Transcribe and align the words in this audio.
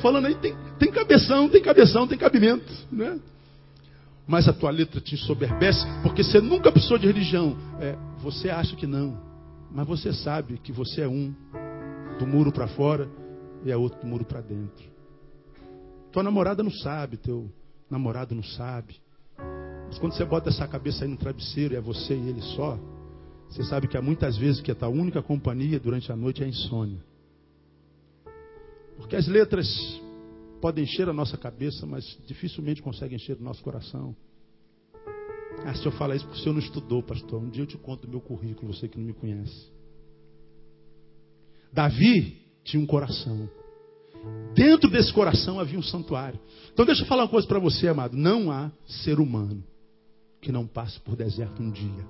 falando 0.00 0.26
aí 0.26 0.34
tem, 0.34 0.54
tem 0.78 0.90
cabeção, 0.90 1.48
tem 1.48 1.62
cabeção, 1.62 2.06
tem 2.06 2.18
cabimento, 2.18 2.72
né? 2.90 3.18
Mas 4.26 4.48
a 4.48 4.52
tua 4.52 4.70
letra 4.70 5.00
te 5.00 5.14
ensoberbece, 5.14 5.84
porque 6.02 6.22
você 6.22 6.40
nunca 6.40 6.70
precisou 6.70 6.98
de 6.98 7.06
religião. 7.06 7.56
É, 7.80 7.96
você 8.20 8.48
acha 8.48 8.76
que 8.76 8.86
não, 8.86 9.18
mas 9.72 9.86
você 9.86 10.12
sabe 10.12 10.58
que 10.58 10.72
você 10.72 11.02
é 11.02 11.08
um 11.08 11.34
do 12.18 12.26
muro 12.26 12.52
para 12.52 12.68
fora 12.68 13.08
e 13.64 13.70
é 13.70 13.76
outro 13.76 14.00
do 14.00 14.06
muro 14.06 14.24
para 14.24 14.40
dentro. 14.40 14.88
Tua 16.12 16.22
namorada 16.22 16.62
não 16.62 16.70
sabe, 16.70 17.16
teu 17.16 17.50
namorado 17.90 18.34
não 18.34 18.42
sabe. 18.42 18.96
Mas 19.86 19.98
quando 19.98 20.12
você 20.12 20.24
bota 20.24 20.48
essa 20.48 20.66
cabeça 20.68 21.04
aí 21.04 21.10
no 21.10 21.16
travesseiro 21.16 21.74
e 21.74 21.76
é 21.76 21.80
você 21.80 22.14
e 22.14 22.28
ele 22.28 22.42
só, 22.42 22.78
você 23.48 23.64
sabe 23.64 23.88
que 23.88 23.96
há 23.96 24.02
muitas 24.02 24.36
vezes 24.36 24.60
que 24.60 24.70
a 24.70 24.74
tua 24.74 24.88
única 24.88 25.20
companhia 25.22 25.80
durante 25.80 26.12
a 26.12 26.16
noite 26.16 26.42
é 26.42 26.46
a 26.46 26.48
insônia. 26.48 27.09
Porque 29.00 29.16
as 29.16 29.26
letras 29.26 29.66
podem 30.60 30.84
encher 30.84 31.08
a 31.08 31.12
nossa 31.12 31.36
cabeça, 31.36 31.86
mas 31.86 32.04
dificilmente 32.26 32.82
conseguem 32.82 33.16
encher 33.16 33.36
o 33.36 33.42
nosso 33.42 33.62
coração. 33.62 34.14
Ah, 35.64 35.74
se 35.74 35.84
eu 35.84 35.92
falar 35.92 36.16
isso 36.16 36.24
porque 36.26 36.38
o 36.38 36.42
senhor 36.42 36.54
não 36.54 36.60
estudou, 36.60 37.02
pastor. 37.02 37.42
Um 37.42 37.48
dia 37.48 37.62
eu 37.62 37.66
te 37.66 37.76
conto 37.76 38.06
o 38.06 38.10
meu 38.10 38.20
currículo, 38.20 38.72
você 38.72 38.88
que 38.88 38.98
não 38.98 39.06
me 39.06 39.12
conhece. 39.12 39.68
Davi 41.72 42.40
tinha 42.64 42.82
um 42.82 42.86
coração. 42.86 43.48
Dentro 44.54 44.90
desse 44.90 45.12
coração 45.12 45.58
havia 45.58 45.78
um 45.78 45.82
santuário. 45.82 46.38
Então 46.72 46.84
deixa 46.84 47.02
eu 47.02 47.06
falar 47.06 47.24
uma 47.24 47.30
coisa 47.30 47.46
para 47.46 47.58
você, 47.58 47.88
amado. 47.88 48.16
Não 48.16 48.50
há 48.50 48.70
ser 48.86 49.18
humano 49.18 49.64
que 50.40 50.52
não 50.52 50.66
passe 50.66 50.98
por 51.00 51.16
deserto 51.16 51.62
um 51.62 51.70
dia. 51.70 52.06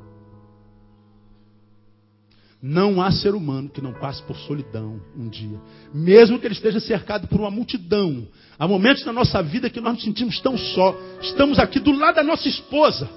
Não 2.63 3.01
há 3.01 3.11
ser 3.11 3.35
humano 3.35 3.71
que 3.71 3.81
não 3.81 3.95
passe 3.95 4.23
por 4.23 4.37
solidão 4.37 5.01
um 5.17 5.29
dia. 5.29 5.59
Mesmo 5.95 6.39
que 6.39 6.47
ele 6.47 6.55
esteja 6.55 6.79
cercado 6.79 7.27
por 7.27 7.41
uma 7.41 7.51
multidão. 7.51 8.29
Há 8.59 8.69
momentos 8.69 9.05
na 9.07 9.13
nossa 9.13 9.43
vida 9.43 9.71
que 9.71 9.81
nós 9.81 9.95
nos 9.95 10.05
sentimos 10.05 10.39
tão 10.41 10.59
só. 10.59 10.95
Estamos 11.23 11.59
aqui 11.59 11.81
do 11.81 11.93
lado 11.93 12.17
da 12.17 12.23
nossa 12.23 12.49
esposa. 12.49 13.09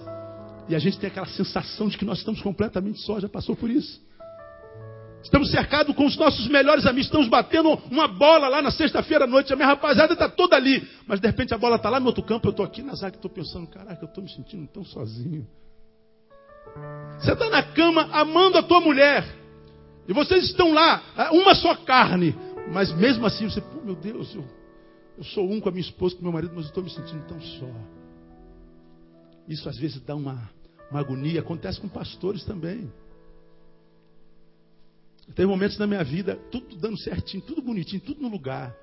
E 0.70 0.76
a 0.76 0.80
gente 0.80 0.98
tem 0.98 1.10
aquela 1.10 1.28
sensação 1.28 1.90
de 1.90 1.98
que 1.98 2.06
nós 2.06 2.20
estamos 2.20 2.42
completamente 2.42 3.02
só. 3.02 3.20
Já 3.20 3.28
passou 3.28 3.54
por 3.54 3.70
isso? 3.70 4.02
Estamos 5.22 5.52
cercados 5.52 5.94
com 5.94 6.06
os 6.06 6.16
nossos 6.16 6.48
melhores 6.48 6.86
amigos. 6.86 7.08
Estamos 7.08 7.28
batendo 7.28 7.70
uma 7.92 8.08
bola 8.08 8.48
lá 8.48 8.62
na 8.62 8.72
sexta-feira 8.72 9.26
à 9.26 9.28
noite. 9.28 9.52
A 9.52 9.58
minha 9.58 9.68
rapaziada 9.68 10.14
está 10.14 10.30
toda 10.30 10.56
ali. 10.56 10.88
Mas 11.06 11.20
de 11.20 11.28
repente 11.28 11.54
a 11.54 11.58
bola 11.58 11.76
está 11.76 11.90
lá 11.90 12.00
no 12.00 12.06
outro 12.08 12.24
campo. 12.24 12.48
Eu 12.48 12.52
estou 12.52 12.66
aqui 12.66 12.82
na 12.82 12.94
zaga 12.94 13.16
e 13.16 13.18
estou 13.18 13.32
pensando: 13.32 13.68
caraca, 13.68 14.02
eu 14.02 14.08
estou 14.08 14.24
me 14.24 14.30
sentindo 14.30 14.66
tão 14.68 14.86
sozinho. 14.86 15.46
Você 17.20 17.32
está 17.32 17.50
na 17.50 17.64
cama 17.64 18.10
amando 18.12 18.58
a 18.58 18.64
tua 18.64 18.82
mulher. 18.82 19.24
E 20.08 20.14
vocês 20.14 20.46
estão 20.46 20.74
lá, 20.74 21.02
uma 21.32 21.56
só 21.56 21.76
carne. 21.76 22.36
Mas 22.72 22.92
mesmo 22.94 23.26
assim 23.26 23.50
você, 23.50 23.62
pô, 23.62 23.82
meu 23.82 23.96
Deus, 23.96 24.34
eu, 24.36 24.44
eu 25.18 25.24
sou 25.24 25.50
um 25.50 25.60
com 25.60 25.70
a 25.70 25.72
minha 25.72 25.86
esposa, 25.86 26.16
com 26.16 26.24
meu 26.24 26.32
marido, 26.32 26.54
mas 26.56 26.66
eu 26.66 26.70
estou 26.70 26.84
me 26.84 26.90
sentindo 26.90 27.26
tão 27.26 27.40
só. 27.40 27.70
Isso 29.48 29.68
às 29.70 29.78
vezes 29.78 30.02
dá 30.02 30.16
uma, 30.16 30.50
uma 30.90 31.00
agonia. 31.00 31.42
Acontece 31.42 31.80
com 31.80 31.88
pastores 31.88 32.44
também. 32.44 32.92
Tem 35.36 35.46
momentos 35.46 35.78
na 35.78 35.88
minha 35.88 36.04
vida, 36.04 36.36
tudo 36.52 36.76
dando 36.76 36.98
certinho, 36.98 37.42
tudo 37.44 37.62
bonitinho, 37.62 38.02
tudo 38.02 38.22
no 38.22 38.28
lugar. 38.28 38.76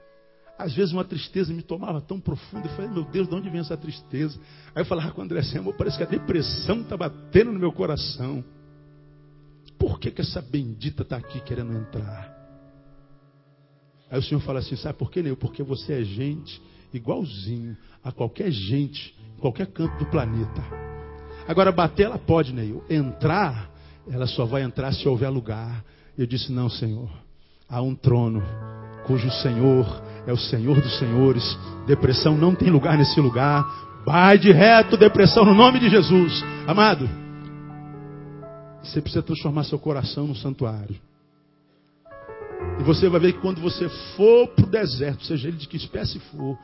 Às 0.63 0.75
vezes 0.75 0.93
uma 0.93 1.05
tristeza 1.05 1.53
me 1.55 1.63
tomava 1.63 2.01
tão 2.01 2.21
profunda. 2.21 2.67
Eu 2.67 2.77
falei, 2.77 2.91
meu 2.91 3.05
Deus, 3.05 3.27
de 3.27 3.35
onde 3.35 3.49
vem 3.49 3.61
essa 3.61 3.77
tristeza? 3.77 4.39
Aí 4.75 4.83
eu 4.83 4.87
falava 4.87 5.11
com 5.13 5.21
o 5.23 5.25
André 5.25 5.43
Senhor, 5.43 5.73
parece 5.75 5.97
que 5.97 6.03
a 6.03 6.07
depressão 6.07 6.83
está 6.83 6.97
batendo 6.97 7.53
no 7.53 7.59
meu 7.59 7.73
coração. 7.73 8.45
Por 9.79 9.99
que, 9.99 10.11
que 10.11 10.21
essa 10.21 10.43
bendita 10.43 11.03
está 11.03 11.17
aqui 11.17 11.41
querendo 11.41 11.73
entrar? 11.73 12.39
Aí 14.11 14.19
o 14.19 14.23
Senhor 14.23 14.41
fala 14.41 14.59
assim, 14.59 14.77
sabe 14.77 14.99
por 14.99 15.11
que, 15.11 15.23
Neil? 15.23 15.37
Porque 15.37 15.63
você 15.63 15.95
é 15.95 16.05
gente 16.05 16.61
igualzinho 16.93 17.77
a 18.03 18.13
qualquer 18.13 18.51
gente, 18.51 19.15
em 19.37 19.41
qualquer 19.41 19.67
canto 19.69 19.97
do 19.99 20.11
planeta. 20.11 20.63
Agora, 21.49 21.73
bater 21.73 22.05
ela 22.05 22.19
pode, 22.19 22.53
Neil. 22.53 22.85
Entrar, 22.91 23.71
ela 24.11 24.27
só 24.27 24.45
vai 24.45 24.63
entrar 24.63 24.93
se 24.93 25.09
houver 25.09 25.31
lugar. 25.31 25.85
Eu 26.19 26.27
disse, 26.27 26.53
não, 26.53 26.69
Senhor. 26.69 27.11
Há 27.69 27.81
um 27.81 27.95
trono 27.95 28.43
cujo 29.07 29.31
Senhor 29.31 29.87
é 30.27 30.33
o 30.33 30.37
Senhor 30.37 30.81
dos 30.81 30.99
Senhores. 30.99 31.59
Depressão 31.87 32.37
não 32.37 32.55
tem 32.55 32.71
lugar 32.71 32.97
nesse 32.97 33.21
lugar. 33.21 33.65
Vai 34.05 34.39
de 34.39 34.51
reto, 34.51 34.97
depressão, 34.97 35.45
no 35.45 35.55
nome 35.55 35.79
de 35.79 35.89
Jesus. 35.89 36.43
Amado, 36.67 37.09
você 38.83 39.01
precisa 39.01 39.23
transformar 39.23 39.65
seu 39.65 39.79
coração 39.79 40.27
no 40.27 40.35
santuário. 40.35 40.97
E 42.79 42.83
você 42.83 43.09
vai 43.09 43.21
ver 43.21 43.33
que 43.35 43.41
quando 43.41 43.61
você 43.61 43.89
for 44.17 44.49
para 44.49 44.65
o 44.65 44.71
deserto, 44.71 45.25
seja 45.25 45.49
ele 45.49 45.57
de 45.57 45.69
que 45.69 45.77
espécie 45.77 46.19
for, 46.19 46.59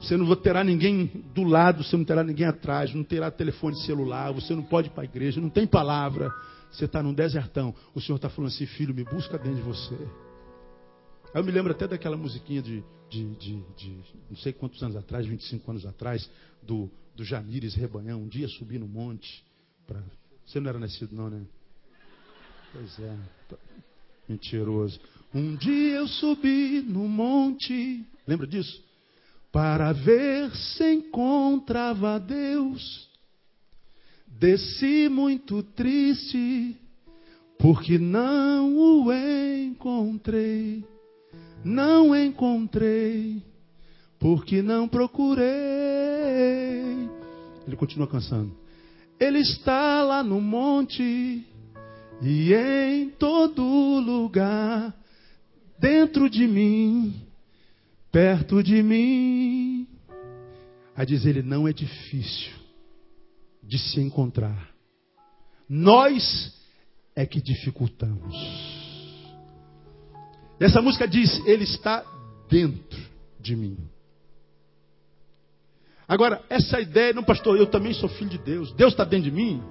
você 0.00 0.16
não 0.16 0.34
terá 0.34 0.64
ninguém 0.64 1.10
do 1.34 1.44
lado, 1.44 1.84
você 1.84 1.96
não 1.96 2.04
terá 2.04 2.22
ninguém 2.22 2.46
atrás, 2.46 2.94
não 2.94 3.04
terá 3.04 3.30
telefone 3.30 3.76
celular, 3.82 4.32
você 4.32 4.54
não 4.54 4.62
pode 4.62 4.88
ir 4.88 4.90
para 4.90 5.02
a 5.02 5.04
igreja, 5.04 5.40
não 5.40 5.50
tem 5.50 5.66
palavra. 5.66 6.30
Você 6.70 6.84
está 6.84 7.02
num 7.02 7.12
desertão. 7.12 7.74
O 7.94 8.00
Senhor 8.00 8.16
está 8.16 8.28
falando 8.28 8.48
assim, 8.48 8.64
filho, 8.64 8.94
me 8.94 9.04
busca 9.04 9.36
dentro 9.36 9.56
de 9.56 9.62
você. 9.62 9.96
Eu 11.32 11.44
me 11.44 11.52
lembro 11.52 11.70
até 11.70 11.86
daquela 11.86 12.16
musiquinha 12.16 12.60
de, 12.60 12.82
de, 13.08 13.34
de, 13.36 13.62
de, 13.76 14.04
não 14.28 14.36
sei 14.36 14.52
quantos 14.52 14.82
anos 14.82 14.96
atrás, 14.96 15.24
25 15.24 15.70
anos 15.70 15.86
atrás, 15.86 16.28
do, 16.60 16.90
do 17.14 17.24
Jamires 17.24 17.74
Rebanhão. 17.74 18.22
Um 18.22 18.28
dia 18.28 18.48
subi 18.48 18.78
no 18.78 18.88
monte. 18.88 19.44
Pra... 19.86 20.02
Você 20.44 20.58
não 20.58 20.68
era 20.68 20.78
nascido, 20.78 21.14
não, 21.14 21.30
né? 21.30 21.46
Pois 22.72 22.98
é. 22.98 23.16
Mentiroso. 24.28 25.00
Um 25.32 25.54
dia 25.54 25.96
eu 25.98 26.08
subi 26.08 26.82
no 26.82 27.08
monte. 27.08 28.04
Lembra 28.26 28.46
disso? 28.46 28.82
Para 29.52 29.92
ver 29.92 30.50
se 30.56 30.94
encontrava 30.94 32.18
Deus. 32.18 33.08
Desci 34.26 35.08
muito 35.08 35.62
triste, 35.62 36.76
porque 37.58 37.98
não 37.98 38.76
o 38.76 39.12
encontrei. 39.12 40.84
Não 41.64 42.16
encontrei, 42.16 43.42
porque 44.18 44.62
não 44.62 44.88
procurei. 44.88 45.44
Ele 47.66 47.76
continua 47.76 48.06
cansando. 48.06 48.56
Ele 49.18 49.38
está 49.38 50.02
lá 50.02 50.22
no 50.22 50.40
monte 50.40 51.44
e 52.22 52.54
em 52.54 53.10
todo 53.10 53.62
lugar, 54.00 54.94
dentro 55.78 56.28
de 56.28 56.46
mim, 56.46 57.14
perto 58.10 58.62
de 58.62 58.82
mim. 58.82 59.86
A 60.96 61.04
dizer 61.04 61.30
ele 61.30 61.42
não 61.42 61.68
é 61.68 61.72
difícil 61.72 62.52
de 63.62 63.78
se 63.78 64.00
encontrar. 64.00 64.70
Nós 65.68 66.58
é 67.14 67.24
que 67.24 67.40
dificultamos. 67.40 68.79
Essa 70.60 70.82
música 70.82 71.08
diz: 71.08 71.44
Ele 71.46 71.64
está 71.64 72.04
dentro 72.48 73.00
de 73.40 73.56
mim. 73.56 73.78
Agora, 76.06 76.42
essa 76.50 76.80
ideia, 76.80 77.12
não, 77.12 77.22
pastor, 77.22 77.56
eu 77.56 77.66
também 77.66 77.94
sou 77.94 78.08
filho 78.08 78.30
de 78.30 78.38
Deus. 78.38 78.72
Deus 78.72 78.92
está 78.92 79.04
dentro 79.04 79.30
de 79.30 79.36
mim? 79.36 79.62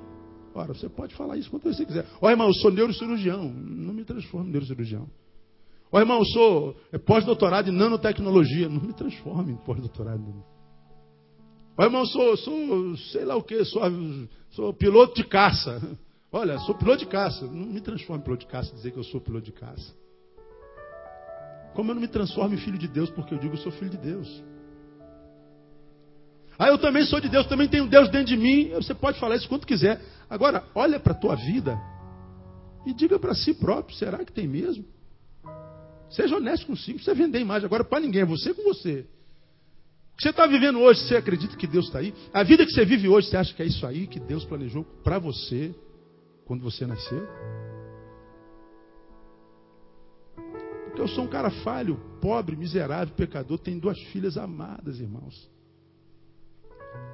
Ora, 0.55 0.73
você 0.73 0.89
pode 0.89 1.13
falar 1.13 1.37
isso 1.37 1.49
quando 1.49 1.63
você 1.63 1.85
quiser. 1.85 2.05
Ó, 2.21 2.29
irmão, 2.29 2.47
eu 2.47 2.53
sou 2.53 2.71
neurocirurgião. 2.71 3.43
Não 3.43 3.93
me 3.93 4.03
transforme 4.03 4.47
em 4.47 4.51
neurocirurgião. 4.51 5.07
Ó, 5.91 5.99
irmão, 5.99 6.19
eu 6.19 6.25
sou 6.25 6.75
é, 6.91 6.97
pós-doutorado 6.97 7.69
em 7.69 7.73
nanotecnologia. 7.73 8.69
Não 8.69 8.81
me 8.81 8.93
transforme 8.93 9.51
em 9.51 9.57
pós-doutorado. 9.57 10.23
Ó, 11.77 11.83
irmão, 11.83 12.01
eu 12.01 12.07
sou, 12.07 12.37
sou, 12.37 12.97
sei 13.11 13.25
lá 13.25 13.35
o 13.35 13.43
que, 13.43 13.63
sou, 13.65 13.81
sou 14.51 14.73
piloto 14.73 15.15
de 15.15 15.25
caça. 15.25 15.97
Olha, 16.31 16.57
sou 16.59 16.73
piloto 16.73 16.99
de 16.99 17.07
caça. 17.07 17.45
Não 17.45 17.65
me 17.67 17.81
transforme 17.81 18.21
em 18.21 18.23
piloto 18.23 18.45
de 18.45 18.51
caça 18.51 18.73
dizer 18.73 18.91
que 18.91 18.97
eu 18.97 19.03
sou 19.03 19.19
piloto 19.19 19.45
de 19.45 19.51
caça. 19.51 19.93
Como 21.73 21.91
eu 21.91 21.95
não 21.95 22.01
me 22.01 22.07
transformo 22.07 22.53
em 22.55 22.57
filho 22.57 22.77
de 22.77 22.87
Deus 22.87 23.09
porque 23.09 23.33
eu 23.33 23.37
digo 23.37 23.55
que 23.55 23.63
sou 23.63 23.71
filho 23.71 23.91
de 23.91 23.97
Deus? 23.97 24.43
Ah, 26.57 26.67
eu 26.67 26.77
também 26.77 27.05
sou 27.05 27.21
de 27.21 27.29
Deus, 27.29 27.47
também 27.47 27.69
tenho 27.69 27.87
Deus 27.87 28.09
dentro 28.09 28.27
de 28.27 28.35
mim. 28.35 28.71
Você 28.71 28.93
pode 28.93 29.17
falar 29.17 29.37
isso 29.37 29.47
quanto 29.47 29.65
quiser. 29.65 30.01
Agora, 30.29 30.65
olha 30.75 30.99
para 30.99 31.13
a 31.13 31.15
tua 31.15 31.35
vida 31.35 31.79
e 32.85 32.93
diga 32.93 33.17
para 33.17 33.33
si 33.33 33.53
próprio: 33.53 33.95
será 33.95 34.25
que 34.25 34.33
tem 34.33 34.47
mesmo? 34.47 34.83
Seja 36.09 36.35
honesto 36.35 36.65
consigo, 36.65 36.99
você 36.99 37.13
vender 37.13 37.39
imagem 37.39 37.65
agora 37.65 37.83
para 37.83 37.99
ninguém, 37.99 38.23
é 38.23 38.25
você 38.25 38.53
com 38.53 38.63
você. 38.63 39.05
O 40.13 40.17
que 40.17 40.23
você 40.23 40.31
está 40.31 40.45
vivendo 40.47 40.79
hoje, 40.79 40.99
você 41.01 41.15
acredita 41.15 41.55
que 41.55 41.67
Deus 41.67 41.85
está 41.85 41.99
aí? 41.99 42.13
A 42.33 42.43
vida 42.43 42.65
que 42.65 42.71
você 42.71 42.83
vive 42.83 43.07
hoje, 43.07 43.29
você 43.29 43.37
acha 43.37 43.53
que 43.53 43.61
é 43.61 43.65
isso 43.65 43.85
aí 43.85 44.05
que 44.05 44.19
Deus 44.19 44.43
planejou 44.43 44.83
para 45.03 45.17
você 45.17 45.73
quando 46.45 46.61
você 46.61 46.85
nasceu? 46.85 47.25
Eu 51.01 51.07
sou 51.07 51.23
um 51.23 51.27
cara 51.27 51.49
falho, 51.49 51.99
pobre, 52.21 52.55
miserável, 52.55 53.13
pecador, 53.15 53.57
tenho 53.59 53.79
duas 53.79 53.99
filhas 54.11 54.37
amadas, 54.37 54.99
irmãos. 54.99 55.49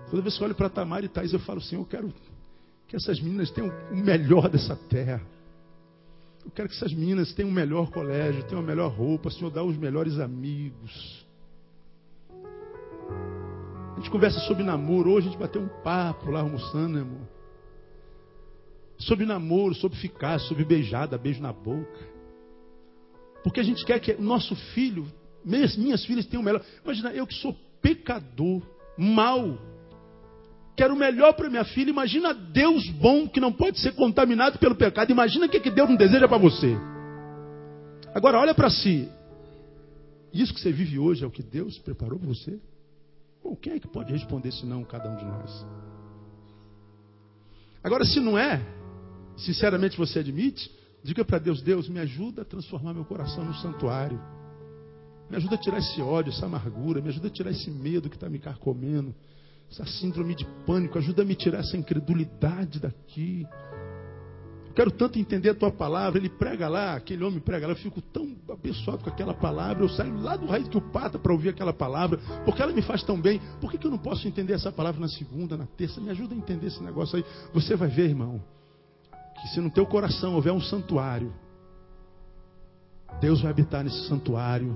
Toda 0.10 0.22
vez 0.22 0.36
que 0.36 0.42
eu 0.42 0.46
olho 0.46 0.56
para 0.56 0.70
Tamar 0.70 1.04
e 1.04 1.08
Thais, 1.08 1.34
eu 1.34 1.40
falo, 1.40 1.62
Senhor, 1.62 1.82
eu 1.82 1.86
quero 1.86 2.14
que 2.88 2.96
essas 2.96 3.20
meninas 3.20 3.52
tenham 3.52 3.72
o 3.92 3.96
melhor 3.96 4.50
dessa 4.50 4.76
terra. 4.76 5.22
Eu 6.44 6.52
quero 6.52 6.70
que 6.70 6.76
essas 6.76 6.94
meninas 6.94 7.34
tenham 7.34 7.50
o 7.50 7.54
melhor 7.54 7.90
colégio, 7.90 8.44
tenham 8.44 8.62
a 8.62 8.66
melhor 8.66 8.92
roupa, 8.92 9.32
Senhor, 9.32 9.50
dá 9.50 9.64
os 9.64 9.76
melhores 9.76 10.20
amigos. 10.20 11.26
A 13.94 13.96
gente 13.98 14.12
conversa 14.12 14.40
sobre 14.42 14.64
namoro. 14.64 15.12
Hoje 15.12 15.28
a 15.28 15.32
gente 15.32 15.40
bateu 15.40 15.62
um 15.62 15.70
papo 15.82 16.30
lá 16.30 16.42
almoçando, 16.42 16.90
né, 16.96 17.02
amor? 17.02 17.28
Sobre 18.98 19.26
namoro, 19.26 19.74
sobre 19.74 19.98
ficar, 19.98 20.40
sobre 20.40 20.64
beijada, 20.64 21.18
beijo 21.18 21.42
na 21.42 21.52
boca. 21.52 22.15
Porque 23.46 23.60
a 23.60 23.64
gente 23.64 23.86
quer 23.86 24.00
que 24.00 24.12
o 24.14 24.22
nosso 24.24 24.56
filho, 24.74 25.06
minhas, 25.46 25.78
minhas 25.78 26.04
filhas 26.04 26.26
tenham 26.26 26.42
o 26.42 26.44
melhor. 26.44 26.64
Imagina, 26.84 27.12
eu 27.12 27.28
que 27.28 27.36
sou 27.36 27.56
pecador, 27.80 28.64
mal, 28.98 29.60
quero 30.76 30.96
o 30.96 30.98
melhor 30.98 31.32
para 31.34 31.48
minha 31.48 31.64
filha. 31.64 31.92
Imagina 31.92 32.34
Deus 32.34 32.90
bom 32.90 33.28
que 33.28 33.40
não 33.40 33.54
pode 33.54 33.80
ser 33.80 33.92
contaminado 33.92 34.58
pelo 34.58 34.74
pecado. 34.74 35.12
Imagina 35.12 35.46
o 35.46 35.50
que, 35.50 35.60
que 35.60 35.70
Deus 35.70 35.88
não 35.88 35.96
deseja 35.96 36.28
para 36.28 36.40
você. 36.40 36.76
Agora, 38.16 38.40
olha 38.40 38.56
para 38.56 38.72
si. 38.72 39.08
Isso 40.34 40.52
que 40.52 40.60
você 40.60 40.72
vive 40.72 40.98
hoje 40.98 41.24
é 41.24 41.28
o 41.28 41.32
que 41.32 41.44
Deus 41.44 41.78
preparou 41.78 42.18
para 42.18 42.28
você? 42.28 42.60
Ou 43.44 43.56
quem 43.56 43.74
é 43.74 43.80
que 43.80 43.88
pode 43.88 44.12
responder 44.12 44.52
se 44.54 44.66
não 44.66 44.84
cada 44.84 45.08
um 45.08 45.18
de 45.18 45.24
nós? 45.24 45.68
Agora, 47.84 48.04
se 48.06 48.20
não 48.20 48.40
é, 48.40 48.60
sinceramente 49.38 50.00
você 50.00 50.18
admite, 50.18 50.68
diga 51.06 51.24
para 51.24 51.38
Deus: 51.38 51.62
Deus, 51.62 51.88
me 51.88 52.00
ajuda 52.00 52.42
a 52.42 52.46
transformar 52.46 52.94
meu 52.94 53.06
coração 53.06 53.46
no 53.46 53.54
santuário. 53.56 54.20
Me 55.30 55.38
ajuda 55.38 55.56
a 55.56 55.58
tirar 55.58 55.78
esse 55.78 56.02
ódio, 56.02 56.32
essa 56.32 56.46
amargura. 56.46 57.02
Me 57.02 57.10
ajuda 57.10 57.28
a 57.28 57.32
tirar 57.32 57.52
esse 57.52 57.70
medo 57.72 58.10
que 58.10 58.16
está 58.16 58.30
me 58.30 58.40
carcomendo. 58.40 59.14
Essa 59.72 59.86
síndrome 59.86 60.36
de 60.36 60.46
pânico. 60.66 60.98
Ajuda 60.98 61.22
a 61.22 61.26
me 61.26 61.36
tirar 61.36 61.60
essa 61.60 61.78
incredulidade 61.78 62.80
daqui. 62.80 63.48
Eu 64.68 64.74
quero 64.74 64.92
tanto 64.92 65.18
entender 65.18 65.50
a 65.50 65.56
tua 65.56 65.72
palavra. 65.72 66.20
Ele 66.20 66.30
prega 66.30 66.68
lá, 66.68 66.96
aquele 66.96 67.24
homem 67.24 67.40
prega 67.40 67.66
lá. 67.66 67.74
Eu 67.74 67.78
fico 67.78 68.02
tão 68.02 68.36
abençoado 68.52 69.04
com 69.04 69.10
aquela 69.10 69.34
palavra. 69.34 69.84
Eu 69.84 69.90
saio 69.90 70.16
lá 70.20 70.36
do 70.36 70.46
raio 70.46 70.70
que 70.70 70.78
o 70.78 70.82
pata 70.82 71.18
para 71.18 71.32
ouvir 71.32 71.50
aquela 71.50 71.74
palavra. 71.74 72.20
Porque 72.46 72.62
ela 72.62 72.72
me 72.72 72.84
faz 72.84 73.02
tão 73.04 73.20
bem. 73.20 73.42
Por 73.60 73.72
que, 73.72 73.80
que 73.80 73.88
eu 73.88 73.92
não 73.92 73.98
posso 73.98 74.28
entender 74.28 74.54
essa 74.54 74.72
palavra 74.72 75.02
na 75.02 75.10
segunda, 75.10 75.58
na 75.58 75.66
terça? 75.66 76.00
Me 76.00 76.12
ajuda 76.12 76.36
a 76.36 76.38
entender 76.38 76.68
esse 76.68 76.84
negócio 76.84 77.18
aí. 77.18 77.26
Você 77.52 77.76
vai 77.76 77.90
ver, 77.90 78.10
irmão, 78.10 78.44
que 79.42 79.48
se 79.50 79.60
no 79.60 79.70
teu 79.70 79.86
coração 79.86 80.36
houver 80.36 80.54
um 80.54 80.62
santuário, 80.62 81.34
Deus 83.22 83.42
vai 83.42 83.52
habitar 83.52 83.84
nesse 83.84 84.08
santuário 84.08 84.76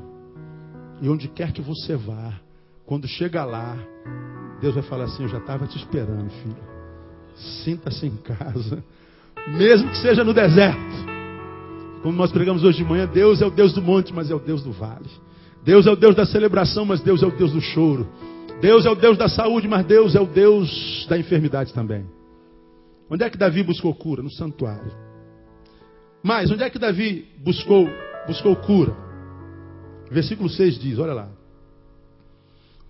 e 1.02 1.10
onde 1.10 1.28
quer 1.28 1.52
que 1.52 1.62
você 1.62 1.96
vá, 1.96 2.34
quando 2.86 3.08
chega 3.08 3.46
lá, 3.46 3.78
Deus 4.62 4.74
vai 4.74 4.84
falar 4.84 5.06
assim: 5.06 5.24
Eu 5.24 5.30
já 5.30 5.38
estava 5.38 5.68
te 5.68 5.78
esperando, 5.78 6.30
filho. 6.30 6.70
Sinta-se 7.64 8.06
em 8.06 8.18
casa, 8.18 8.84
mesmo 9.48 9.90
que 9.90 9.98
seja 9.98 10.24
no 10.24 10.34
deserto. 10.34 11.10
Como 12.02 12.18
nós 12.18 12.32
pregamos 12.32 12.64
hoje 12.64 12.78
de 12.78 12.84
manhã, 12.84 13.08
Deus 13.08 13.42
é 13.42 13.46
o 13.46 13.52
Deus 13.52 13.74
do 13.74 13.82
monte, 13.82 14.14
mas 14.14 14.30
é 14.32 14.36
o 14.36 14.40
Deus 14.40 14.64
do 14.64 14.72
vale. 14.72 15.10
Deus 15.64 15.86
é 15.86 15.92
o 15.92 15.96
Deus 15.96 16.16
da 16.16 16.26
celebração, 16.26 16.86
mas 16.86 17.02
Deus 17.02 17.22
é 17.22 17.26
o 17.26 17.32
Deus 17.32 17.52
do 17.52 17.62
choro. 17.62 18.08
Deus 18.62 18.86
é 18.86 18.90
o 18.90 18.96
Deus 18.96 19.18
da 19.18 19.28
saúde, 19.28 19.68
mas 19.68 19.86
Deus 19.86 20.16
é 20.16 20.22
o 20.22 20.26
Deus 20.26 21.06
da 21.10 21.18
enfermidade 21.18 21.74
também. 21.74 22.06
Onde 23.10 23.24
é 23.24 23.30
que 23.30 23.38
Davi 23.38 23.64
buscou 23.64 23.94
cura? 23.96 24.22
No 24.22 24.30
santuário. 24.30 24.92
Mas 26.22 26.52
onde 26.52 26.64
é 26.64 26.70
que 26.70 26.78
Davi 26.78 27.28
buscou, 27.40 27.90
buscou 28.28 28.56
cura? 28.56 28.96
Versículo 30.12 30.50
6 30.50 30.80
diz: 30.80 31.00
Olha 31.00 31.14
lá. 31.14 31.30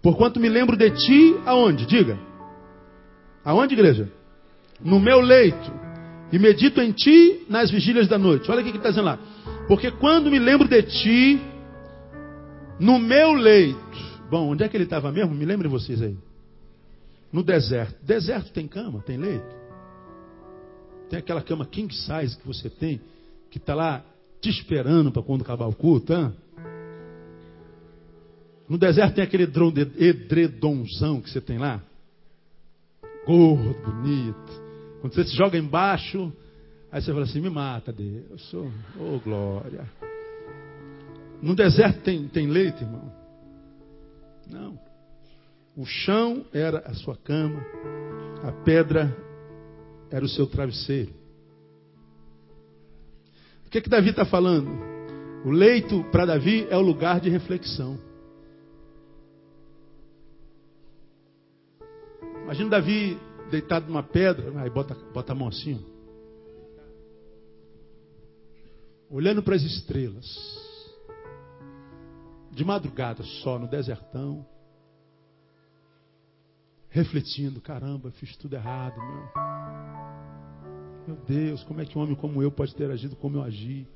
Porquanto 0.01 0.39
me 0.39 0.49
lembro 0.49 0.77
de 0.77 0.89
ti, 0.91 1.35
aonde? 1.45 1.85
Diga. 1.85 2.17
Aonde, 3.43 3.73
igreja? 3.73 4.09
No 4.79 4.99
meu 4.99 5.19
leito. 5.19 5.71
E 6.31 6.39
medito 6.39 6.79
em 6.81 6.91
ti 6.91 7.45
nas 7.49 7.69
vigílias 7.69 8.07
da 8.07 8.17
noite. 8.17 8.49
Olha 8.49 8.61
o 8.61 8.63
que 8.63 8.77
está 8.77 8.89
dizendo 8.89 9.05
lá. 9.05 9.19
Porque 9.67 9.91
quando 9.91 10.31
me 10.31 10.39
lembro 10.39 10.67
de 10.67 10.81
ti, 10.83 11.41
no 12.79 12.97
meu 12.97 13.33
leito. 13.33 13.79
Bom, 14.29 14.51
onde 14.51 14.63
é 14.63 14.69
que 14.69 14.77
ele 14.77 14.83
estava 14.85 15.11
mesmo? 15.11 15.33
Me 15.33 15.45
lembrem 15.45 15.69
vocês 15.69 16.01
aí. 16.01 16.15
No 17.31 17.43
deserto. 17.43 17.95
Deserto 18.05 18.51
tem 18.53 18.67
cama? 18.67 19.01
Tem 19.01 19.17
leito? 19.17 19.58
Tem 21.09 21.19
aquela 21.19 21.41
cama 21.41 21.65
king 21.65 21.93
size 21.93 22.37
que 22.37 22.45
você 22.45 22.69
tem, 22.69 23.01
que 23.49 23.57
está 23.57 23.73
lá 23.73 24.03
te 24.39 24.49
esperando 24.49 25.11
para 25.11 25.23
quando 25.23 25.41
acabar 25.41 25.67
o 25.67 25.75
culto, 25.75 26.13
hein? 26.13 26.33
No 28.69 28.77
deserto 28.77 29.15
tem 29.15 29.23
aquele 29.23 29.43
edredomzão 29.97 31.19
que 31.19 31.29
você 31.29 31.41
tem 31.41 31.57
lá. 31.57 31.81
Gordo, 33.25 33.73
bonito. 33.83 34.69
Quando 35.01 35.15
você 35.15 35.23
se 35.23 35.35
joga 35.35 35.57
embaixo, 35.57 36.31
aí 36.91 37.01
você 37.01 37.11
fala 37.11 37.23
assim: 37.23 37.41
me 37.41 37.49
mata, 37.49 37.91
Deus. 37.91 38.53
Oh, 38.53 38.69
oh 38.99 39.19
glória. 39.19 39.89
No 41.41 41.55
deserto 41.55 42.01
tem, 42.01 42.27
tem 42.27 42.47
leite, 42.47 42.83
irmão? 42.83 43.11
Não. 44.47 44.79
O 45.75 45.85
chão 45.85 46.45
era 46.53 46.79
a 46.79 46.93
sua 46.93 47.15
cama, 47.15 47.65
a 48.43 48.51
pedra 48.63 49.15
era 50.11 50.23
o 50.23 50.29
seu 50.29 50.47
travesseiro. 50.47 51.13
O 53.65 53.69
que, 53.69 53.81
que 53.81 53.89
Davi 53.89 54.09
está 54.09 54.25
falando? 54.25 54.69
O 55.45 55.51
leito 55.51 56.03
para 56.11 56.25
Davi 56.25 56.67
é 56.69 56.75
o 56.75 56.81
lugar 56.81 57.19
de 57.19 57.29
reflexão. 57.29 57.99
Imagina 62.43 62.69
Davi 62.71 63.17
deitado 63.51 63.87
numa 63.87 64.03
pedra, 64.03 64.59
aí 64.61 64.69
bota, 64.69 64.95
bota 65.13 65.31
a 65.31 65.35
mão 65.35 65.47
assim, 65.47 65.83
olhando 69.09 69.41
para 69.41 69.55
as 69.55 69.61
estrelas, 69.61 70.25
de 72.51 72.63
madrugada 72.63 73.23
só, 73.23 73.57
no 73.57 73.67
desertão, 73.67 74.45
refletindo: 76.89 77.61
caramba, 77.61 78.11
fiz 78.11 78.35
tudo 78.35 78.55
errado, 78.55 78.97
meu. 78.97 79.29
Meu 81.07 81.17
Deus, 81.27 81.63
como 81.63 81.81
é 81.81 81.85
que 81.85 81.97
um 81.97 82.01
homem 82.01 82.15
como 82.15 82.43
eu 82.43 82.51
pode 82.51 82.75
ter 82.75 82.89
agido 82.91 83.15
como 83.15 83.37
eu 83.37 83.43
agi? 83.43 83.87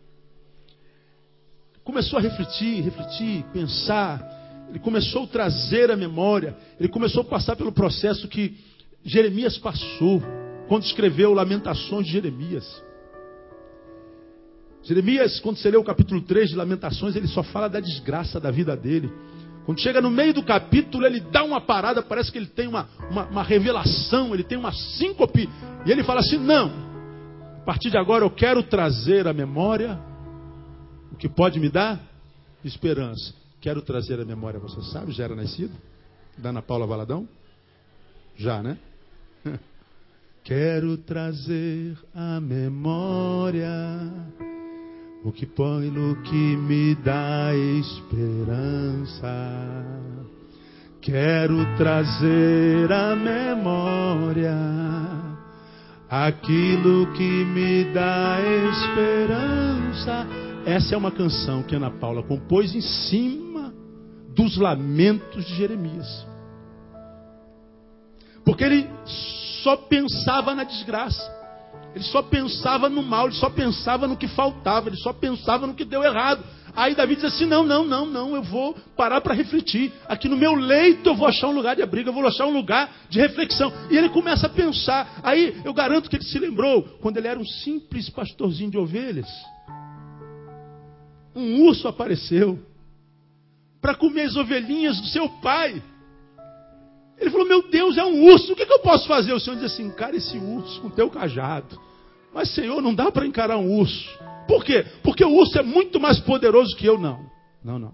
Começou 1.83 2.17
a 2.17 2.21
refletir, 2.21 2.81
refletir, 2.81 3.43
pensar, 3.51 4.67
ele 4.69 4.79
começou 4.79 5.25
a 5.25 5.27
trazer 5.27 5.91
a 5.91 5.97
memória, 5.97 6.55
ele 6.79 6.89
começou 6.89 7.21
a 7.21 7.25
passar 7.25 7.55
pelo 7.55 7.71
processo 7.71 8.27
que 8.27 8.57
Jeremias 9.03 9.57
passou 9.57 10.21
quando 10.67 10.83
escreveu 10.83 11.33
Lamentações 11.33 12.05
de 12.05 12.13
Jeremias. 12.13 12.83
Jeremias, 14.81 15.39
quando 15.39 15.57
você 15.57 15.69
lê 15.69 15.77
o 15.77 15.83
capítulo 15.83 16.21
3 16.21 16.49
de 16.49 16.55
Lamentações, 16.55 17.15
ele 17.15 17.27
só 17.27 17.43
fala 17.43 17.67
da 17.67 17.79
desgraça 17.79 18.39
da 18.39 18.49
vida 18.49 18.75
dele. 18.75 19.11
Quando 19.65 19.79
chega 19.79 20.01
no 20.01 20.09
meio 20.09 20.33
do 20.33 20.43
capítulo, 20.43 21.05
ele 21.05 21.19
dá 21.19 21.43
uma 21.43 21.61
parada, 21.61 22.01
parece 22.01 22.31
que 22.31 22.37
ele 22.37 22.47
tem 22.47 22.67
uma, 22.67 22.87
uma, 23.09 23.25
uma 23.25 23.43
revelação, 23.43 24.33
ele 24.33 24.43
tem 24.43 24.57
uma 24.57 24.73
síncope, 24.73 25.49
e 25.85 25.91
ele 25.91 26.03
fala 26.03 26.19
assim: 26.19 26.37
Não, 26.37 26.71
a 27.57 27.65
partir 27.65 27.89
de 27.89 27.97
agora 27.97 28.25
eu 28.25 28.29
quero 28.29 28.61
trazer 28.61 29.27
à 29.27 29.33
memória 29.33 29.97
o 31.11 31.15
que 31.15 31.29
pode 31.29 31.59
me 31.59 31.69
dar 31.69 31.99
esperança. 32.63 33.33
Quero 33.61 33.81
trazer 33.81 34.19
a 34.19 34.25
memória, 34.25 34.59
você 34.59 34.81
sabe, 34.91 35.13
já 35.13 35.23
era 35.23 35.35
nascido? 35.35 35.71
Da 36.37 36.49
Ana 36.49 36.61
Paula 36.61 36.85
Valadão? 36.85 37.27
Já, 38.35 38.61
né? 38.61 38.77
Quero 40.43 40.97
trazer 40.97 41.97
a 42.13 42.41
memória 42.41 43.69
o 45.23 45.31
que 45.31 45.45
põe 45.45 45.89
no 45.89 46.21
que 46.23 46.57
me 46.57 46.95
dá 46.95 47.51
esperança. 47.79 49.27
Quero 51.01 51.65
trazer 51.77 52.91
a 52.91 53.15
memória 53.15 54.53
aquilo 56.09 57.11
que 57.13 57.45
me 57.45 57.85
dá 57.93 58.37
esperança. 58.71 60.27
Essa 60.65 60.95
é 60.95 60.97
uma 60.97 61.11
canção 61.11 61.63
que 61.63 61.75
Ana 61.75 61.89
Paula 61.89 62.23
compôs 62.23 62.75
em 62.75 62.81
cima 62.81 63.73
dos 64.35 64.57
lamentos 64.57 65.45
de 65.45 65.55
Jeremias. 65.55 66.27
Porque 68.43 68.63
ele 68.63 68.89
só 69.63 69.77
pensava 69.77 70.53
na 70.53 70.65
desgraça. 70.65 71.42
Ele 71.95 72.03
só 72.03 72.23
pensava 72.23 72.89
no 72.89 73.03
mal, 73.03 73.27
ele 73.27 73.35
só 73.35 73.49
pensava 73.49 74.07
no 74.07 74.17
que 74.17 74.27
faltava, 74.27 74.89
ele 74.89 74.97
só 74.97 75.13
pensava 75.13 75.67
no 75.67 75.75
que 75.75 75.85
deu 75.85 76.03
errado. 76.03 76.43
Aí 76.75 76.95
Davi 76.95 77.15
diz 77.15 77.25
assim: 77.25 77.45
Não, 77.45 77.63
não, 77.63 77.85
não, 77.85 78.05
não, 78.05 78.35
eu 78.35 78.41
vou 78.41 78.73
parar 78.97 79.21
para 79.21 79.33
refletir. 79.33 79.91
Aqui 80.07 80.27
no 80.27 80.35
meu 80.35 80.55
leito 80.55 81.07
eu 81.07 81.15
vou 81.15 81.27
achar 81.27 81.47
um 81.47 81.53
lugar 81.53 81.75
de 81.75 81.83
abrigo, 81.83 82.09
eu 82.09 82.13
vou 82.13 82.25
achar 82.25 82.47
um 82.47 82.53
lugar 82.53 82.89
de 83.09 83.19
reflexão. 83.19 83.71
E 83.91 83.97
ele 83.97 84.09
começa 84.09 84.47
a 84.47 84.49
pensar. 84.49 85.19
Aí 85.21 85.61
eu 85.63 85.73
garanto 85.73 86.09
que 86.09 86.15
ele 86.15 86.23
se 86.23 86.39
lembrou 86.39 86.83
quando 86.99 87.17
ele 87.17 87.27
era 87.27 87.39
um 87.39 87.45
simples 87.45 88.09
pastorzinho 88.09 88.71
de 88.71 88.77
ovelhas. 88.77 89.29
Um 91.35 91.63
urso 91.63 91.87
apareceu 91.87 92.59
para 93.79 93.95
comer 93.95 94.23
as 94.23 94.35
ovelhinhas 94.35 94.99
do 94.99 95.07
seu 95.07 95.29
pai. 95.41 95.81
Ele 97.19 97.29
falou: 97.29 97.47
Meu 97.47 97.69
Deus, 97.69 97.97
é 97.97 98.03
um 98.03 98.23
urso, 98.25 98.53
o 98.53 98.55
que, 98.55 98.65
que 98.65 98.73
eu 98.73 98.79
posso 98.79 99.07
fazer? 99.07 99.33
O 99.33 99.39
Senhor 99.39 99.55
diz 99.55 99.71
assim: 99.71 99.85
Encara 99.85 100.15
esse 100.15 100.37
urso 100.37 100.81
com 100.81 100.89
teu 100.89 101.09
cajado. 101.09 101.79
Mas, 102.33 102.49
Senhor, 102.49 102.81
não 102.81 102.93
dá 102.93 103.11
para 103.11 103.25
encarar 103.25 103.57
um 103.57 103.77
urso. 103.77 104.09
Por 104.47 104.63
quê? 104.63 104.85
Porque 105.03 105.23
o 105.23 105.31
urso 105.31 105.57
é 105.57 105.63
muito 105.63 105.99
mais 105.99 106.19
poderoso 106.19 106.75
que 106.75 106.85
eu, 106.85 106.97
não. 106.99 107.19
Não, 107.63 107.77
não. 107.77 107.93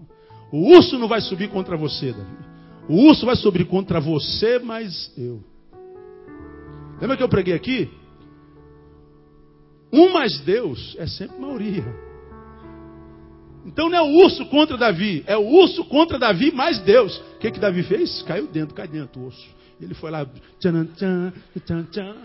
O 0.50 0.74
urso 0.74 0.98
não 0.98 1.06
vai 1.06 1.20
subir 1.20 1.48
contra 1.48 1.76
você, 1.76 2.12
Davi. 2.12 2.50
O 2.88 3.06
urso 3.06 3.24
vai 3.24 3.36
subir 3.36 3.66
contra 3.66 4.00
você, 4.00 4.58
mas 4.58 5.12
eu. 5.16 5.44
Lembra 7.00 7.16
que 7.16 7.22
eu 7.22 7.28
preguei 7.28 7.54
aqui? 7.54 7.88
Um 9.92 10.12
mais 10.12 10.40
Deus 10.40 10.96
é 10.98 11.06
sempre 11.06 11.38
maioria. 11.38 12.09
Então 13.64 13.88
não 13.88 13.98
é 13.98 14.02
o 14.02 14.24
urso 14.24 14.46
contra 14.46 14.76
Davi, 14.76 15.22
é 15.26 15.36
o 15.36 15.46
urso 15.46 15.84
contra 15.84 16.18
Davi 16.18 16.50
mais 16.50 16.78
Deus. 16.80 17.18
O 17.18 17.38
que, 17.38 17.50
que 17.50 17.60
Davi 17.60 17.82
fez? 17.82 18.22
Caiu 18.22 18.46
dentro, 18.46 18.74
caiu 18.74 18.90
dentro 18.90 19.20
o 19.20 19.26
urso. 19.26 19.46
Ele 19.80 19.94
foi 19.94 20.10
lá, 20.10 20.26
tchan, 20.58 20.86
tchan, 20.86 21.32
tchan, 21.64 21.84
tchan, 21.84 22.16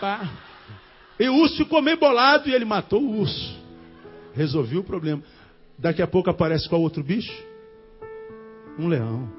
pá. 0.00 0.30
E 1.18 1.28
o 1.28 1.36
urso 1.36 1.56
ficou 1.56 1.80
meio 1.80 1.96
bolado 1.96 2.48
e 2.48 2.54
ele 2.54 2.64
matou 2.64 3.00
o 3.00 3.20
urso. 3.20 3.56
Resolveu 4.34 4.80
o 4.80 4.84
problema. 4.84 5.22
Daqui 5.78 6.02
a 6.02 6.06
pouco 6.06 6.30
aparece 6.30 6.68
qual 6.68 6.80
outro 6.80 7.02
bicho? 7.02 7.32
Um 8.78 8.88
leão. 8.88 9.30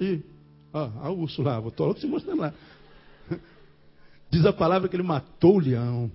E, 0.00 0.22
ó, 0.72 0.88
ó 1.02 1.10
o 1.10 1.20
urso 1.20 1.42
lá, 1.42 1.58
vou 1.58 1.72
logo 1.76 1.94
te 1.94 2.06
mostrando 2.06 2.40
lá. 2.40 2.52
Diz 4.30 4.44
a 4.46 4.52
palavra 4.52 4.88
que 4.88 4.96
ele 4.96 5.02
matou 5.02 5.56
o 5.56 5.60
leão. 5.60 6.10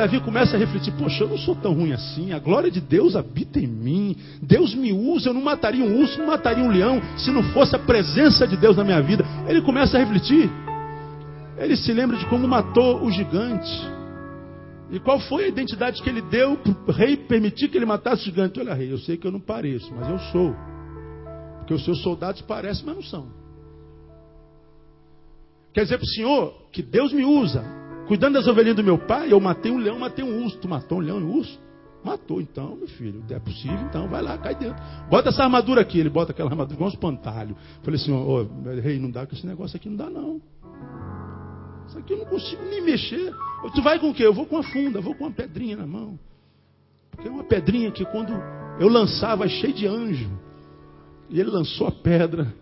Davi 0.00 0.18
começa 0.18 0.56
a 0.56 0.58
refletir: 0.58 0.94
Poxa, 0.94 1.24
eu 1.24 1.28
não 1.28 1.36
sou 1.36 1.54
tão 1.54 1.74
ruim 1.74 1.92
assim. 1.92 2.32
A 2.32 2.38
glória 2.38 2.70
de 2.70 2.80
Deus 2.80 3.14
habita 3.14 3.60
em 3.60 3.66
mim. 3.66 4.16
Deus 4.40 4.74
me 4.74 4.94
usa. 4.94 5.28
Eu 5.28 5.34
não 5.34 5.42
mataria 5.42 5.84
um 5.84 6.00
urso, 6.00 6.18
não 6.18 6.28
mataria 6.28 6.64
um 6.64 6.70
leão 6.70 7.02
se 7.18 7.30
não 7.30 7.42
fosse 7.52 7.76
a 7.76 7.78
presença 7.78 8.46
de 8.46 8.56
Deus 8.56 8.78
na 8.78 8.82
minha 8.82 9.02
vida. 9.02 9.22
Ele 9.46 9.60
começa 9.60 9.98
a 9.98 10.00
refletir. 10.00 10.50
Ele 11.58 11.76
se 11.76 11.92
lembra 11.92 12.16
de 12.16 12.24
como 12.26 12.48
matou 12.48 13.04
o 13.04 13.10
gigante. 13.10 13.70
E 14.90 14.98
qual 14.98 15.20
foi 15.20 15.44
a 15.44 15.48
identidade 15.48 16.02
que 16.02 16.08
ele 16.08 16.22
deu 16.22 16.56
para 16.56 16.72
o 16.94 16.96
rei 16.96 17.18
permitir 17.18 17.68
que 17.68 17.76
ele 17.76 17.84
matasse 17.84 18.22
o 18.22 18.24
gigante? 18.24 18.58
Olha, 18.58 18.72
rei, 18.72 18.90
eu 18.90 18.98
sei 18.98 19.18
que 19.18 19.26
eu 19.26 19.30
não 19.30 19.38
pareço, 19.38 19.92
mas 19.94 20.08
eu 20.08 20.18
sou. 20.32 20.56
Porque 21.58 21.74
os 21.74 21.84
seus 21.84 22.02
soldados 22.02 22.40
parecem, 22.40 22.86
mas 22.86 22.96
não 22.96 23.02
são. 23.02 23.28
Quer 25.74 25.82
dizer 25.82 25.98
para 25.98 26.06
o 26.06 26.08
senhor 26.08 26.54
que 26.72 26.82
Deus 26.82 27.12
me 27.12 27.22
usa, 27.22 27.79
cuidando 28.10 28.34
das 28.34 28.48
ovelhinhas 28.48 28.74
do 28.74 28.82
meu 28.82 28.98
pai, 28.98 29.32
eu 29.32 29.38
matei 29.38 29.70
um 29.70 29.78
leão, 29.78 29.96
matei 29.96 30.24
um 30.24 30.42
urso. 30.42 30.58
Tu 30.58 30.68
matou 30.68 30.98
um 30.98 31.00
leão 31.00 31.20
e 31.20 31.22
um 31.22 31.32
urso? 31.32 31.60
Matou, 32.04 32.40
então, 32.40 32.74
meu 32.74 32.88
filho. 32.88 33.22
É 33.30 33.38
possível, 33.38 33.78
então, 33.88 34.08
vai 34.08 34.20
lá, 34.20 34.36
cai 34.36 34.52
dentro. 34.56 34.82
Bota 35.08 35.28
essa 35.28 35.44
armadura 35.44 35.80
aqui. 35.80 36.00
Ele 36.00 36.10
bota 36.10 36.32
aquela 36.32 36.50
armadura 36.50 36.74
igual 36.74 36.90
um 36.90 36.92
espantalho. 36.92 37.56
Falei 37.84 38.00
assim, 38.00 38.10
ô, 38.10 38.40
oh, 38.42 38.80
rei, 38.80 38.98
não 38.98 39.12
dá, 39.12 39.24
que 39.26 39.34
esse 39.34 39.46
negócio 39.46 39.76
aqui 39.76 39.88
não 39.88 39.96
dá, 39.96 40.10
não. 40.10 40.40
Isso 41.86 41.98
aqui 41.98 42.12
eu 42.12 42.18
não 42.18 42.24
consigo 42.24 42.60
nem 42.68 42.82
mexer. 42.82 43.32
Tu 43.76 43.80
vai 43.80 44.00
com 44.00 44.10
o 44.10 44.14
quê? 44.14 44.26
Eu 44.26 44.34
vou 44.34 44.44
com 44.44 44.56
a 44.56 44.62
funda, 44.64 45.00
vou 45.00 45.14
com 45.14 45.22
uma 45.22 45.32
pedrinha 45.32 45.76
na 45.76 45.86
mão. 45.86 46.18
Porque 47.12 47.28
é 47.28 47.30
uma 47.30 47.44
pedrinha 47.44 47.92
que 47.92 48.04
quando 48.06 48.32
eu 48.80 48.88
lançava, 48.88 49.46
cheio 49.46 49.72
de 49.72 49.86
anjo. 49.86 50.36
E 51.28 51.38
ele 51.38 51.50
lançou 51.50 51.86
a 51.86 51.92
pedra. 51.92 52.52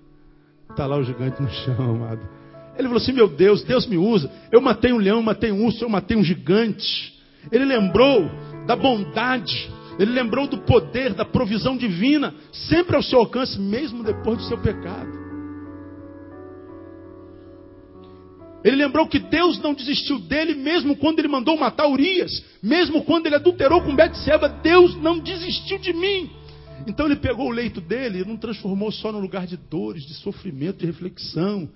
Está 0.68 0.84
lá 0.84 0.98
o 0.98 1.02
gigante 1.02 1.40
no 1.40 1.48
chão, 1.48 1.96
amado. 1.96 2.20
Ele 2.78 2.86
falou 2.86 3.02
assim: 3.02 3.12
Meu 3.12 3.28
Deus, 3.28 3.64
Deus 3.64 3.86
me 3.86 3.98
usa. 3.98 4.30
Eu 4.52 4.60
matei 4.60 4.92
um 4.92 4.98
leão, 4.98 5.20
matei 5.20 5.50
um 5.50 5.66
urso, 5.66 5.84
eu 5.84 5.88
matei 5.88 6.16
um 6.16 6.22
gigante. 6.22 7.12
Ele 7.50 7.64
lembrou 7.64 8.30
da 8.66 8.76
bondade, 8.76 9.68
ele 9.98 10.12
lembrou 10.12 10.46
do 10.46 10.58
poder, 10.58 11.12
da 11.12 11.24
provisão 11.24 11.76
divina, 11.76 12.32
sempre 12.52 12.94
ao 12.94 13.02
seu 13.02 13.18
alcance, 13.18 13.58
mesmo 13.58 14.04
depois 14.04 14.38
do 14.38 14.44
seu 14.44 14.58
pecado. 14.58 15.18
Ele 18.64 18.76
lembrou 18.76 19.06
que 19.06 19.18
Deus 19.18 19.58
não 19.60 19.72
desistiu 19.72 20.18
dele, 20.18 20.54
mesmo 20.54 20.96
quando 20.96 21.18
ele 21.20 21.28
mandou 21.28 21.56
matar 21.56 21.88
Urias, 21.88 22.44
mesmo 22.62 23.02
quando 23.02 23.26
ele 23.26 23.36
adulterou 23.36 23.82
com 23.82 23.94
Betseba, 23.94 24.48
Deus 24.48 24.96
não 24.96 25.18
desistiu 25.18 25.78
de 25.78 25.92
mim. 25.92 26.30
Então 26.86 27.06
ele 27.06 27.16
pegou 27.16 27.48
o 27.48 27.52
leito 27.52 27.80
dele 27.80 28.20
e 28.20 28.24
não 28.24 28.36
transformou 28.36 28.90
só 28.92 29.10
no 29.10 29.20
lugar 29.20 29.46
de 29.46 29.56
dores, 29.56 30.04
de 30.04 30.14
sofrimento, 30.14 30.78
de 30.78 30.86
reflexão, 30.86 31.68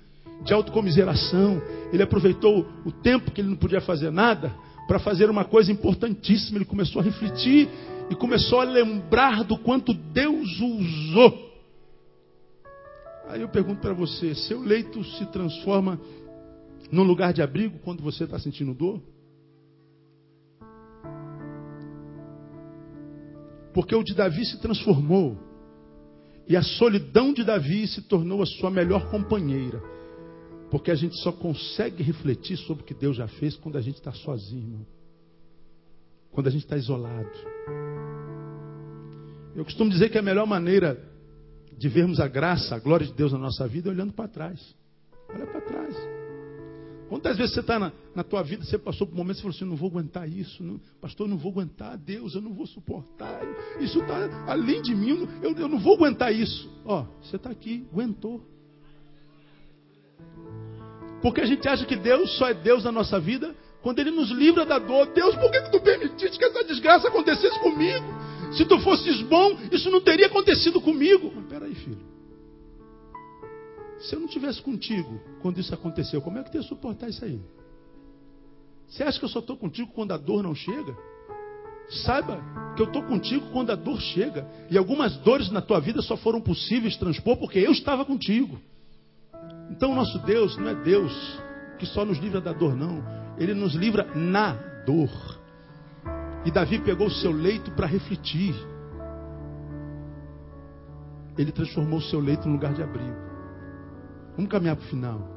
de 0.44 0.52
autocomiseração. 0.52 1.60
Ele 1.92 2.02
aproveitou 2.02 2.66
o 2.84 2.92
tempo 2.92 3.30
que 3.30 3.40
ele 3.40 3.50
não 3.50 3.56
podia 3.56 3.80
fazer 3.80 4.10
nada 4.10 4.54
para 4.86 4.98
fazer 4.98 5.30
uma 5.30 5.44
coisa 5.44 5.70
importantíssima. 5.70 6.58
Ele 6.58 6.64
começou 6.64 7.00
a 7.00 7.04
refletir 7.04 7.68
e 8.10 8.14
começou 8.14 8.60
a 8.60 8.64
lembrar 8.64 9.44
do 9.44 9.56
quanto 9.56 9.94
Deus 9.94 10.60
o 10.60 10.66
usou. 10.66 11.52
Aí 13.28 13.40
eu 13.40 13.48
pergunto 13.48 13.80
para 13.80 13.94
você: 13.94 14.34
seu 14.34 14.60
leito 14.60 15.02
se 15.04 15.26
transforma 15.26 16.00
num 16.90 17.02
lugar 17.02 17.32
de 17.32 17.40
abrigo 17.40 17.78
quando 17.84 18.02
você 18.02 18.24
está 18.24 18.38
sentindo 18.38 18.74
dor? 18.74 19.00
Porque 23.72 23.94
o 23.94 24.02
de 24.02 24.14
Davi 24.14 24.44
se 24.44 24.60
transformou. 24.60 25.38
E 26.46 26.56
a 26.56 26.62
solidão 26.62 27.32
de 27.32 27.44
Davi 27.44 27.86
se 27.86 28.02
tornou 28.02 28.42
a 28.42 28.46
sua 28.46 28.70
melhor 28.70 29.08
companheira. 29.10 29.82
Porque 30.72 30.90
a 30.90 30.94
gente 30.94 31.14
só 31.18 31.30
consegue 31.30 32.02
refletir 32.02 32.56
sobre 32.56 32.82
o 32.82 32.86
que 32.86 32.94
Deus 32.94 33.14
já 33.14 33.28
fez 33.28 33.54
quando 33.56 33.76
a 33.76 33.82
gente 33.82 33.96
está 33.96 34.10
sozinho, 34.10 34.62
irmão. 34.62 34.86
Quando 36.30 36.46
a 36.46 36.50
gente 36.50 36.62
está 36.62 36.78
isolado. 36.78 37.28
Eu 39.54 39.66
costumo 39.66 39.90
dizer 39.90 40.08
que 40.08 40.16
a 40.16 40.22
melhor 40.22 40.46
maneira 40.46 40.98
de 41.76 41.88
vermos 41.90 42.18
a 42.20 42.26
graça, 42.26 42.74
a 42.74 42.78
glória 42.78 43.06
de 43.06 43.12
Deus 43.12 43.32
na 43.32 43.38
nossa 43.38 43.68
vida 43.68 43.90
é 43.90 43.92
olhando 43.92 44.14
para 44.14 44.26
trás. 44.26 44.74
Olha 45.28 45.46
para 45.46 45.60
trás. 45.60 45.94
Quantas 47.10 47.36
vezes 47.36 47.52
você 47.52 47.60
está 47.60 47.78
na, 47.78 47.92
na, 48.14 48.24
tua 48.24 48.42
vida, 48.42 48.64
você 48.64 48.78
passou 48.78 49.06
por 49.06 49.14
momentos 49.14 49.40
e 49.40 49.42
falou 49.42 49.54
assim, 49.54 49.66
não 49.66 49.76
vou 49.76 49.90
aguentar 49.90 50.26
isso, 50.26 50.62
não, 50.62 50.80
pastor, 51.02 51.26
eu 51.26 51.32
não 51.32 51.36
vou 51.36 51.52
aguentar, 51.52 51.98
Deus, 51.98 52.34
eu 52.34 52.40
não 52.40 52.54
vou 52.54 52.66
suportar, 52.66 53.42
isso 53.78 53.98
está 53.98 54.50
além 54.50 54.80
de 54.80 54.94
mim, 54.94 55.28
eu, 55.42 55.52
eu 55.52 55.68
não 55.68 55.78
vou 55.78 55.96
aguentar 55.96 56.34
isso. 56.34 56.72
Ó, 56.82 57.04
você 57.20 57.36
está 57.36 57.50
aqui, 57.50 57.86
aguentou. 57.92 58.51
Porque 61.22 61.40
a 61.40 61.46
gente 61.46 61.66
acha 61.68 61.86
que 61.86 61.96
Deus 61.96 62.36
só 62.36 62.48
é 62.48 62.54
Deus 62.54 62.82
na 62.82 62.90
nossa 62.90 63.20
vida 63.20 63.54
quando 63.80 64.00
Ele 64.00 64.10
nos 64.10 64.30
livra 64.30 64.66
da 64.66 64.78
dor. 64.78 65.06
Deus, 65.06 65.34
por 65.36 65.50
que 65.50 65.60
tu 65.70 65.80
permitiste 65.80 66.36
que 66.36 66.44
essa 66.44 66.64
desgraça 66.64 67.08
acontecesse 67.08 67.58
comigo? 67.60 68.04
Se 68.52 68.64
tu 68.64 68.78
fosses 68.80 69.22
bom, 69.22 69.56
isso 69.70 69.90
não 69.90 70.00
teria 70.00 70.26
acontecido 70.26 70.80
comigo. 70.80 71.32
Mas 71.34 71.46
peraí, 71.46 71.74
filho. 71.74 72.12
Se 74.00 74.16
eu 74.16 74.20
não 74.20 74.26
tivesse 74.26 74.60
contigo 74.60 75.20
quando 75.40 75.58
isso 75.58 75.72
aconteceu, 75.72 76.20
como 76.20 76.38
é 76.38 76.42
que 76.42 76.50
tu 76.50 76.56
ia 76.56 76.62
suportar 76.62 77.08
isso 77.08 77.24
aí? 77.24 77.40
Você 78.88 79.04
acha 79.04 79.18
que 79.18 79.24
eu 79.24 79.28
só 79.28 79.38
estou 79.38 79.56
contigo 79.56 79.90
quando 79.94 80.12
a 80.12 80.16
dor 80.16 80.42
não 80.42 80.54
chega? 80.54 80.94
Saiba 82.04 82.42
que 82.76 82.82
eu 82.82 82.86
estou 82.86 83.02
contigo 83.04 83.48
quando 83.52 83.70
a 83.70 83.74
dor 83.76 84.00
chega. 84.00 84.46
E 84.70 84.76
algumas 84.76 85.16
dores 85.18 85.50
na 85.50 85.62
tua 85.62 85.80
vida 85.80 86.02
só 86.02 86.16
foram 86.16 86.40
possíveis 86.40 86.96
transpor 86.96 87.36
porque 87.36 87.58
eu 87.58 87.70
estava 87.70 88.04
contigo. 88.04 88.60
Então 89.70 89.92
o 89.92 89.94
nosso 89.94 90.18
Deus 90.20 90.56
não 90.56 90.68
é 90.68 90.74
Deus 90.74 91.40
que 91.78 91.86
só 91.86 92.04
nos 92.04 92.18
livra 92.18 92.40
da 92.40 92.52
dor, 92.52 92.76
não. 92.76 93.02
Ele 93.36 93.54
nos 93.54 93.74
livra 93.74 94.06
na 94.14 94.52
dor. 94.86 95.10
E 96.44 96.50
Davi 96.50 96.78
pegou 96.78 97.06
o 97.06 97.10
seu 97.10 97.32
leito 97.32 97.70
para 97.72 97.86
refletir. 97.86 98.54
Ele 101.36 101.50
transformou 101.50 101.98
o 101.98 102.02
seu 102.02 102.20
leito 102.20 102.48
em 102.48 102.52
lugar 102.52 102.72
de 102.72 102.82
abrigo. 102.82 103.16
Vamos 104.36 104.50
caminhar 104.50 104.76
para 104.76 104.84
o 104.84 104.88
final. 104.88 105.28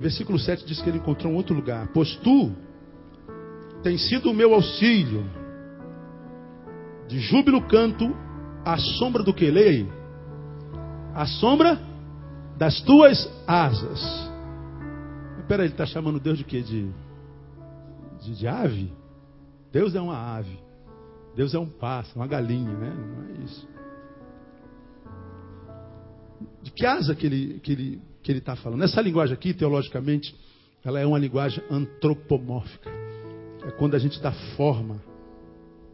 Versículo 0.00 0.38
7 0.38 0.64
diz 0.64 0.80
que 0.80 0.88
ele 0.88 0.98
encontrou 0.98 1.32
um 1.32 1.36
outro 1.36 1.54
lugar. 1.54 1.88
Pois 1.92 2.14
tu 2.16 2.52
tens 3.82 4.08
sido 4.08 4.30
o 4.30 4.34
meu 4.34 4.54
auxílio. 4.54 5.24
De 7.08 7.18
júbilo 7.20 7.62
canto 7.66 8.14
à 8.64 8.76
sombra 8.76 9.22
do 9.22 9.34
que? 9.34 9.50
Leia 9.50 9.70
aí. 9.70 9.97
A 11.18 11.26
sombra 11.26 11.78
das 12.56 12.80
tuas 12.82 13.28
asas. 13.46 14.00
Espera, 15.40 15.64
ele 15.64 15.72
está 15.72 15.86
chamando 15.86 16.20
Deus 16.20 16.38
de 16.38 16.44
quê? 16.44 16.62
De, 16.62 16.90
de, 18.20 18.36
de, 18.36 18.46
ave? 18.46 18.92
Deus 19.72 19.94
é 19.94 20.00
uma 20.00 20.36
ave. 20.36 20.58
Deus 21.34 21.54
é 21.54 21.58
um 21.58 21.68
pássaro, 21.68 22.20
uma 22.20 22.26
galinha, 22.26 22.72
né? 22.72 22.90
Não 22.90 23.24
é 23.24 23.44
isso 23.44 23.66
de 26.62 26.70
que 26.70 26.84
asa 26.84 27.14
que 27.14 27.26
ele 27.26 27.60
que 27.60 27.72
ele 27.72 28.02
que 28.22 28.32
ele 28.32 28.38
está 28.40 28.56
falando. 28.56 28.82
Essa 28.82 29.00
linguagem 29.00 29.32
aqui, 29.32 29.54
teologicamente, 29.54 30.34
ela 30.84 31.00
é 31.00 31.06
uma 31.06 31.18
linguagem 31.18 31.62
antropomórfica. 31.70 32.90
É 33.64 33.70
quando 33.70 33.94
a 33.94 33.98
gente 33.98 34.20
dá 34.20 34.32
forma 34.56 35.02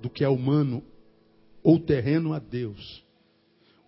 do 0.01 0.11
que 0.11 0.25
é 0.25 0.29
humano 0.29 0.83
ou 1.63 1.79
terreno 1.79 2.33
a 2.33 2.39
Deus. 2.39 3.05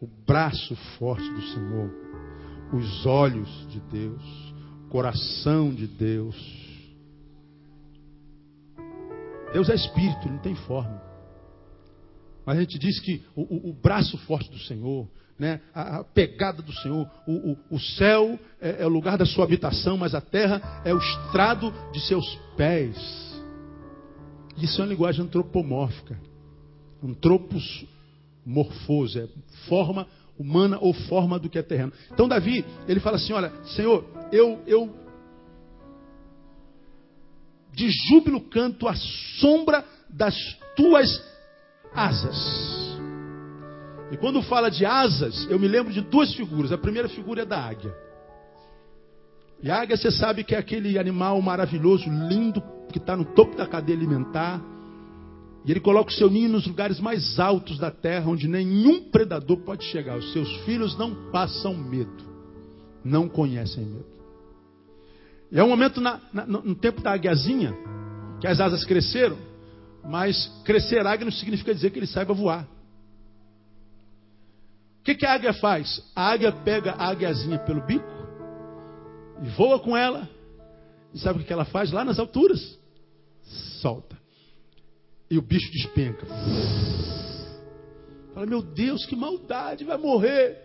O 0.00 0.06
braço 0.06 0.76
forte 0.98 1.28
do 1.30 1.42
Senhor, 1.42 1.90
os 2.72 3.06
olhos 3.06 3.48
de 3.70 3.80
Deus, 3.80 4.22
coração 4.90 5.74
de 5.74 5.86
Deus. 5.86 6.36
Deus 9.52 9.70
é 9.70 9.74
espírito, 9.74 10.28
não 10.28 10.38
tem 10.38 10.54
forma. 10.54 11.00
Mas 12.44 12.58
a 12.58 12.60
gente 12.60 12.78
diz 12.78 13.00
que 13.00 13.24
o, 13.34 13.42
o, 13.42 13.70
o 13.70 13.72
braço 13.72 14.18
forte 14.18 14.50
do 14.50 14.58
Senhor, 14.58 15.08
né, 15.38 15.60
a, 15.74 15.98
a, 15.98 16.04
pegada 16.04 16.62
do 16.62 16.72
Senhor. 16.72 17.10
O, 17.26 17.52
o, 17.52 17.58
o 17.70 17.80
céu 17.80 18.38
é, 18.60 18.82
é, 18.82 18.86
o 18.86 18.90
lugar 18.90 19.16
da 19.16 19.26
sua 19.26 19.44
habitação, 19.44 19.96
mas 19.96 20.14
a 20.14 20.20
terra 20.20 20.82
é 20.84 20.94
o 20.94 20.98
estrado 20.98 21.72
de 21.92 22.00
seus 22.00 22.36
pés. 22.56 22.96
Isso 24.58 24.80
é 24.80 24.84
uma 24.84 24.90
linguagem 24.90 25.24
antropomórfica. 25.24 26.18
Antropos 27.02 27.86
morfoso, 28.46 29.18
é 29.18 29.28
forma 29.68 30.06
humana 30.38 30.78
ou 30.80 30.92
forma 30.92 31.38
do 31.38 31.50
que 31.50 31.58
é 31.58 31.62
terreno. 31.62 31.92
Então 32.12 32.28
Davi, 32.28 32.64
ele 32.86 33.00
fala 33.00 33.16
assim, 33.16 33.32
olha, 33.32 33.52
Senhor, 33.64 34.04
eu, 34.30 34.60
eu 34.66 34.94
de 37.72 37.90
júbilo 37.90 38.40
canto 38.40 38.86
a 38.86 38.94
sombra 39.40 39.84
das 40.08 40.34
tuas 40.76 41.22
asas. 41.94 42.36
E 44.10 44.16
quando 44.16 44.40
fala 44.42 44.70
de 44.70 44.86
asas, 44.86 45.46
eu 45.50 45.58
me 45.58 45.66
lembro 45.66 45.92
de 45.92 46.00
duas 46.00 46.32
figuras. 46.34 46.70
A 46.70 46.78
primeira 46.78 47.08
figura 47.08 47.42
é 47.42 47.44
da 47.44 47.58
águia. 47.58 47.92
E 49.62 49.70
a 49.70 49.80
águia, 49.80 49.96
você 49.96 50.10
sabe 50.10 50.44
que 50.44 50.54
é 50.54 50.58
aquele 50.58 50.98
animal 50.98 51.40
maravilhoso, 51.42 52.08
lindo, 52.08 52.62
que 52.92 52.98
está 52.98 53.16
no 53.16 53.24
topo 53.24 53.56
da 53.56 53.66
cadeia 53.66 53.98
alimentar. 53.98 54.62
E 55.66 55.70
ele 55.72 55.80
coloca 55.80 56.10
o 56.10 56.14
seu 56.14 56.30
ninho 56.30 56.48
nos 56.48 56.64
lugares 56.64 57.00
mais 57.00 57.40
altos 57.40 57.76
da 57.76 57.90
terra, 57.90 58.30
onde 58.30 58.46
nenhum 58.46 59.10
predador 59.10 59.56
pode 59.58 59.82
chegar. 59.84 60.16
Os 60.16 60.32
seus 60.32 60.48
filhos 60.58 60.96
não 60.96 61.30
passam 61.32 61.74
medo, 61.74 62.24
não 63.04 63.28
conhecem 63.28 63.84
medo. 63.84 64.06
E 65.50 65.58
é 65.58 65.64
um 65.64 65.68
momento 65.68 66.00
na, 66.00 66.20
na, 66.32 66.46
no 66.46 66.74
tempo 66.76 67.00
da 67.00 67.12
águiazinha, 67.12 67.74
que 68.40 68.46
as 68.46 68.60
asas 68.60 68.84
cresceram, 68.84 69.36
mas 70.04 70.46
crescer 70.64 71.04
águia 71.04 71.24
não 71.24 71.32
significa 71.32 71.74
dizer 71.74 71.90
que 71.90 71.98
ele 71.98 72.06
saiba 72.06 72.32
voar. 72.32 72.64
O 75.00 75.02
que, 75.02 75.16
que 75.16 75.26
a 75.26 75.34
águia 75.34 75.52
faz? 75.52 76.00
A 76.14 76.30
águia 76.30 76.52
pega 76.52 76.92
a 76.92 77.08
águiazinha 77.08 77.58
pelo 77.58 77.84
bico 77.84 78.06
e 79.42 79.48
voa 79.50 79.80
com 79.80 79.96
ela. 79.96 80.28
E 81.12 81.18
sabe 81.18 81.40
o 81.40 81.44
que 81.44 81.52
ela 81.52 81.64
faz 81.64 81.90
lá 81.90 82.04
nas 82.04 82.20
alturas? 82.20 82.78
Solta. 83.80 84.25
E 85.30 85.38
o 85.38 85.42
bicho 85.42 85.70
despenca. 85.72 86.26
Fala, 88.32 88.46
meu 88.46 88.62
Deus, 88.62 89.06
que 89.06 89.16
maldade, 89.16 89.84
vai 89.84 89.96
morrer. 89.96 90.58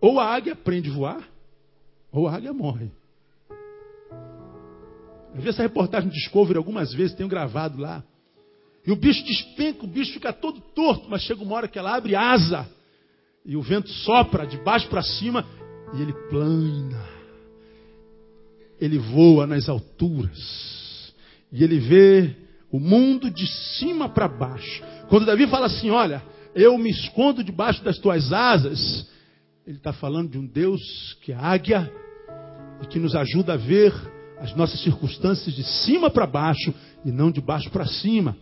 Ou 0.00 0.20
a 0.20 0.26
águia 0.26 0.52
aprende 0.52 0.90
a 0.90 0.92
voar, 0.92 1.28
ou 2.12 2.28
a 2.28 2.34
águia 2.34 2.52
morre. 2.52 2.90
Eu 5.34 5.42
vi 5.42 5.48
essa 5.48 5.62
reportagem 5.62 6.08
no 6.08 6.14
Discovery 6.14 6.56
algumas 6.56 6.92
vezes, 6.92 7.16
tenho 7.16 7.28
gravado 7.28 7.80
lá. 7.80 8.02
E 8.86 8.92
o 8.92 8.96
bicho 8.96 9.24
despenca, 9.24 9.84
o 9.84 9.88
bicho 9.88 10.12
fica 10.12 10.32
todo 10.32 10.60
torto, 10.60 11.08
mas 11.10 11.22
chega 11.22 11.42
uma 11.42 11.54
hora 11.56 11.68
que 11.68 11.78
ela 11.78 11.96
abre 11.96 12.14
asa. 12.14 12.68
E 13.44 13.56
o 13.56 13.62
vento 13.62 13.88
sopra 13.88 14.46
de 14.46 14.56
baixo 14.58 14.88
para 14.88 15.02
cima 15.02 15.44
e 15.94 16.02
ele 16.02 16.12
plana. 16.30 17.08
Ele 18.80 18.98
voa 18.98 19.46
nas 19.46 19.68
alturas. 19.68 21.14
E 21.52 21.64
ele 21.64 21.78
vê 21.78 22.36
o 22.70 22.78
mundo 22.78 23.30
de 23.30 23.46
cima 23.78 24.08
para 24.08 24.28
baixo. 24.28 24.82
Quando 25.08 25.26
Davi 25.26 25.46
fala 25.46 25.66
assim: 25.66 25.90
Olha, 25.90 26.22
eu 26.54 26.76
me 26.78 26.90
escondo 26.90 27.42
debaixo 27.42 27.82
das 27.82 27.98
tuas 27.98 28.32
asas, 28.32 29.08
ele 29.66 29.76
está 29.76 29.92
falando 29.92 30.30
de 30.30 30.38
um 30.38 30.46
Deus 30.46 30.80
que 31.22 31.32
é 31.32 31.36
águia 31.36 31.90
e 32.82 32.86
que 32.86 32.98
nos 32.98 33.14
ajuda 33.14 33.54
a 33.54 33.56
ver 33.56 33.92
as 34.38 34.54
nossas 34.54 34.80
circunstâncias 34.80 35.54
de 35.54 35.64
cima 35.64 36.10
para 36.10 36.26
baixo 36.26 36.72
e 37.04 37.10
não 37.10 37.30
de 37.30 37.40
baixo 37.40 37.70
para 37.70 37.86
cima. 37.86 38.36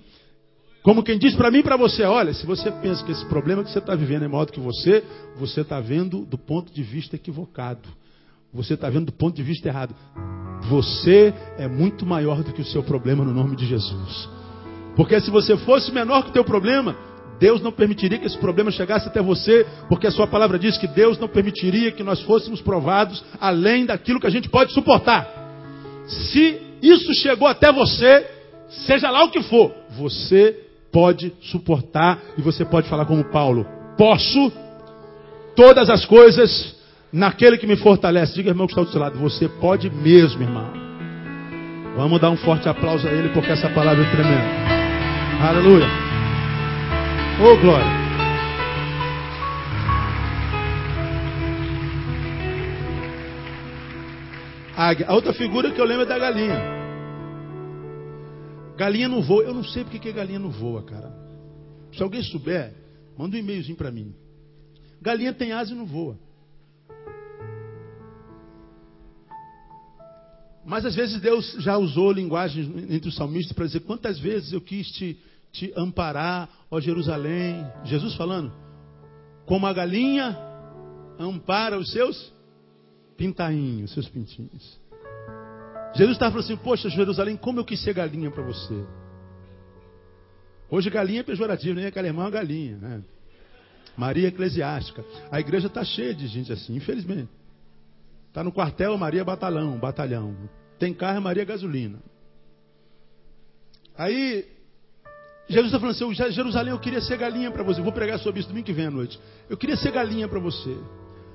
Como 0.82 1.02
quem 1.02 1.18
diz 1.18 1.34
para 1.34 1.50
mim 1.50 1.58
e 1.58 1.62
para 1.64 1.76
você, 1.76 2.04
olha, 2.04 2.32
se 2.32 2.46
você 2.46 2.70
pensa 2.70 3.04
que 3.04 3.10
esse 3.10 3.26
problema 3.26 3.64
que 3.64 3.70
você 3.70 3.80
está 3.80 3.96
vivendo 3.96 4.24
é 4.24 4.28
maior 4.28 4.44
do 4.44 4.52
que 4.52 4.60
você, 4.60 5.02
você 5.36 5.62
está 5.62 5.80
vendo 5.80 6.24
do 6.24 6.38
ponto 6.38 6.72
de 6.72 6.82
vista 6.82 7.16
equivocado. 7.16 7.88
Você 8.52 8.74
está 8.74 8.88
vendo 8.88 9.06
do 9.06 9.12
ponto 9.12 9.36
de 9.36 9.42
vista 9.42 9.68
errado. 9.68 9.94
Você 10.68 11.32
é 11.58 11.68
muito 11.68 12.06
maior 12.06 12.42
do 12.42 12.52
que 12.52 12.62
o 12.62 12.64
seu 12.64 12.82
problema 12.82 13.24
no 13.24 13.32
nome 13.32 13.56
de 13.56 13.66
Jesus. 13.66 14.28
Porque 14.96 15.20
se 15.20 15.30
você 15.30 15.56
fosse 15.58 15.92
menor 15.92 16.24
que 16.24 16.30
o 16.30 16.32
teu 16.32 16.44
problema, 16.44 16.96
Deus 17.38 17.60
não 17.60 17.70
permitiria 17.70 18.18
que 18.18 18.26
esse 18.26 18.38
problema 18.38 18.70
chegasse 18.70 19.06
até 19.06 19.20
você, 19.20 19.66
porque 19.88 20.06
a 20.06 20.10
sua 20.10 20.26
palavra 20.26 20.58
diz 20.58 20.78
que 20.78 20.86
Deus 20.86 21.18
não 21.18 21.28
permitiria 21.28 21.92
que 21.92 22.02
nós 22.02 22.22
fôssemos 22.22 22.62
provados 22.62 23.22
além 23.40 23.84
daquilo 23.84 24.20
que 24.20 24.26
a 24.26 24.30
gente 24.30 24.48
pode 24.48 24.72
suportar. 24.72 25.28
Se 26.06 26.60
isso 26.82 27.12
chegou 27.14 27.46
até 27.46 27.70
você, 27.70 28.26
seja 28.86 29.10
lá 29.10 29.24
o 29.24 29.30
que 29.30 29.42
for, 29.42 29.72
você 29.98 30.64
pode 30.90 31.32
suportar 31.42 32.18
e 32.38 32.42
você 32.42 32.64
pode 32.64 32.88
falar 32.88 33.04
como 33.04 33.24
Paulo: 33.24 33.66
posso 33.98 34.52
todas 35.54 35.90
as 35.90 36.04
coisas 36.06 36.75
naquele 37.16 37.56
que 37.56 37.66
me 37.66 37.76
fortalece. 37.76 38.34
Diga, 38.34 38.50
irmão, 38.50 38.66
que 38.66 38.74
está 38.74 38.82
do 38.82 38.90
seu 38.90 39.00
lado, 39.00 39.18
você 39.18 39.48
pode 39.48 39.90
mesmo, 39.90 40.42
irmão. 40.42 40.70
Vamos 41.96 42.20
dar 42.20 42.30
um 42.30 42.36
forte 42.36 42.68
aplauso 42.68 43.08
a 43.08 43.10
ele, 43.10 43.30
porque 43.30 43.50
essa 43.50 43.70
palavra 43.70 44.04
é 44.04 44.10
tremenda. 44.10 44.44
Aleluia. 45.48 45.86
Oh, 47.40 47.56
glória. 47.58 48.06
A 54.76 55.14
outra 55.14 55.32
figura 55.32 55.70
que 55.70 55.80
eu 55.80 55.86
lembro 55.86 56.02
é 56.02 56.06
da 56.06 56.18
galinha. 56.18 56.60
Galinha 58.76 59.08
não 59.08 59.22
voa. 59.22 59.42
Eu 59.42 59.54
não 59.54 59.64
sei 59.64 59.84
porque 59.84 59.98
que 59.98 60.12
galinha 60.12 60.38
não 60.38 60.50
voa, 60.50 60.82
cara. 60.82 61.10
Se 61.94 62.02
alguém 62.02 62.22
souber, 62.22 62.74
manda 63.16 63.36
um 63.36 63.40
e-mailzinho 63.40 63.76
para 63.76 63.90
mim. 63.90 64.14
Galinha 65.00 65.32
tem 65.32 65.52
asa 65.52 65.72
e 65.72 65.74
não 65.74 65.86
voa. 65.86 66.18
Mas 70.66 70.84
às 70.84 70.96
vezes 70.96 71.20
Deus 71.20 71.56
já 71.60 71.78
usou 71.78 72.10
linguagem 72.10 72.86
entre 72.90 73.08
os 73.08 73.14
salmistas 73.14 73.52
para 73.52 73.66
dizer 73.66 73.80
quantas 73.80 74.18
vezes 74.18 74.52
eu 74.52 74.60
quis 74.60 74.90
te, 74.90 75.16
te 75.52 75.72
amparar, 75.76 76.50
ó 76.68 76.80
Jerusalém. 76.80 77.64
Jesus 77.84 78.14
falando, 78.16 78.52
como 79.46 79.64
a 79.64 79.72
galinha 79.72 80.36
ampara 81.20 81.78
os 81.78 81.92
seus 81.92 82.32
pintainhos, 83.16 83.92
seus 83.92 84.08
pintinhos. 84.08 84.80
Jesus 85.94 86.16
estava 86.16 86.32
falando 86.32 86.44
assim: 86.44 86.56
Poxa, 86.56 86.90
Jerusalém, 86.90 87.36
como 87.36 87.60
eu 87.60 87.64
quis 87.64 87.80
ser 87.80 87.94
galinha 87.94 88.30
para 88.30 88.42
você. 88.42 88.84
Hoje 90.68 90.90
galinha 90.90 91.20
é 91.20 91.22
pejorativo, 91.22 91.76
nem 91.76 91.86
aquela 91.86 92.08
irmã 92.08 92.22
é 92.22 92.24
uma 92.24 92.30
galinha, 92.30 92.76
né? 92.76 93.02
Maria 93.96 94.28
Eclesiástica. 94.28 95.04
A 95.30 95.38
igreja 95.38 95.68
está 95.68 95.84
cheia 95.84 96.12
de 96.12 96.26
gente 96.26 96.52
assim, 96.52 96.74
infelizmente. 96.74 97.30
Está 98.36 98.44
no 98.44 98.52
quartel 98.52 98.98
Maria 98.98 99.24
Batalhão, 99.24 99.78
batalhão. 99.78 100.36
Tem 100.78 100.92
carro 100.92 101.22
Maria 101.22 101.42
Gasolina. 101.42 101.98
Aí, 103.96 104.46
Jesus 105.48 105.72
está 105.72 105.80
falando 105.80 105.94
assim: 105.94 106.32
Jerusalém, 106.34 106.70
eu 106.70 106.78
queria 106.78 107.00
ser 107.00 107.16
galinha 107.16 107.50
para 107.50 107.62
você. 107.62 107.80
vou 107.80 107.92
pregar 107.92 108.18
sobre 108.18 108.40
isso 108.40 108.50
domingo 108.50 108.66
que 108.66 108.74
vem 108.74 108.88
à 108.88 108.90
noite. 108.90 109.18
Eu 109.48 109.56
queria 109.56 109.74
ser 109.74 109.90
galinha 109.90 110.28
para 110.28 110.38
você. 110.38 110.76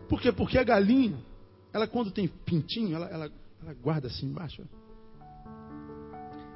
Por 0.07 0.21
quê? 0.21 0.31
Porque 0.31 0.59
a 0.59 0.63
galinha, 0.63 1.17
ela 1.73 1.87
quando 1.87 2.11
tem 2.11 2.27
pintinho, 2.27 2.95
ela, 2.95 3.07
ela, 3.07 3.31
ela 3.63 3.73
guarda 3.81 4.05
assim 4.05 4.27
embaixo. 4.27 4.61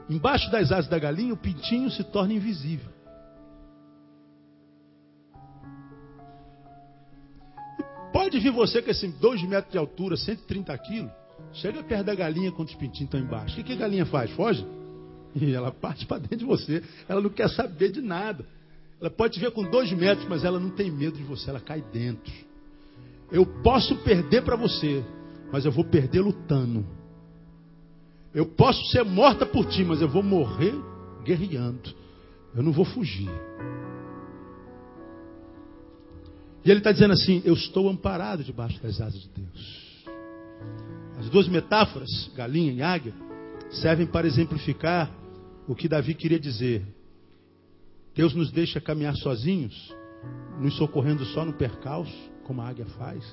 Embaixo 0.08 0.52
das 0.52 0.72
asas 0.72 0.88
da 0.88 1.00
galinha, 1.00 1.34
o 1.34 1.38
pintinho 1.38 1.90
se 1.90 2.04
torna 2.04 2.34
invisível. 2.34 2.92
Pode 8.16 8.40
vir 8.40 8.52
você 8.52 8.82
com 8.82 8.90
esse 8.90 9.10
2 9.10 9.44
metros 9.44 9.74
de 9.74 9.78
altura, 9.78 10.16
130 10.16 10.78
quilos, 10.78 11.12
chega 11.52 11.84
perto 11.84 12.06
da 12.06 12.16
galinha 12.16 12.50
quando 12.50 12.70
os 12.70 12.76
pintinhos 12.76 13.14
estão 13.14 13.20
embaixo. 13.20 13.52
O 13.52 13.58
que, 13.58 13.64
que 13.64 13.74
a 13.74 13.76
galinha 13.76 14.06
faz? 14.06 14.32
Foge? 14.32 14.66
E 15.38 15.54
ela 15.54 15.70
parte 15.70 16.06
para 16.06 16.20
dentro 16.20 16.38
de 16.38 16.46
você. 16.46 16.82
Ela 17.10 17.20
não 17.20 17.30
quer 17.30 17.50
saber 17.50 17.92
de 17.92 18.02
nada. 18.02 18.46
Ela 19.02 19.10
pode 19.10 19.34
te 19.34 19.42
ver 19.42 19.52
com 19.52 19.70
2 19.70 19.92
metros, 19.92 20.26
mas 20.30 20.46
ela 20.46 20.58
não 20.58 20.70
tem 20.70 20.90
medo 20.90 21.18
de 21.18 21.24
você, 21.24 21.50
ela 21.50 21.60
cai 21.60 21.82
dentro. 21.92 22.32
Eu 23.30 23.46
posso 23.46 23.98
perder 23.98 24.44
para 24.44 24.56
você, 24.56 25.04
mas 25.52 25.66
eu 25.66 25.74
vou 25.74 25.84
perder 25.84 26.22
lutando. 26.22 26.86
Eu 28.34 28.46
posso 28.46 28.82
ser 28.92 29.04
morta 29.04 29.46
por 29.46 29.66
ti, 29.66 29.84
mas 29.84 30.02
eu 30.02 30.08
vou 30.08 30.24
morrer 30.24 30.74
guerreando. 31.26 31.94
Eu 32.56 32.64
não 32.64 32.72
vou 32.72 32.86
fugir. 32.86 33.30
E 36.66 36.72
ele 36.72 36.80
está 36.80 36.92
dizendo 36.92 37.14
assim: 37.14 37.42
Eu 37.46 37.54
estou 37.54 37.88
amparado 37.88 38.44
debaixo 38.44 38.82
das 38.82 39.00
asas 39.00 39.22
de 39.22 39.30
Deus. 39.30 39.86
As 41.20 41.30
duas 41.30 41.48
metáforas, 41.48 42.32
galinha 42.36 42.74
e 42.74 42.82
águia, 42.82 43.14
servem 43.70 44.08
para 44.08 44.28
exemplificar 44.28 45.12
o 45.68 45.76
que 45.76 45.88
Davi 45.88 46.16
queria 46.16 46.40
dizer. 46.40 46.84
Deus 48.16 48.34
nos 48.34 48.52
deixa 48.52 48.82
caminhar 48.82 49.16
sozinhos, 49.16 49.94
nos 50.60 50.76
socorrendo 50.78 51.24
só 51.26 51.46
no 51.46 51.54
percalço 51.54 52.16
como 52.44 52.62
a 52.62 52.70
águia 52.70 52.86
faz. 52.98 53.24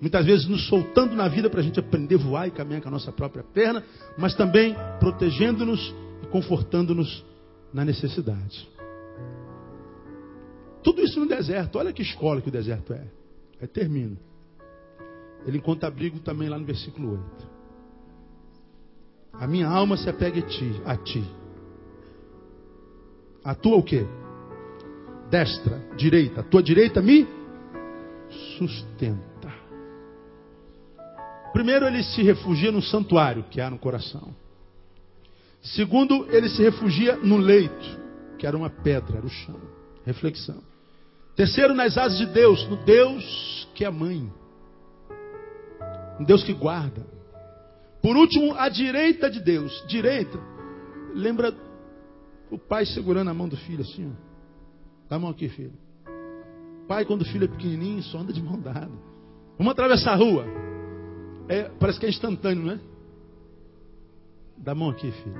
Muitas 0.00 0.24
vezes 0.26 0.46
nos 0.46 0.66
soltando 0.66 1.14
na 1.14 1.28
vida 1.28 1.48
para 1.48 1.60
a 1.60 1.62
gente 1.62 1.78
aprender 1.78 2.16
a 2.16 2.18
voar 2.18 2.48
e 2.48 2.50
caminhar 2.50 2.82
com 2.82 2.88
a 2.88 2.92
nossa 2.92 3.12
própria 3.12 3.44
perna, 3.44 3.84
mas 4.18 4.34
também 4.34 4.74
protegendo-nos 4.98 5.94
e 6.22 6.26
confortando-nos 6.26 7.24
na 7.72 7.84
necessidade. 7.84 8.68
Tudo 10.82 11.00
isso 11.02 11.20
no 11.20 11.26
deserto. 11.26 11.78
Olha 11.78 11.92
que 11.92 12.02
escola 12.02 12.40
que 12.40 12.48
o 12.48 12.52
deserto 12.52 12.92
é. 12.92 13.06
Aí 13.60 13.68
termina. 13.68 14.16
Ele 15.46 15.58
encontra 15.58 15.88
abrigo 15.88 16.18
também 16.20 16.48
lá 16.48 16.58
no 16.58 16.64
versículo 16.64 17.12
8. 17.12 17.52
A 19.32 19.46
minha 19.46 19.68
alma 19.68 19.96
se 19.96 20.08
apega 20.08 20.38
a 20.38 20.42
ti, 20.42 20.82
a 20.84 20.96
ti. 20.96 21.24
A 23.44 23.54
tua 23.54 23.76
o 23.76 23.82
quê? 23.82 24.06
Destra, 25.30 25.78
direita. 25.96 26.40
A 26.40 26.44
tua 26.44 26.62
direita 26.62 27.00
me 27.00 27.26
sustenta. 28.56 29.52
Primeiro, 31.52 31.86
ele 31.86 32.02
se 32.02 32.22
refugia 32.22 32.70
no 32.70 32.82
santuário 32.82 33.44
que 33.44 33.60
há 33.60 33.68
no 33.68 33.78
coração. 33.78 34.34
Segundo, 35.62 36.26
ele 36.30 36.48
se 36.48 36.62
refugia 36.62 37.16
no 37.16 37.36
leito, 37.36 38.00
que 38.38 38.46
era 38.46 38.56
uma 38.56 38.70
pedra, 38.70 39.18
era 39.18 39.26
o 39.26 39.30
chão. 39.30 39.60
Reflexão. 40.04 40.71
Terceiro, 41.34 41.74
nas 41.74 41.96
asas 41.96 42.18
de 42.18 42.26
Deus, 42.26 42.66
no 42.68 42.76
Deus 42.76 43.68
que 43.74 43.84
é 43.84 43.90
mãe. 43.90 44.30
Um 46.20 46.24
Deus 46.24 46.44
que 46.44 46.52
guarda. 46.52 47.06
Por 48.02 48.16
último, 48.16 48.54
à 48.54 48.68
direita 48.68 49.30
de 49.30 49.40
Deus. 49.40 49.84
Direita. 49.86 50.38
Lembra 51.14 51.54
o 52.50 52.58
pai 52.58 52.84
segurando 52.84 53.30
a 53.30 53.34
mão 53.34 53.48
do 53.48 53.56
filho 53.56 53.82
assim, 53.82 54.10
ó. 54.10 54.32
Dá 55.08 55.16
a 55.16 55.18
mão 55.18 55.30
aqui, 55.30 55.48
filho. 55.48 55.72
Pai, 56.86 57.04
quando 57.04 57.22
o 57.22 57.24
filho 57.24 57.44
é 57.44 57.48
pequenininho, 57.48 58.02
só 58.02 58.18
anda 58.18 58.32
de 58.32 58.42
mão 58.42 58.58
dada. 58.58 58.90
Vamos 59.56 59.72
atravessar 59.72 60.12
a 60.12 60.16
rua. 60.16 60.44
É, 61.48 61.64
parece 61.78 61.98
que 61.98 62.06
é 62.06 62.08
instantâneo, 62.08 62.64
não 62.64 62.72
é? 62.72 62.80
Dá 64.58 64.72
a 64.72 64.74
mão 64.74 64.90
aqui, 64.90 65.10
filho. 65.10 65.36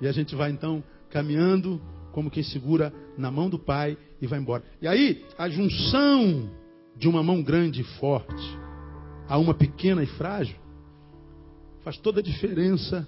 E 0.00 0.06
a 0.06 0.12
gente 0.12 0.34
vai 0.34 0.50
então 0.50 0.82
caminhando 1.10 1.80
como 2.14 2.30
quem 2.30 2.44
segura 2.44 2.94
na 3.18 3.28
mão 3.28 3.50
do 3.50 3.58
pai 3.58 3.98
e 4.22 4.26
vai 4.26 4.38
embora. 4.38 4.62
E 4.80 4.86
aí, 4.86 5.26
a 5.36 5.48
junção 5.48 6.48
de 6.96 7.08
uma 7.08 7.24
mão 7.24 7.42
grande 7.42 7.80
e 7.80 7.84
forte 7.98 8.58
a 9.28 9.36
uma 9.36 9.52
pequena 9.52 10.00
e 10.00 10.06
frágil 10.06 10.56
faz 11.82 11.98
toda 11.98 12.20
a 12.20 12.22
diferença 12.22 13.06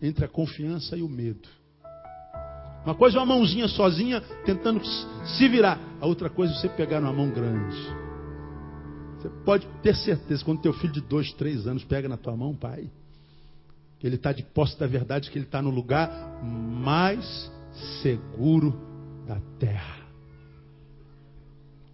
entre 0.00 0.24
a 0.24 0.28
confiança 0.28 0.96
e 0.96 1.02
o 1.02 1.08
medo. 1.08 1.48
Uma 2.84 2.94
coisa 2.94 3.16
é 3.16 3.20
uma 3.20 3.34
mãozinha 3.34 3.66
sozinha 3.66 4.20
tentando 4.44 4.80
se 4.84 5.48
virar, 5.48 5.80
a 6.00 6.06
outra 6.06 6.30
coisa 6.30 6.52
é 6.52 6.56
você 6.56 6.68
pegar 6.68 7.00
numa 7.00 7.12
mão 7.12 7.30
grande. 7.30 7.76
Você 9.18 9.28
pode 9.44 9.66
ter 9.82 9.96
certeza, 9.96 10.44
quando 10.44 10.60
teu 10.60 10.72
filho 10.74 10.92
de 10.92 11.00
dois, 11.00 11.32
três 11.32 11.66
anos 11.66 11.82
pega 11.82 12.08
na 12.08 12.16
tua 12.16 12.36
mão, 12.36 12.54
pai, 12.54 12.88
que 13.98 14.06
ele 14.06 14.16
está 14.16 14.32
de 14.32 14.42
posse 14.42 14.78
da 14.78 14.86
verdade, 14.86 15.30
que 15.30 15.38
ele 15.38 15.46
está 15.46 15.60
no 15.60 15.70
lugar 15.70 16.40
mais 16.42 17.50
seguro 18.02 18.72
da 19.26 19.40
terra. 19.58 20.04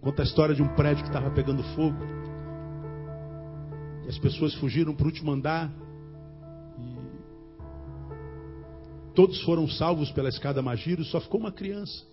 Conta 0.01 0.23
a 0.23 0.25
história 0.25 0.55
de 0.55 0.63
um 0.63 0.75
prédio 0.75 1.03
que 1.03 1.09
estava 1.09 1.29
pegando 1.31 1.63
fogo. 1.75 1.97
E 4.05 4.09
as 4.09 4.17
pessoas 4.17 4.53
fugiram 4.55 4.95
para 4.95 5.03
o 5.03 5.07
último 5.07 5.31
andar. 5.31 5.71
E 6.79 7.11
todos 9.13 9.41
foram 9.43 9.67
salvos 9.67 10.11
pela 10.11 10.29
escada 10.29 10.61
Magiro, 10.61 11.03
só 11.03 11.21
ficou 11.21 11.39
uma 11.39 11.51
criança. 11.51 12.05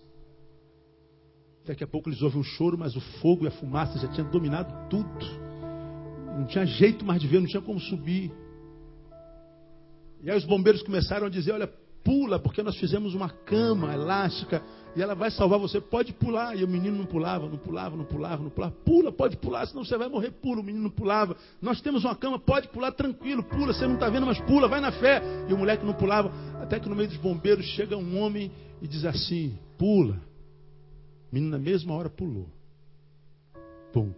Daqui 1.65 1.83
a 1.83 1.87
pouco 1.87 2.09
eles 2.09 2.21
ouvem 2.21 2.39
um 2.39 2.43
choro, 2.43 2.77
mas 2.77 2.95
o 2.95 3.01
fogo 3.21 3.45
e 3.45 3.47
a 3.47 3.51
fumaça 3.51 3.97
já 3.99 4.07
tinham 4.07 4.29
dominado 4.29 4.89
tudo. 4.89 5.25
Não 6.37 6.45
tinha 6.45 6.65
jeito 6.65 7.03
mais 7.03 7.21
de 7.21 7.27
ver, 7.27 7.39
não 7.39 7.47
tinha 7.47 7.61
como 7.61 7.79
subir. 7.79 8.31
E 10.21 10.29
aí 10.29 10.37
os 10.37 10.45
bombeiros 10.45 10.83
começaram 10.83 11.27
a 11.27 11.29
dizer: 11.29 11.51
Olha, 11.51 11.67
pula, 12.03 12.39
porque 12.39 12.63
nós 12.63 12.77
fizemos 12.77 13.13
uma 13.13 13.29
cama 13.29 13.93
elástica 13.93 14.63
e 14.95 15.01
ela 15.01 15.13
vai 15.13 15.29
salvar 15.31 15.59
você. 15.59 15.79
Pode 15.79 16.13
pular. 16.13 16.55
E 16.55 16.63
o 16.63 16.67
menino 16.67 16.97
não 16.97 17.05
pulava, 17.05 17.47
não 17.47 17.57
pulava, 17.57 17.95
não 17.95 18.05
pulava, 18.05 18.43
não 18.43 18.49
pulava. 18.49 18.73
Pula, 18.83 19.11
pode 19.11 19.37
pular, 19.37 19.65
senão 19.67 19.83
você 19.83 19.97
vai 19.97 20.09
morrer. 20.09 20.31
Pula. 20.31 20.61
O 20.61 20.63
menino 20.63 20.83
não 20.83 20.89
pulava. 20.89 21.35
Nós 21.61 21.81
temos 21.81 22.03
uma 22.03 22.15
cama, 22.15 22.39
pode 22.39 22.67
pular 22.69 22.91
tranquilo, 22.91 23.43
pula. 23.43 23.73
Você 23.73 23.85
não 23.85 23.95
está 23.95 24.09
vendo, 24.09 24.25
mas 24.25 24.39
pula, 24.41 24.67
vai 24.67 24.81
na 24.81 24.91
fé. 24.91 25.21
E 25.47 25.53
o 25.53 25.57
moleque 25.57 25.85
não 25.85 25.93
pulava. 25.93 26.31
Até 26.61 26.79
que 26.79 26.89
no 26.89 26.95
meio 26.95 27.09
dos 27.09 27.17
bombeiros 27.17 27.65
chega 27.65 27.95
um 27.95 28.19
homem 28.19 28.51
e 28.81 28.87
diz 28.87 29.05
assim: 29.05 29.57
pula. 29.77 30.15
O 31.31 31.35
menino 31.35 31.51
na 31.51 31.59
mesma 31.59 31.93
hora 31.93 32.09
pulou. 32.09 32.47
Pum. 33.93 34.11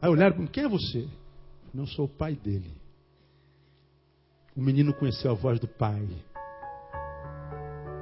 Aí 0.00 0.08
olharam, 0.08 0.46
quem 0.46 0.64
é 0.64 0.68
você? 0.68 1.08
Não 1.74 1.86
sou 1.86 2.06
o 2.06 2.08
pai 2.08 2.34
dele. 2.34 2.70
O 4.58 4.60
menino 4.60 4.92
conheceu 4.92 5.30
a 5.30 5.34
voz 5.34 5.60
do 5.60 5.68
pai. 5.68 6.04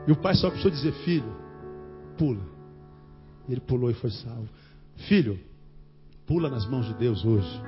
E 0.08 0.10
o 0.10 0.16
pai 0.16 0.34
só 0.34 0.48
precisou 0.48 0.70
dizer: 0.70 0.92
Filho, 1.04 1.30
pula. 2.16 2.40
Ele 3.46 3.60
pulou 3.60 3.90
e 3.90 3.94
foi 3.94 4.10
salvo. 4.10 4.48
Filho, 5.06 5.38
pula 6.26 6.48
nas 6.48 6.64
mãos 6.64 6.86
de 6.86 6.94
Deus 6.94 7.22
hoje. 7.26 7.62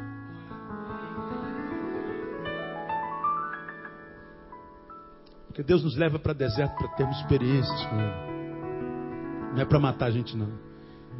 Porque 5.49 5.63
Deus 5.63 5.85
nos 5.85 5.95
leva 5.95 6.19
para 6.19 6.33
deserto 6.33 6.75
para 6.79 6.89
termos 6.97 7.19
experiências 7.19 7.87
com 7.87 7.95
Ele. 7.95 9.53
Não 9.53 9.61
é 9.61 9.65
para 9.67 9.79
matar 9.79 10.07
a 10.07 10.11
gente, 10.11 10.35
não. 10.35 10.49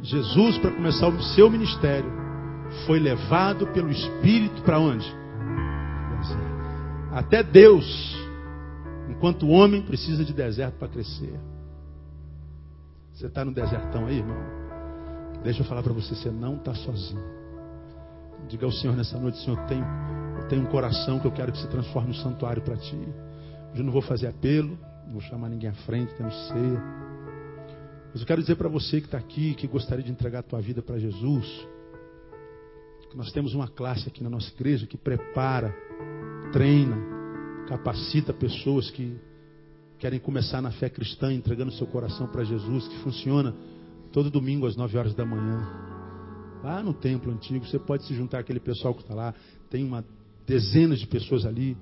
Jesus, 0.01 0.57
para 0.57 0.71
começar 0.71 1.07
o 1.07 1.21
seu 1.35 1.51
ministério, 1.51 2.11
foi 2.87 2.97
levado 2.99 3.67
pelo 3.67 3.91
Espírito 3.91 4.59
para 4.63 4.79
onde? 4.79 5.05
Até 7.11 7.41
Deus, 7.41 8.15
enquanto 9.09 9.47
homem 9.47 9.81
precisa 9.81 10.23
de 10.23 10.31
deserto 10.33 10.75
para 10.75 10.87
crescer. 10.87 11.39
Você 13.13 13.25
está 13.25 13.43
no 13.43 13.53
desertão 13.53 14.05
aí, 14.05 14.19
irmão? 14.19 14.37
Deixa 15.43 15.61
eu 15.61 15.65
falar 15.65 15.81
para 15.81 15.93
você, 15.93 16.13
você 16.13 16.29
não 16.29 16.57
está 16.57 16.73
sozinho. 16.75 17.23
Diga 18.47 18.65
ao 18.65 18.71
Senhor 18.71 18.95
nessa 18.95 19.17
noite, 19.19 19.37
Senhor, 19.39 19.59
eu 19.59 19.65
tenho, 19.67 19.85
eu 20.37 20.47
tenho 20.47 20.61
um 20.61 20.67
coração 20.67 21.19
que 21.19 21.25
eu 21.25 21.31
quero 21.31 21.51
que 21.51 21.57
se 21.57 21.67
transforme 21.67 22.09
no 22.09 22.15
santuário 22.15 22.61
para 22.61 22.77
ti. 22.77 22.97
Eu 23.75 23.83
não 23.83 23.91
vou 23.91 24.01
fazer 24.01 24.27
apelo, 24.27 24.77
não 25.05 25.13
vou 25.13 25.21
chamar 25.21 25.49
ninguém 25.49 25.69
à 25.69 25.73
frente, 25.73 26.13
temos 26.13 26.33
ceia. 26.47 26.83
Mas 28.11 28.21
eu 28.21 28.27
quero 28.27 28.41
dizer 28.41 28.55
para 28.55 28.69
você 28.69 29.01
que 29.01 29.07
está 29.07 29.17
aqui, 29.17 29.55
que 29.55 29.67
gostaria 29.67 30.03
de 30.03 30.11
entregar 30.11 30.39
a 30.39 30.43
tua 30.43 30.61
vida 30.61 30.81
para 30.81 30.97
Jesus, 30.97 31.67
que 33.09 33.17
nós 33.17 33.31
temos 33.31 33.53
uma 33.53 33.67
classe 33.67 34.07
aqui 34.07 34.23
na 34.23 34.29
nossa 34.29 34.49
igreja 34.51 34.85
que 34.85 34.97
prepara 34.97 35.75
treina, 36.51 36.97
capacita 37.67 38.33
pessoas 38.33 38.89
que 38.89 39.15
querem 39.99 40.19
começar 40.19 40.61
na 40.61 40.71
fé 40.71 40.89
cristã, 40.89 41.31
entregando 41.33 41.71
seu 41.73 41.85
coração 41.85 42.27
para 42.27 42.43
Jesus, 42.43 42.87
que 42.87 42.97
funciona 42.99 43.53
todo 44.11 44.31
domingo 44.31 44.65
às 44.65 44.75
9 44.75 44.97
horas 44.97 45.13
da 45.13 45.25
manhã. 45.25 45.67
Lá 46.63 46.81
no 46.81 46.93
templo 46.93 47.31
antigo, 47.31 47.65
você 47.65 47.77
pode 47.77 48.05
se 48.05 48.13
juntar 48.15 48.39
àquele 48.39 48.59
pessoal 48.59 48.93
que 48.93 49.01
está 49.01 49.13
lá. 49.13 49.33
Tem 49.69 49.83
uma 49.83 50.03
dezenas 50.47 50.99
de 50.99 51.07
pessoas 51.07 51.45
ali 51.45 51.77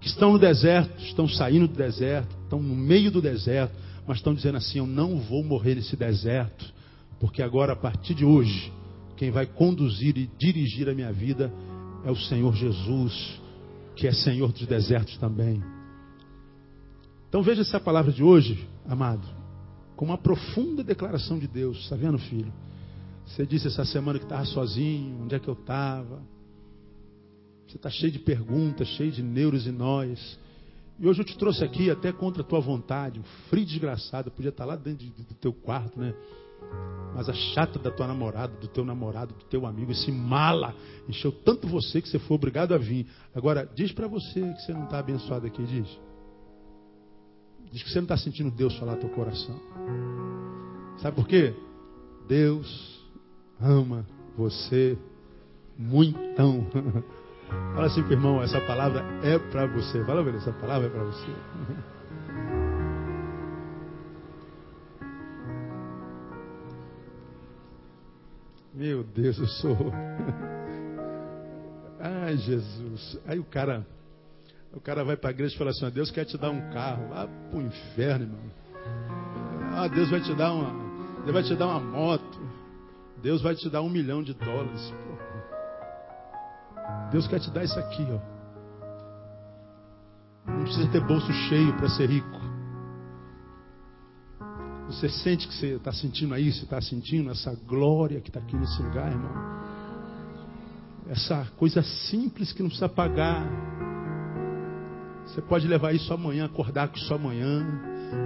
que 0.00 0.06
estão 0.06 0.32
no 0.32 0.38
deserto, 0.38 0.98
estão 1.02 1.28
saindo 1.28 1.68
do 1.68 1.74
deserto, 1.74 2.34
estão 2.44 2.62
no 2.62 2.74
meio 2.74 3.10
do 3.10 3.20
deserto, 3.20 3.74
mas 4.06 4.16
estão 4.18 4.34
dizendo 4.34 4.56
assim: 4.56 4.78
Eu 4.78 4.86
não 4.86 5.18
vou 5.18 5.44
morrer 5.44 5.74
nesse 5.74 5.96
deserto, 5.96 6.72
porque 7.20 7.42
agora, 7.42 7.74
a 7.74 7.76
partir 7.76 8.14
de 8.14 8.24
hoje, 8.24 8.72
quem 9.16 9.30
vai 9.30 9.44
conduzir 9.44 10.16
e 10.16 10.30
dirigir 10.38 10.88
a 10.88 10.94
minha 10.94 11.12
vida 11.12 11.52
é 12.04 12.10
o 12.10 12.16
Senhor 12.16 12.54
Jesus 12.54 13.39
que 14.00 14.08
é 14.08 14.12
Senhor 14.12 14.50
dos 14.50 14.66
desertos 14.66 15.18
também. 15.18 15.62
Então 17.28 17.42
veja 17.42 17.60
essa 17.60 17.78
palavra 17.78 18.10
de 18.10 18.24
hoje, 18.24 18.66
amado, 18.88 19.28
como 19.94 20.10
uma 20.10 20.16
profunda 20.16 20.82
declaração 20.82 21.38
de 21.38 21.46
Deus. 21.46 21.76
Está 21.80 21.96
vendo, 21.96 22.18
filho? 22.18 22.50
Você 23.26 23.44
disse 23.44 23.68
essa 23.68 23.84
semana 23.84 24.18
que 24.18 24.24
estava 24.24 24.46
sozinho, 24.46 25.22
onde 25.22 25.34
é 25.34 25.38
que 25.38 25.48
eu 25.48 25.54
estava? 25.54 26.22
Você 27.68 27.76
está 27.76 27.90
cheio 27.90 28.10
de 28.10 28.18
perguntas, 28.18 28.88
cheio 28.88 29.12
de 29.12 29.22
neuros 29.22 29.66
e 29.66 29.70
nós. 29.70 30.38
E 30.98 31.06
hoje 31.06 31.20
eu 31.20 31.24
te 31.26 31.36
trouxe 31.36 31.62
aqui 31.62 31.90
até 31.90 32.10
contra 32.10 32.42
a 32.42 32.44
tua 32.44 32.58
vontade, 32.58 33.20
um 33.20 33.24
frio 33.50 33.66
desgraçado, 33.66 34.30
podia 34.30 34.48
estar 34.48 34.64
lá 34.64 34.76
dentro 34.76 35.06
do 35.06 35.34
teu 35.34 35.52
quarto, 35.52 36.00
né? 36.00 36.14
Mas 37.14 37.28
a 37.28 37.32
chata 37.32 37.78
da 37.78 37.90
tua 37.90 38.06
namorada, 38.06 38.54
do 38.60 38.68
teu 38.68 38.84
namorado, 38.84 39.34
do 39.34 39.44
teu 39.44 39.66
amigo, 39.66 39.92
esse 39.92 40.10
mala, 40.12 40.74
encheu 41.08 41.32
tanto 41.32 41.66
você 41.66 42.00
que 42.00 42.08
você 42.08 42.18
foi 42.18 42.34
obrigado 42.34 42.72
a 42.72 42.78
vir. 42.78 43.06
Agora, 43.34 43.68
diz 43.74 43.92
para 43.92 44.06
você 44.06 44.40
que 44.40 44.62
você 44.62 44.72
não 44.72 44.84
está 44.84 45.00
abençoado 45.00 45.46
aqui, 45.46 45.62
diz. 45.64 45.88
Diz 47.72 47.82
que 47.82 47.90
você 47.90 47.98
não 47.98 48.04
está 48.04 48.16
sentindo 48.16 48.50
Deus 48.50 48.76
falar 48.78 48.96
teu 48.96 49.10
coração. 49.10 49.54
Sabe 50.98 51.16
por 51.16 51.26
quê? 51.26 51.54
Deus 52.28 53.00
ama 53.60 54.06
você 54.36 54.96
muitão. 55.76 56.66
Fala 57.74 57.86
assim 57.86 58.00
irmão, 58.00 58.42
essa 58.42 58.60
palavra 58.60 59.04
é 59.22 59.38
para 59.38 59.66
você. 59.66 60.04
Fala, 60.04 60.22
velho, 60.22 60.36
essa 60.36 60.52
palavra 60.52 60.86
é 60.86 60.90
para 60.90 61.04
você. 61.04 61.26
Meu 68.80 69.04
Deus, 69.04 69.38
eu 69.38 69.46
sou. 69.46 69.76
Ai, 72.00 72.34
Jesus. 72.38 73.20
Aí 73.26 73.38
o 73.38 73.44
cara, 73.44 73.86
o 74.72 74.80
cara 74.80 75.04
vai 75.04 75.18
para 75.18 75.28
a 75.28 75.32
igreja 75.32 75.54
e 75.54 75.58
fala 75.58 75.68
assim: 75.68 75.90
Deus 75.90 76.10
quer 76.10 76.24
te 76.24 76.38
dar 76.38 76.48
um 76.48 76.70
carro. 76.70 77.10
Vá 77.10 77.28
para 77.28 77.58
o 77.58 77.60
inferno, 77.60 78.24
irmão. 78.24 78.40
Ah, 79.74 79.86
Deus 79.86 80.08
vai 80.08 80.22
te 80.22 80.34
dar 80.34 80.54
uma, 80.54 80.72
Deus 81.24 81.34
vai 81.34 81.42
te 81.42 81.54
dar 81.56 81.66
uma 81.66 81.78
moto. 81.78 82.40
Deus 83.22 83.42
vai 83.42 83.54
te 83.54 83.68
dar 83.68 83.82
um 83.82 83.90
milhão 83.90 84.22
de 84.22 84.32
dólares. 84.32 84.94
Deus 87.12 87.28
quer 87.28 87.40
te 87.40 87.50
dar 87.50 87.64
isso 87.64 87.78
aqui, 87.78 88.06
ó. 88.10 88.18
Não 90.50 90.62
precisa 90.62 90.90
ter 90.90 91.06
bolso 91.06 91.30
cheio 91.50 91.76
para 91.76 91.90
ser 91.90 92.08
rico. 92.08 92.39
Você 94.90 95.08
sente 95.08 95.46
que 95.46 95.54
você 95.54 95.76
está 95.76 95.92
sentindo 95.92 96.34
aí, 96.34 96.52
você 96.52 96.64
está 96.64 96.80
sentindo 96.80 97.30
essa 97.30 97.54
glória 97.64 98.20
que 98.20 98.28
está 98.28 98.40
aqui 98.40 98.56
nesse 98.56 98.82
lugar, 98.82 99.12
irmão. 99.12 99.30
Essa 101.08 101.46
coisa 101.56 101.80
simples 101.80 102.52
que 102.52 102.60
não 102.60 102.68
precisa 102.68 102.88
pagar. 102.88 103.46
Você 105.24 105.40
pode 105.40 105.68
levar 105.68 105.94
isso 105.94 106.12
amanhã, 106.12 106.46
acordar 106.46 106.88
com 106.88 106.96
isso 106.96 107.14
amanhã, 107.14 107.64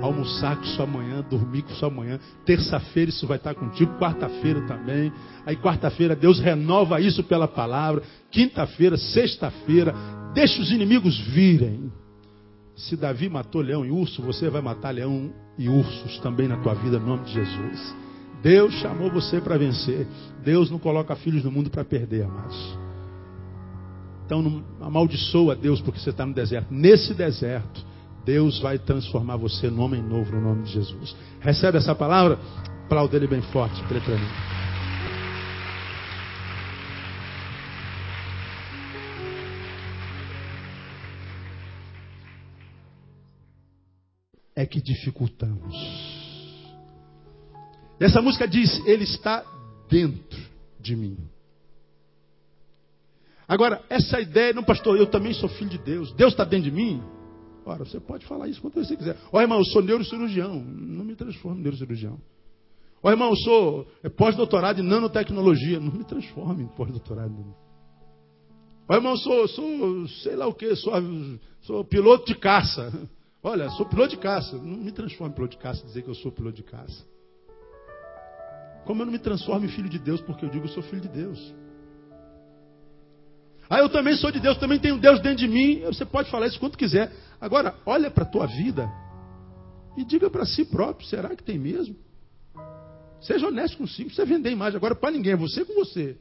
almoçar 0.00 0.56
com 0.56 0.62
isso 0.62 0.82
amanhã, 0.82 1.22
dormir 1.28 1.62
com 1.62 1.70
isso 1.70 1.84
amanhã. 1.84 2.18
Terça-feira 2.46 3.10
isso 3.10 3.26
vai 3.26 3.36
estar 3.36 3.54
contigo, 3.54 3.98
quarta-feira 3.98 4.66
também. 4.66 5.12
Aí 5.44 5.56
quarta-feira 5.56 6.16
Deus 6.16 6.40
renova 6.40 6.98
isso 6.98 7.22
pela 7.24 7.46
palavra. 7.46 8.02
Quinta-feira, 8.30 8.96
sexta-feira, 8.96 9.94
deixa 10.32 10.62
os 10.62 10.70
inimigos 10.70 11.18
virem. 11.28 11.92
Se 12.76 12.96
Davi 12.96 13.28
matou 13.28 13.60
leão 13.60 13.84
e 13.84 13.90
urso, 13.90 14.22
você 14.22 14.50
vai 14.50 14.60
matar 14.60 14.90
leão 14.90 15.32
e 15.56 15.68
ursos 15.68 16.18
também 16.18 16.48
na 16.48 16.56
tua 16.56 16.74
vida, 16.74 16.96
em 16.96 17.00
nome 17.00 17.24
de 17.24 17.32
Jesus. 17.32 17.96
Deus 18.42 18.74
chamou 18.74 19.10
você 19.10 19.40
para 19.40 19.56
vencer. 19.56 20.06
Deus 20.44 20.70
não 20.70 20.78
coloca 20.78 21.14
filhos 21.16 21.44
no 21.44 21.50
mundo 21.50 21.70
para 21.70 21.84
perder, 21.84 22.24
amados. 22.24 22.78
Então 24.26 24.42
não 24.42 24.64
amaldiçoa 24.80 25.54
Deus 25.54 25.80
porque 25.80 26.00
você 26.00 26.10
está 26.10 26.26
no 26.26 26.34
deserto. 26.34 26.72
Nesse 26.72 27.14
deserto, 27.14 27.84
Deus 28.24 28.58
vai 28.58 28.78
transformar 28.78 29.36
você 29.36 29.70
num 29.70 29.82
homem 29.82 30.02
novo 30.02 30.32
no 30.32 30.40
nome 30.40 30.62
de 30.64 30.72
Jesus. 30.72 31.16
Recebe 31.40 31.78
essa 31.78 31.94
palavra? 31.94 32.38
Aplauda 32.86 33.16
ele 33.16 33.26
bem 33.26 33.42
forte, 33.42 33.82
para 33.84 33.98
mim. 33.98 34.63
É 44.64 44.66
que 44.66 44.80
dificultamos. 44.80 45.74
Essa 48.00 48.20
música 48.20 48.48
diz: 48.48 48.84
Ele 48.86 49.04
está 49.04 49.44
dentro 49.88 50.42
de 50.80 50.96
mim. 50.96 51.16
Agora, 53.46 53.84
essa 53.90 54.20
ideia, 54.20 54.52
não, 54.52 54.64
pastor, 54.64 54.96
eu 54.96 55.06
também 55.06 55.34
sou 55.34 55.48
filho 55.48 55.70
de 55.70 55.78
Deus. 55.78 56.12
Deus 56.14 56.32
está 56.32 56.44
dentro 56.44 56.70
de 56.70 56.74
mim? 56.74 57.02
Ora, 57.66 57.84
você 57.84 58.00
pode 58.00 58.26
falar 58.26 58.48
isso 58.48 58.60
quando 58.60 58.74
você 58.74 58.96
quiser. 58.96 59.16
Ó, 59.30 59.40
irmão, 59.40 59.58
eu 59.58 59.64
sou 59.66 59.82
neurocirurgião. 59.82 60.54
Não 60.58 61.04
me 61.04 61.14
transforme 61.14 61.60
em 61.60 61.62
neurocirurgião. 61.62 62.18
Ó, 63.02 63.10
irmão, 63.10 63.30
eu 63.30 63.36
sou 63.36 63.86
é, 64.02 64.08
pós-doutorado 64.08 64.80
em 64.80 64.84
nanotecnologia. 64.84 65.78
Não 65.78 65.92
me 65.92 66.04
transforme 66.04 66.64
em 66.64 66.68
pós-doutorado. 66.68 67.54
Ó, 68.88 68.94
irmão, 68.94 69.12
eu 69.12 69.18
sou, 69.18 69.48
sou 69.48 70.08
sei 70.22 70.36
lá 70.36 70.46
o 70.46 70.54
que, 70.54 70.74
sou, 70.76 70.92
sou 71.62 71.84
piloto 71.84 72.26
de 72.26 72.34
caça. 72.34 72.90
Olha, 73.44 73.68
sou 73.72 73.84
piloto 73.84 74.08
de 74.08 74.16
caça. 74.16 74.56
Não 74.56 74.78
me 74.78 74.90
transforme 74.90 75.32
em 75.32 75.34
piloto 75.34 75.54
de 75.54 75.62
caça 75.62 75.84
dizer 75.84 76.02
que 76.02 76.08
eu 76.08 76.14
sou 76.14 76.32
piloto 76.32 76.56
de 76.56 76.62
caça. 76.62 77.04
Como 78.86 79.02
eu 79.02 79.06
não 79.06 79.12
me 79.12 79.18
transformo 79.18 79.66
em 79.66 79.68
filho 79.68 79.88
de 79.88 79.98
Deus 79.98 80.22
porque 80.22 80.46
eu 80.46 80.48
digo 80.48 80.64
que 80.64 80.70
eu 80.70 80.74
sou 80.74 80.82
filho 80.82 81.02
de 81.02 81.08
Deus. 81.08 81.54
Ah, 83.68 83.80
eu 83.80 83.88
também 83.90 84.16
sou 84.16 84.30
de 84.30 84.40
Deus, 84.40 84.56
também 84.56 84.78
tenho 84.78 84.98
Deus 84.98 85.20
dentro 85.20 85.38
de 85.38 85.48
mim. 85.48 85.80
Você 85.84 86.06
pode 86.06 86.30
falar 86.30 86.46
isso 86.46 86.58
quanto 86.58 86.78
quiser. 86.78 87.12
Agora, 87.38 87.74
olha 87.84 88.10
para 88.10 88.24
a 88.24 88.26
tua 88.26 88.46
vida 88.46 88.90
e 89.96 90.04
diga 90.04 90.30
para 90.30 90.46
si 90.46 90.64
próprio: 90.64 91.06
será 91.06 91.36
que 91.36 91.42
tem 91.42 91.58
mesmo? 91.58 91.96
Seja 93.20 93.46
honesto 93.46 93.76
consigo, 93.76 94.10
você 94.10 94.24
vender 94.24 94.50
imagem 94.50 94.76
agora 94.76 94.94
para 94.94 95.10
ninguém, 95.10 95.32
é 95.32 95.36
você 95.36 95.64
com 95.64 95.74
você. 95.74 96.16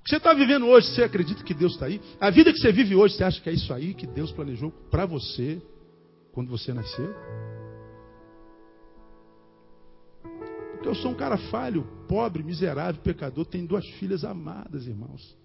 O 0.00 0.04
que 0.04 0.10
você 0.10 0.16
está 0.16 0.32
vivendo 0.32 0.66
hoje, 0.66 0.94
você 0.94 1.02
acredita 1.02 1.42
que 1.44 1.52
Deus 1.52 1.72
está 1.72 1.86
aí? 1.86 2.00
A 2.18 2.30
vida 2.30 2.52
que 2.52 2.58
você 2.58 2.72
vive 2.72 2.94
hoje, 2.94 3.16
você 3.16 3.24
acha 3.24 3.40
que 3.40 3.50
é 3.50 3.52
isso 3.52 3.72
aí 3.72 3.92
que 3.92 4.06
Deus 4.06 4.32
planejou 4.32 4.70
para 4.90 5.04
você? 5.04 5.60
Quando 6.32 6.48
você 6.50 6.72
nasceu? 6.72 7.14
Porque 10.72 10.88
eu 10.88 10.94
sou 10.94 11.10
um 11.10 11.14
cara 11.14 11.36
falho, 11.50 11.86
pobre, 12.08 12.42
miserável, 12.42 13.02
pecador, 13.02 13.44
tenho 13.44 13.66
duas 13.66 13.86
filhas 13.98 14.24
amadas, 14.24 14.86
irmãos. 14.86 15.36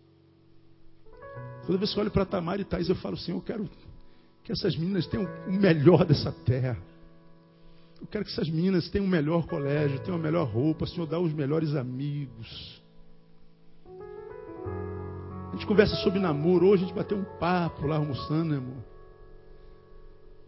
Toda 1.65 1.77
vez 1.77 1.91
que 1.91 1.99
eu 1.99 2.03
olho 2.03 2.11
para 2.11 2.25
Tamar 2.25 2.59
e 2.59 2.63
Thais, 2.63 2.87
eu 2.87 2.95
falo 2.95 3.15
assim: 3.15 3.31
eu 3.31 3.41
quero 3.41 3.69
que 4.43 4.51
essas 4.51 4.77
meninas 4.77 5.05
tenham 5.07 5.27
o 5.47 5.51
melhor 5.51 6.05
dessa 6.05 6.31
terra. 6.31 6.77
Eu 7.99 8.07
quero 8.07 8.23
que 8.23 8.31
essas 8.31 8.49
meninas 8.49 8.89
tenham 8.89 9.05
o 9.05 9.09
melhor 9.09 9.47
colégio, 9.47 9.99
tenham 9.99 10.17
a 10.17 10.21
melhor 10.21 10.47
roupa, 10.47 10.85
o 10.85 10.87
Senhor 10.87 11.05
dá 11.05 11.19
os 11.19 11.33
melhores 11.33 11.75
amigos. 11.75 12.81
A 15.49 15.51
gente 15.53 15.65
conversa 15.65 15.95
sobre 15.97 16.19
namoro, 16.19 16.67
hoje 16.67 16.83
a 16.83 16.87
gente 16.87 16.95
bateu 16.95 17.17
um 17.17 17.23
papo 17.39 17.87
lá 17.87 17.95
almoçando, 17.95 18.51
né, 18.51 18.57
amor? 18.57 18.94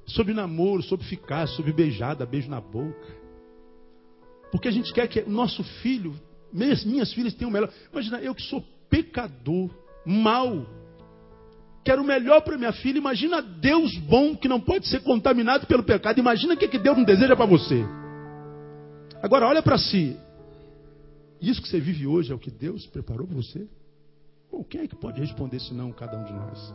Sobre 0.08 0.34
namoro, 0.34 0.82
sobre 0.82 1.06
ficar, 1.06 1.48
sobre 1.48 1.74
beijada, 1.74 2.26
beijo 2.26 2.50
na 2.50 2.62
boca. 2.62 3.15
Porque 4.52 4.67
a 4.67 4.72
gente 4.72 4.93
quer 4.93 5.08
que 5.08 5.22
nosso 5.24 5.63
filho, 5.82 6.15
minhas, 6.52 6.86
minhas 6.86 7.12
filhas 7.13 7.34
tenham 7.34 7.50
o 7.50 7.54
melhor. 7.54 7.70
Imagina, 7.91 8.20
eu 8.20 8.34
que 8.34 8.41
sou 8.43 8.63
pecador, 8.89 9.70
mal, 10.06 10.65
quero 11.84 12.02
o 12.02 12.06
melhor 12.06 12.41
para 12.41 12.58
minha 12.58 12.72
filha. 12.72 12.98
Imagina 12.98 13.41
Deus 13.41 13.98
bom 13.98 14.36
que 14.36 14.48
não 14.48 14.62
pode 14.62 14.88
ser 14.88 15.02
contaminado 15.02 15.67
pelo 15.67 15.84
pecado. 15.84 16.17
Imagina 16.20 16.54
o 16.54 16.58
que, 16.58 16.67
que 16.70 16.80
Deus 16.80 16.98
não 16.98 17.04
deseja 17.04 17.36
para 17.36 17.46
você. 17.46 17.84
Agora, 19.22 19.48
olha 19.48 19.62
para 19.62 19.78
si. 19.78 20.17
Isso 21.41 21.62
que 21.62 21.67
você 21.67 21.80
vive 21.80 22.08
hoje 22.08 22.32
é 22.32 22.36
o 22.36 22.39
que 22.39 22.50
Deus 22.50 22.88
preparou 22.88 23.28
para 23.28 23.36
você? 23.36 23.67
Bom, 24.50 24.63
quem 24.63 24.82
é 24.82 24.88
que 24.88 24.96
pode 24.96 25.20
responder 25.20 25.60
se 25.60 25.74
não 25.74 25.91
cada 25.91 26.17
um 26.17 26.24
de 26.24 26.34
nós? 26.34 26.74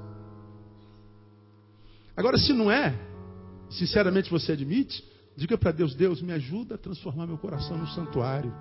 Agora, 2.15 2.37
se 2.39 2.53
não 2.53 2.71
é, 2.71 2.95
sinceramente 3.73 4.31
você 4.31 4.53
admite, 4.53 5.05
diga 5.37 5.57
para 5.57 5.73
Deus: 5.73 5.95
Deus, 5.95 6.23
me 6.23 6.33
ajuda 6.33 6.75
a 6.75 6.79
transformar 6.79 7.27
meu 7.27 7.39
coração 7.39 7.77
num 7.77 7.87
santuário. 7.89 8.53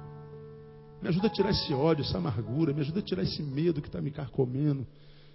Me 1.02 1.10
ajuda 1.10 1.28
a 1.28 1.30
tirar 1.32 1.50
esse 1.50 1.74
ódio, 1.74 2.04
essa 2.04 2.17
amargura, 2.17 2.74
me 2.74 2.82
ajuda 2.82 3.00
a 3.00 3.04
tirar 3.04 3.24
esse 3.24 3.41
medo 3.41 3.82
que 3.82 3.88
está 3.88 4.00
me 4.00 4.12
carcomendo, 4.12 4.86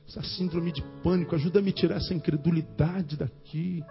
essa 0.08 0.22
síndrome 0.22 0.70
de 0.70 0.82
pânico, 1.02 1.34
ajuda 1.34 1.58
a 1.58 1.62
me 1.62 1.72
tirar 1.72 1.96
essa 1.96 2.14
incredulidade 2.14 3.16
daqui. 3.16 3.82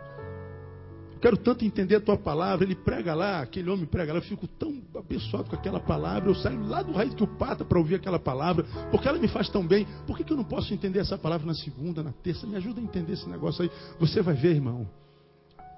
Eu 1.16 1.20
quero 1.20 1.38
tanto 1.38 1.66
entender 1.66 1.96
a 1.96 2.02
tua 2.02 2.18
palavra. 2.18 2.66
Ele 2.66 2.76
prega 2.76 3.14
lá, 3.14 3.42
aquele 3.42 3.70
homem 3.70 3.86
prega 3.86 4.14
lá, 4.14 4.20
eu 4.20 4.24
fico 4.24 4.48
tão 4.48 4.82
abençoado 4.96 5.50
com 5.50 5.56
aquela 5.56 5.80
palavra. 5.80 6.30
Eu 6.30 6.36
saio 6.36 6.62
lá 6.66 6.82
do 6.82 6.94
raio 6.94 7.14
que 7.14 7.24
o 7.24 7.28
pata 7.28 7.66
para 7.66 7.78
ouvir 7.78 7.96
aquela 7.96 8.20
palavra, 8.20 8.64
porque 8.92 9.08
ela 9.08 9.18
me 9.18 9.28
faz 9.28 9.50
tão 9.50 9.66
bem. 9.66 9.86
Por 10.06 10.16
que, 10.16 10.24
que 10.24 10.32
eu 10.32 10.38
não 10.38 10.44
posso 10.44 10.74
entender 10.74 11.00
essa 11.00 11.18
palavra 11.18 11.46
na 11.46 11.56
segunda, 11.56 12.04
na 12.04 12.12
terça? 12.12 12.46
Me 12.48 12.56
ajuda 12.56 12.80
a 12.80 12.84
entender 12.84 13.14
esse 13.14 13.28
negócio 13.28 13.64
aí. 13.64 13.72
Você 14.00 14.22
vai 14.22 14.36
ver, 14.36 14.56
irmão 14.56 14.88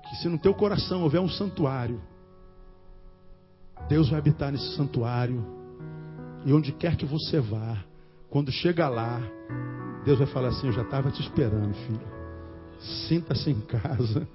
que 0.09 0.15
se 0.17 0.27
no 0.27 0.37
teu 0.37 0.53
coração 0.53 1.03
houver 1.03 1.19
um 1.19 1.29
santuário, 1.29 2.01
Deus 3.89 4.09
vai 4.09 4.19
habitar 4.19 4.51
nesse 4.51 4.75
santuário. 4.75 5.43
E 6.45 6.53
onde 6.53 6.71
quer 6.71 6.95
que 6.95 7.05
você 7.05 7.39
vá, 7.39 7.77
quando 8.29 8.51
chega 8.51 8.87
lá, 8.87 9.21
Deus 10.05 10.17
vai 10.17 10.27
falar 10.27 10.49
assim: 10.49 10.67
Eu 10.67 10.73
já 10.73 10.81
estava 10.81 11.11
te 11.11 11.21
esperando, 11.21 11.73
filho. 11.73 12.17
Sinta-se 13.07 13.49
em 13.49 13.59
casa, 13.61 14.27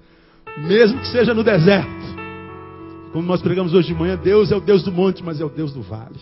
mesmo 0.57 0.99
que 0.99 1.07
seja 1.07 1.33
no 1.33 1.43
deserto. 1.43 2.23
Como 3.11 3.27
nós 3.27 3.41
pregamos 3.41 3.73
hoje 3.73 3.87
de 3.89 3.93
manhã, 3.93 4.17
Deus 4.17 4.51
é 4.51 4.55
o 4.55 4.59
Deus 4.59 4.83
do 4.83 4.91
monte, 4.91 5.23
mas 5.23 5.39
é 5.39 5.45
o 5.45 5.49
Deus 5.49 5.71
do 5.71 5.81
vale. 5.81 6.19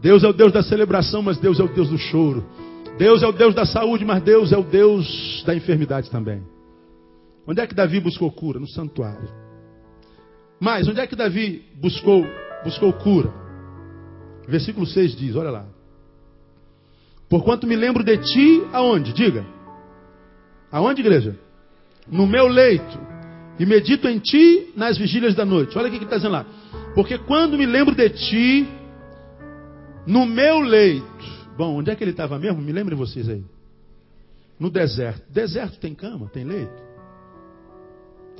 Deus 0.00 0.24
é 0.24 0.28
o 0.28 0.32
Deus 0.32 0.52
da 0.52 0.62
celebração, 0.62 1.22
mas 1.22 1.38
Deus 1.38 1.60
é 1.60 1.62
o 1.62 1.68
Deus 1.68 1.88
do 1.90 1.98
choro. 1.98 2.44
Deus 2.98 3.22
é 3.22 3.26
o 3.26 3.32
Deus 3.32 3.54
da 3.54 3.64
saúde, 3.64 4.04
mas 4.04 4.22
Deus 4.22 4.50
é 4.52 4.58
o 4.58 4.62
Deus 4.62 5.42
da 5.46 5.54
enfermidade 5.54 6.10
também. 6.10 6.42
Onde 7.46 7.60
é 7.60 7.66
que 7.66 7.74
Davi 7.74 8.00
buscou 8.00 8.30
cura? 8.30 8.58
No 8.58 8.68
santuário. 8.68 9.28
Mas, 10.60 10.86
onde 10.86 11.00
é 11.00 11.06
que 11.06 11.16
Davi 11.16 11.64
buscou, 11.80 12.24
buscou 12.62 12.92
cura? 12.92 13.32
Versículo 14.46 14.86
6 14.86 15.16
diz: 15.16 15.36
olha 15.36 15.50
lá. 15.50 15.66
Porquanto 17.28 17.66
me 17.66 17.76
lembro 17.76 18.02
de 18.02 18.18
ti, 18.18 18.62
aonde? 18.72 19.12
Diga. 19.12 19.46
Aonde, 20.70 21.00
igreja? 21.00 21.38
No 22.10 22.26
meu 22.26 22.48
leito. 22.48 22.98
E 23.58 23.64
medito 23.64 24.08
em 24.08 24.18
ti 24.18 24.72
nas 24.76 24.98
vigílias 24.98 25.34
da 25.34 25.44
noite. 25.44 25.76
Olha 25.78 25.88
o 25.88 25.90
que 25.90 26.02
está 26.02 26.16
dizendo 26.16 26.32
lá. 26.32 26.46
Porque 26.94 27.18
quando 27.18 27.56
me 27.56 27.66
lembro 27.66 27.94
de 27.94 28.08
ti, 28.10 28.68
no 30.06 30.26
meu 30.26 30.60
leito. 30.60 31.04
Bom, 31.56 31.76
onde 31.76 31.90
é 31.90 31.94
que 31.94 32.02
ele 32.02 32.10
estava 32.10 32.38
mesmo? 32.38 32.60
Me 32.60 32.72
lembrem 32.72 32.98
vocês 32.98 33.28
aí. 33.28 33.44
No 34.58 34.70
deserto. 34.70 35.22
Deserto 35.30 35.78
tem 35.78 35.94
cama? 35.94 36.28
Tem 36.32 36.44
leito? 36.44 36.89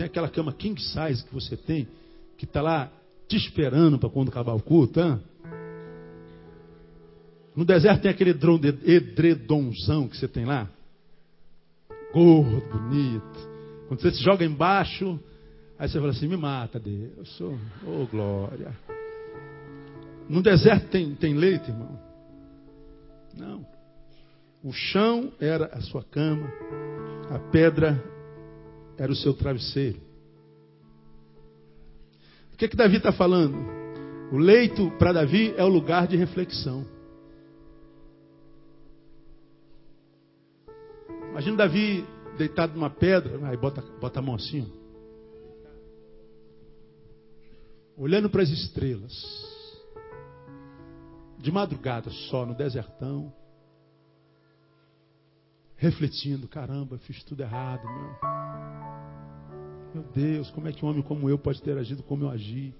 Tem 0.00 0.06
aquela 0.06 0.30
cama 0.30 0.50
king 0.50 0.80
size 0.80 1.22
que 1.22 1.34
você 1.34 1.58
tem, 1.58 1.86
que 2.38 2.46
está 2.46 2.62
lá 2.62 2.90
te 3.28 3.36
esperando 3.36 3.98
para 3.98 4.08
quando 4.08 4.30
acabar 4.30 4.54
o 4.54 4.62
culto. 4.62 4.98
Hein? 4.98 5.20
No 7.54 7.66
deserto 7.66 8.00
tem 8.00 8.10
aquele 8.10 8.30
edredomzão 8.30 10.08
que 10.08 10.16
você 10.16 10.26
tem 10.26 10.46
lá. 10.46 10.70
Gordo, 12.14 12.62
bonito. 12.72 13.50
Quando 13.88 14.00
você 14.00 14.12
se 14.12 14.22
joga 14.24 14.42
embaixo, 14.42 15.20
aí 15.78 15.86
você 15.86 15.98
fala 15.98 16.12
assim: 16.12 16.28
me 16.28 16.36
mata, 16.38 16.80
Deus. 16.80 17.38
Oh, 17.38 17.58
oh 17.86 18.06
glória. 18.06 18.74
No 20.30 20.40
deserto 20.40 20.88
tem, 20.88 21.14
tem 21.14 21.34
leite, 21.34 21.68
irmão? 21.68 22.00
Não. 23.36 23.66
O 24.64 24.72
chão 24.72 25.30
era 25.38 25.66
a 25.66 25.80
sua 25.82 26.02
cama, 26.02 26.50
a 27.28 27.38
pedra 27.50 28.02
era 29.00 29.10
o 29.10 29.16
seu 29.16 29.32
travesseiro. 29.32 30.10
que, 32.60 32.68
que 32.68 32.76
Davi 32.76 32.98
está 32.98 33.10
falando? 33.10 33.56
O 34.30 34.36
leito 34.36 34.90
para 34.98 35.14
Davi 35.14 35.54
é 35.56 35.64
o 35.64 35.68
lugar 35.68 36.06
de 36.06 36.14
reflexão. 36.14 36.86
Imagina 41.30 41.56
Davi 41.56 42.04
deitado 42.36 42.74
numa 42.74 42.90
pedra, 42.90 43.48
aí 43.48 43.56
bota, 43.56 43.80
bota 43.98 44.18
a 44.18 44.22
mão 44.22 44.34
assim, 44.34 44.70
olhando 47.96 48.28
para 48.28 48.42
as 48.42 48.50
estrelas, 48.50 49.12
de 51.38 51.50
madrugada 51.50 52.10
só, 52.28 52.44
no 52.44 52.54
desertão, 52.54 53.32
refletindo: 55.76 56.46
caramba, 56.46 56.98
fiz 56.98 57.24
tudo 57.24 57.40
errado, 57.40 57.84
meu. 57.84 58.29
Meu 59.92 60.04
Deus, 60.14 60.50
como 60.50 60.68
é 60.68 60.72
que 60.72 60.84
um 60.84 60.88
homem 60.88 61.02
como 61.02 61.28
eu 61.28 61.36
pode 61.36 61.60
ter 61.60 61.76
agido 61.76 62.02
como 62.02 62.24
eu 62.24 62.30
agi? 62.30 62.72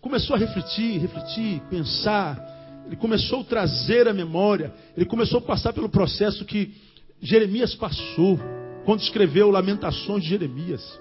Começou 0.00 0.36
a 0.36 0.38
refletir, 0.38 1.00
refletir, 1.00 1.62
pensar, 1.70 2.38
ele 2.86 2.96
começou 2.96 3.40
a 3.40 3.44
trazer 3.44 4.06
a 4.06 4.12
memória, 4.12 4.72
ele 4.94 5.06
começou 5.06 5.38
a 5.38 5.42
passar 5.42 5.72
pelo 5.72 5.88
processo 5.88 6.44
que 6.44 6.74
Jeremias 7.22 7.74
passou 7.74 8.38
quando 8.84 9.00
escreveu 9.00 9.50
Lamentações 9.50 10.22
de 10.22 10.28
Jeremias. 10.28 11.00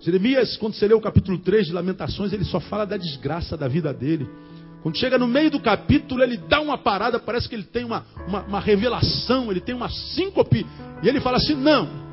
Jeremias, 0.00 0.56
quando 0.56 0.74
você 0.74 0.88
lê 0.88 0.94
o 0.94 1.00
capítulo 1.00 1.38
3 1.38 1.66
de 1.66 1.72
Lamentações, 1.74 2.32
ele 2.32 2.44
só 2.44 2.58
fala 2.58 2.86
da 2.86 2.96
desgraça 2.96 3.54
da 3.54 3.68
vida 3.68 3.92
dele. 3.92 4.26
Quando 4.82 4.96
chega 4.96 5.18
no 5.18 5.26
meio 5.26 5.50
do 5.50 5.60
capítulo, 5.60 6.22
ele 6.22 6.38
dá 6.38 6.60
uma 6.60 6.78
parada, 6.78 7.18
parece 7.18 7.48
que 7.48 7.54
ele 7.54 7.64
tem 7.64 7.84
uma, 7.84 8.06
uma, 8.26 8.42
uma 8.42 8.60
revelação, 8.60 9.50
ele 9.50 9.60
tem 9.60 9.74
uma 9.74 9.90
síncope, 9.90 10.66
e 11.02 11.08
ele 11.08 11.20
fala 11.20 11.38
assim: 11.38 11.54
Não, 11.54 12.03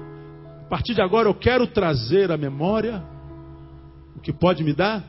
partir 0.72 0.94
de 0.94 1.02
agora 1.02 1.28
eu 1.28 1.36
quero 1.36 1.68
trazer 1.68 2.32
à 2.32 2.38
memória 2.38 3.04
o 4.16 4.22
que 4.22 4.32
pode 4.32 4.64
me 4.64 4.74
dar 4.74 5.04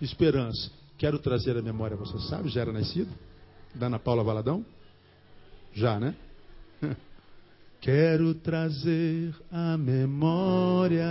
esperança. 0.00 0.70
Quero 0.96 1.18
trazer 1.18 1.58
a 1.58 1.62
memória, 1.62 1.94
você 1.94 2.18
sabe, 2.20 2.48
já 2.48 2.62
era 2.62 2.72
nascido? 2.72 3.10
Dana 3.74 3.98
Paula 3.98 4.24
Valadão? 4.24 4.64
Já, 5.74 6.00
né? 6.00 6.14
Quero 7.82 8.34
trazer 8.36 9.34
a 9.52 9.76
memória 9.76 11.04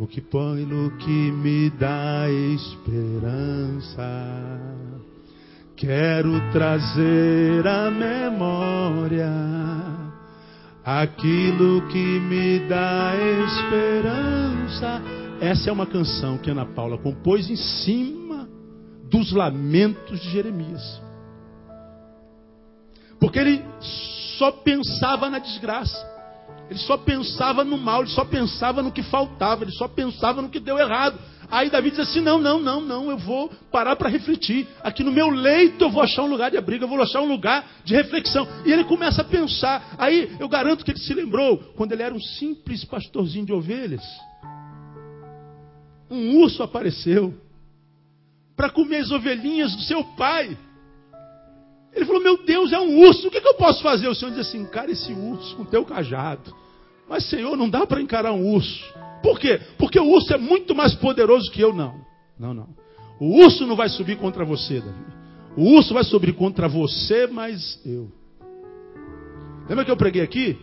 o 0.00 0.06
que 0.08 0.20
põe 0.20 0.66
no 0.66 0.96
que 0.96 1.30
me 1.30 1.70
dá 1.70 2.28
esperança. 2.56 4.02
Quero 5.76 6.32
trazer 6.50 7.64
a 7.68 7.88
memória 7.88 9.91
aquilo 10.84 11.86
que 11.88 12.20
me 12.20 12.60
dá 12.68 13.12
esperança. 13.46 15.02
Essa 15.40 15.70
é 15.70 15.72
uma 15.72 15.86
canção 15.86 16.38
que 16.38 16.50
Ana 16.50 16.66
Paula 16.66 16.98
compôs 16.98 17.50
em 17.50 17.56
cima 17.56 18.48
dos 19.10 19.32
lamentos 19.32 20.20
de 20.20 20.30
Jeremias. 20.30 21.02
Porque 23.20 23.38
ele 23.38 23.64
só 24.38 24.50
pensava 24.50 25.30
na 25.30 25.38
desgraça. 25.38 26.10
Ele 26.68 26.78
só 26.78 26.96
pensava 26.96 27.64
no 27.64 27.76
mal, 27.76 28.00
ele 28.00 28.10
só 28.10 28.24
pensava 28.24 28.82
no 28.82 28.90
que 28.90 29.02
faltava, 29.02 29.62
ele 29.62 29.72
só 29.72 29.86
pensava 29.86 30.40
no 30.40 30.48
que 30.48 30.58
deu 30.58 30.78
errado. 30.78 31.18
Aí 31.52 31.68
Davi 31.68 31.90
diz 31.90 32.00
assim: 32.00 32.20
não, 32.20 32.38
não, 32.38 32.58
não, 32.58 32.80
não, 32.80 33.10
eu 33.10 33.18
vou 33.18 33.50
parar 33.70 33.94
para 33.94 34.08
refletir. 34.08 34.66
Aqui 34.82 35.04
no 35.04 35.12
meu 35.12 35.28
leito 35.28 35.84
eu 35.84 35.90
vou 35.90 36.02
achar 36.02 36.22
um 36.22 36.26
lugar 36.26 36.50
de 36.50 36.56
abrigo, 36.56 36.84
eu 36.84 36.88
vou 36.88 37.00
achar 37.02 37.20
um 37.20 37.28
lugar 37.28 37.62
de 37.84 37.94
reflexão. 37.94 38.48
E 38.64 38.72
ele 38.72 38.84
começa 38.84 39.20
a 39.20 39.24
pensar. 39.24 39.94
Aí 39.98 40.34
eu 40.40 40.48
garanto 40.48 40.82
que 40.82 40.90
ele 40.90 40.98
se 40.98 41.12
lembrou 41.12 41.58
quando 41.76 41.92
ele 41.92 42.02
era 42.02 42.14
um 42.14 42.20
simples 42.20 42.86
pastorzinho 42.86 43.44
de 43.44 43.52
ovelhas. 43.52 44.02
Um 46.10 46.38
urso 46.38 46.62
apareceu 46.62 47.34
para 48.56 48.70
comer 48.70 49.00
as 49.00 49.10
ovelhinhas 49.10 49.76
do 49.76 49.82
seu 49.82 50.02
pai. 50.16 50.56
Ele 51.92 52.06
falou: 52.06 52.22
Meu 52.22 52.42
Deus, 52.46 52.72
é 52.72 52.80
um 52.80 52.98
urso, 52.98 53.28
o 53.28 53.30
que, 53.30 53.42
que 53.42 53.48
eu 53.48 53.56
posso 53.56 53.82
fazer? 53.82 54.08
O 54.08 54.14
Senhor 54.14 54.30
diz 54.30 54.48
assim: 54.48 54.60
Encara 54.60 54.90
esse 54.90 55.12
urso 55.12 55.54
com 55.54 55.66
teu 55.66 55.84
cajado. 55.84 56.56
Mas, 57.06 57.28
Senhor, 57.28 57.58
não 57.58 57.68
dá 57.68 57.86
para 57.86 58.00
encarar 58.00 58.32
um 58.32 58.54
urso. 58.54 58.82
Por 59.22 59.38
quê? 59.38 59.60
Porque 59.78 59.98
o 59.98 60.08
urso 60.08 60.32
é 60.34 60.38
muito 60.38 60.74
mais 60.74 60.94
poderoso 60.94 61.50
que 61.50 61.60
eu, 61.60 61.72
não. 61.72 61.94
Não, 62.38 62.52
não. 62.52 62.68
O 63.20 63.44
urso 63.44 63.66
não 63.66 63.76
vai 63.76 63.88
subir 63.88 64.16
contra 64.16 64.44
você, 64.44 64.80
Davi. 64.80 65.04
O 65.56 65.76
urso 65.76 65.94
vai 65.94 66.02
subir 66.02 66.32
contra 66.34 66.68
você, 66.68 67.26
mas 67.26 67.80
eu. 67.84 68.10
Lembra 69.68 69.84
que 69.84 69.90
eu 69.90 69.96
preguei 69.96 70.22
aqui? 70.22 70.58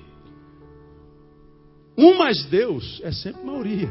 Um 1.97 2.17
mais 2.17 2.45
Deus 2.45 2.99
é 3.03 3.11
sempre 3.11 3.43
maioria. 3.45 3.89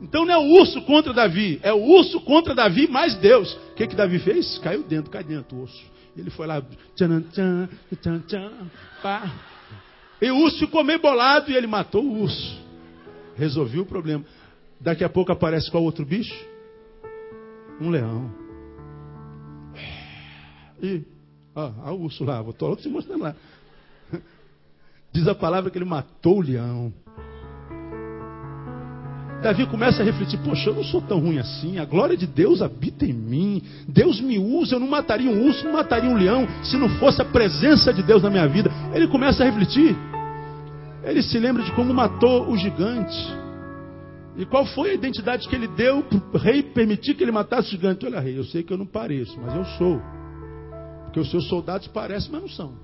Então 0.00 0.24
não 0.24 0.34
é 0.34 0.38
o 0.38 0.60
urso 0.60 0.80
contra 0.82 1.12
Davi, 1.12 1.60
é 1.62 1.72
o 1.72 1.82
urso 1.82 2.20
contra 2.20 2.54
Davi 2.54 2.88
mais 2.88 3.14
Deus. 3.16 3.52
O 3.72 3.74
que, 3.74 3.86
que 3.86 3.94
Davi 3.94 4.18
fez? 4.18 4.58
Caiu 4.58 4.82
dentro, 4.82 5.10
caiu 5.10 5.26
dentro 5.26 5.58
o 5.58 5.60
urso. 5.62 5.84
Ele 6.16 6.30
foi 6.30 6.46
lá, 6.46 6.62
tchan, 6.96 7.20
tchan, 7.30 7.68
tchan, 8.00 8.20
tchan, 8.26 8.52
pá. 9.02 9.30
E 10.20 10.30
o 10.30 10.36
urso 10.38 10.58
ficou 10.58 10.82
meio 10.82 11.00
bolado 11.00 11.50
e 11.50 11.56
ele 11.56 11.66
matou 11.66 12.02
o 12.02 12.22
urso. 12.22 12.60
Resolveu 13.40 13.82
o 13.82 13.86
problema. 13.86 14.22
Daqui 14.78 15.02
a 15.02 15.08
pouco 15.08 15.32
aparece 15.32 15.70
qual 15.70 15.82
outro 15.82 16.04
bicho? 16.04 16.34
Um 17.80 17.88
leão. 17.88 18.30
E, 20.82 21.02
ó, 21.54 21.72
ó 21.86 21.92
o 21.92 22.02
urso 22.02 22.22
lá, 22.22 22.42
vou 22.42 22.54
logo 22.60 22.82
se 22.82 22.88
mostrando 22.90 23.22
lá. 23.22 23.34
Diz 25.10 25.26
a 25.26 25.34
palavra 25.34 25.70
que 25.70 25.78
ele 25.78 25.86
matou 25.86 26.36
o 26.36 26.42
leão. 26.42 26.92
Davi 29.42 29.66
começa 29.66 30.02
a 30.02 30.04
refletir: 30.04 30.38
Poxa, 30.40 30.68
eu 30.68 30.74
não 30.74 30.84
sou 30.84 31.00
tão 31.00 31.18
ruim 31.18 31.38
assim. 31.38 31.78
A 31.78 31.86
glória 31.86 32.18
de 32.18 32.26
Deus 32.26 32.60
habita 32.60 33.06
em 33.06 33.14
mim. 33.14 33.62
Deus 33.88 34.20
me 34.20 34.38
usa. 34.38 34.74
Eu 34.74 34.80
não 34.80 34.88
mataria 34.88 35.30
um 35.30 35.46
urso, 35.46 35.64
não 35.64 35.72
mataria 35.72 36.10
um 36.10 36.16
leão, 36.16 36.46
se 36.62 36.76
não 36.76 36.90
fosse 36.98 37.22
a 37.22 37.24
presença 37.24 37.90
de 37.90 38.02
Deus 38.02 38.22
na 38.22 38.28
minha 38.28 38.46
vida. 38.46 38.70
Ele 38.92 39.08
começa 39.08 39.42
a 39.42 39.46
refletir. 39.46 39.96
Ele 41.02 41.22
se 41.22 41.38
lembra 41.38 41.62
de 41.62 41.72
como 41.72 41.92
matou 41.94 42.48
o 42.50 42.56
gigante. 42.56 43.16
E 44.36 44.44
qual 44.46 44.64
foi 44.66 44.90
a 44.90 44.94
identidade 44.94 45.48
que 45.48 45.54
ele 45.54 45.68
deu 45.68 46.02
para 46.02 46.18
o 46.34 46.38
rei 46.38 46.62
permitir 46.62 47.14
que 47.14 47.22
ele 47.24 47.32
matasse 47.32 47.68
o 47.68 47.70
gigante? 47.70 48.06
Olha, 48.06 48.20
rei, 48.20 48.38
eu 48.38 48.44
sei 48.44 48.62
que 48.62 48.72
eu 48.72 48.78
não 48.78 48.86
pareço, 48.86 49.38
mas 49.40 49.54
eu 49.54 49.64
sou. 49.76 50.00
Porque 51.04 51.20
os 51.20 51.30
seus 51.30 51.48
soldados 51.48 51.88
parecem, 51.88 52.30
mas 52.30 52.42
não 52.42 52.48
são. 52.48 52.74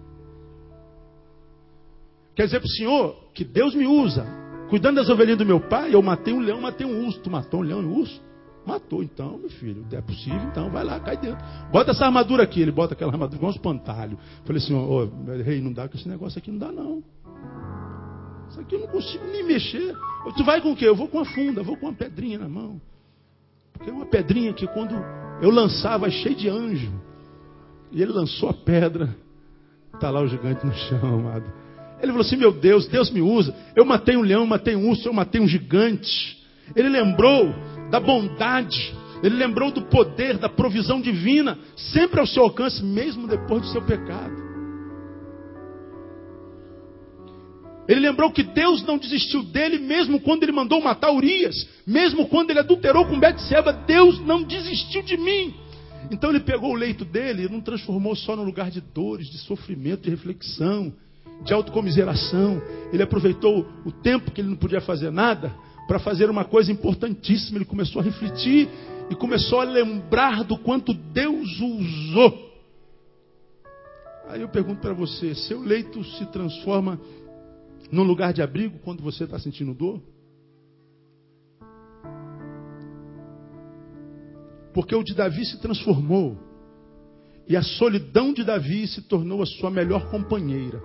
Quer 2.35 2.47
dizer 2.47 2.61
para 2.61 2.67
o 2.67 2.71
senhor 2.71 3.17
que 3.33 3.45
Deus 3.45 3.75
me 3.75 3.87
usa, 3.87 4.27
Cuidando 4.69 4.97
das 4.97 5.09
ovelhinhas 5.09 5.39
do 5.39 5.47
meu 5.47 5.61
pai, 5.61 5.95
eu 5.95 6.03
matei 6.03 6.35
um 6.35 6.41
leão, 6.41 6.61
matei 6.61 6.87
um 6.87 7.07
urso. 7.07 7.21
Tu 7.21 7.31
matou 7.31 7.61
um 7.61 7.63
leão 7.63 7.83
e 7.83 7.87
um 7.87 7.99
urso? 7.99 8.21
Matou, 8.67 9.03
então, 9.03 9.39
meu 9.39 9.49
filho. 9.49 9.87
É 9.93 10.01
possível, 10.01 10.41
então, 10.51 10.71
vai 10.71 10.83
lá, 10.83 10.99
cai 10.99 11.17
dentro. 11.17 11.39
Bota 11.71 11.93
essa 11.93 12.05
armadura 12.05 12.43
aqui. 12.43 12.61
Ele 12.61 12.73
bota 12.73 12.95
aquela 12.95 13.13
armadura 13.13 13.37
igual 13.37 13.53
um 13.53 13.55
espantalho. 13.55 14.19
Falei 14.45 14.61
assim, 14.61 14.75
oh, 14.75 15.09
rei, 15.43 15.61
não 15.61 15.73
dá, 15.73 15.89
que 15.89 15.97
esse 15.97 16.09
negócio 16.09 16.39
aqui 16.39 16.51
não 16.51 16.59
dá, 16.59 16.73
não. 16.73 17.03
Isso 18.57 18.63
aqui 18.63 18.75
eu 18.75 18.81
não 18.81 18.87
consigo 18.87 19.27
nem 19.27 19.45
mexer. 19.45 19.95
Tu 20.35 20.43
vai 20.43 20.63
com 20.63 20.73
o 20.73 20.77
quê? 20.77 20.89
Eu 20.89 20.97
vou 20.97 21.09
com 21.09 21.21
a 21.21 21.27
funda, 21.27 21.63
vou 21.63 21.77
com 21.77 21.87
uma 21.87 21.95
pedrinha 21.95 22.39
na 22.39 22.49
mão. 22.49 22.81
Porque 23.71 23.91
é 23.91 23.93
uma 23.93 24.07
pedrinha 24.07 24.51
que 24.55 24.67
quando 24.69 24.95
eu 25.43 25.51
lançava, 25.51 26.09
cheio 26.09 26.35
de 26.35 26.49
anjo. 26.49 26.91
E 27.93 28.01
ele 28.01 28.13
lançou 28.13 28.49
a 28.49 28.55
pedra. 28.55 29.15
Está 29.93 30.09
lá 30.11 30.23
o 30.23 30.27
gigante 30.27 30.65
no 30.65 30.73
chão, 30.73 31.21
amado. 31.21 31.53
Ele 32.01 32.13
falou 32.13 32.23
assim: 32.23 32.37
Meu 32.37 32.51
Deus, 32.51 32.89
Deus 32.89 33.11
me 33.11 33.21
usa. 33.21 33.55
Eu 33.75 33.85
matei 33.85 34.17
um 34.17 34.23
leão, 34.23 34.47
matei 34.47 34.75
um 34.75 34.89
urso, 34.89 35.07
eu 35.07 35.13
matei 35.13 35.39
um 35.39 35.47
gigante. 35.47 36.43
Ele 36.75 36.89
lembrou 36.89 37.55
da 37.91 38.01
bondade, 38.01 38.95
ele 39.23 39.37
lembrou 39.37 39.71
do 39.71 39.83
poder, 39.83 40.39
da 40.39 40.49
provisão 40.49 40.99
divina, 40.99 41.59
sempre 41.77 42.21
ao 42.21 42.27
seu 42.27 42.45
alcance, 42.45 42.83
mesmo 42.83 43.29
depois 43.29 43.61
do 43.61 43.69
seu 43.69 43.83
pecado. 43.83 44.46
Ele 47.89 48.01
lembrou 48.01 48.33
que 48.33 48.43
Deus 48.43 48.83
não 48.83 48.99
desistiu 48.99 49.43
dele, 49.45 49.79
mesmo 49.79 50.21
quando 50.21 50.43
ele 50.43 50.53
mandou 50.53 50.81
matar 50.83 51.13
Urias, 51.13 51.69
mesmo 51.87 52.27
quando 52.27 52.51
ele 52.51 52.59
adulterou 52.59 53.07
com 53.07 53.19
Betseba, 53.19 53.73
Deus 53.73 54.21
não 54.21 54.43
desistiu 54.43 55.03
de 55.03 55.17
mim. 55.17 55.55
Então 56.11 56.31
ele 56.31 56.41
pegou 56.41 56.73
o 56.73 56.77
leito 56.77 57.05
dele 57.05 57.45
e 57.45 57.49
não 57.49 57.61
transformou 57.61 58.15
só 58.17 58.35
no 58.35 58.43
lugar 58.43 58.71
de 58.71 58.81
dores, 58.81 59.29
de 59.29 59.39
sofrimento, 59.39 60.03
de 60.03 60.11
reflexão 60.11 60.93
de 61.43 61.53
autocomiseração. 61.53 62.63
Ele 62.93 63.03
aproveitou 63.03 63.67
o 63.85 63.93
tempo 63.93 64.31
que 64.31 64.41
ele 64.41 64.49
não 64.49 64.57
podia 64.57 64.81
fazer 64.81 65.11
nada 65.11 65.55
para 65.87 65.99
fazer 65.99 66.31
uma 66.31 66.45
coisa 66.45 66.73
importantíssima. 66.73 67.59
Ele 67.59 67.65
começou 67.65 68.01
a 68.01 68.05
refletir 68.05 68.69
e 69.11 69.15
começou 69.15 69.61
a 69.61 69.65
lembrar 69.65 70.45
do 70.45 70.59
quanto 70.59 70.93
Deus 70.93 71.61
o 71.61 71.67
usou. 71.67 72.47
Aí 74.29 74.41
eu 74.41 74.49
pergunto 74.49 74.81
para 74.81 74.93
você: 74.93 75.35
seu 75.35 75.61
leito 75.61 76.03
se 76.05 76.27
transforma 76.27 77.01
num 77.91 78.03
lugar 78.03 78.33
de 78.33 78.43
abrigo 78.43 78.79
quando 78.81 79.03
você 79.03 79.25
está 79.25 79.39
sentindo 79.39 79.75
dor? 79.75 80.03
Porque 84.77 84.95
o 84.95 85.03
de 85.03 85.15
Davi 85.15 85.45
se 85.47 85.59
transformou. 85.59 86.37
E 87.49 87.57
a 87.57 87.63
solidão 87.63 88.33
de 88.33 88.45
Davi 88.45 88.87
se 88.87 89.01
tornou 89.03 89.41
a 89.41 89.47
sua 89.47 89.71
melhor 89.71 90.11
companheira. 90.11 90.83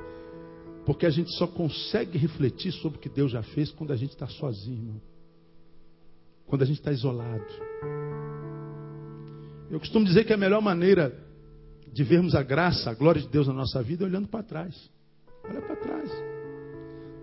Porque 0.86 1.06
a 1.06 1.10
gente 1.10 1.30
só 1.36 1.46
consegue 1.46 2.18
refletir 2.18 2.72
sobre 2.72 2.98
o 2.98 3.02
que 3.02 3.10
Deus 3.10 3.32
já 3.32 3.44
fez 3.44 3.70
quando 3.72 3.92
a 3.92 3.98
gente 3.98 4.12
está 4.12 4.28
sozinho, 4.28 4.78
irmão. 4.78 5.02
Quando 6.46 6.62
a 6.62 6.66
gente 6.66 6.80
está 6.80 6.92
isolado. 6.92 7.46
Eu 9.70 9.80
costumo 9.80 10.06
dizer 10.06 10.24
que 10.24 10.34
a 10.34 10.38
melhor 10.38 10.62
maneira 10.62 11.14
de 11.92 12.04
vermos 12.04 12.34
a 12.34 12.44
graça, 12.44 12.90
a 12.90 12.94
glória 12.94 13.22
de 13.22 13.28
Deus 13.28 13.48
na 13.48 13.54
nossa 13.54 13.84
vida 13.84 14.06
é 14.06 14.08
olhando 14.08 14.28
para 14.28 14.44
trás. 14.44 14.90
Olha 15.44 15.62
para 15.62 15.76
trás. 15.76 16.31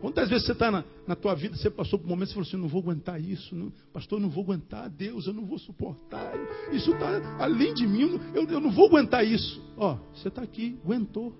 Quantas 0.00 0.28
vezes 0.28 0.46
você 0.46 0.52
está 0.52 0.70
na, 0.70 0.84
na, 1.06 1.16
tua 1.16 1.34
vida, 1.34 1.56
você 1.56 1.68
passou 1.68 1.98
por 1.98 2.06
um 2.06 2.10
momento 2.10 2.30
e 2.30 2.34
falou 2.34 2.46
assim, 2.46 2.56
não 2.56 2.68
vou 2.68 2.80
aguentar 2.80 3.20
isso, 3.20 3.54
não, 3.54 3.72
pastor, 3.92 4.18
eu 4.18 4.22
não 4.22 4.30
vou 4.30 4.44
aguentar, 4.44 4.88
Deus, 4.88 5.26
eu 5.26 5.32
não 5.32 5.44
vou 5.44 5.58
suportar, 5.58 6.32
isso 6.72 6.92
está 6.92 7.36
além 7.38 7.74
de 7.74 7.86
mim, 7.86 8.20
eu, 8.34 8.44
eu 8.44 8.60
não 8.60 8.70
vou 8.70 8.86
aguentar 8.86 9.26
isso. 9.26 9.60
Ó, 9.76 9.96
você 10.14 10.28
está 10.28 10.42
aqui, 10.42 10.78
aguentou. 10.84 11.34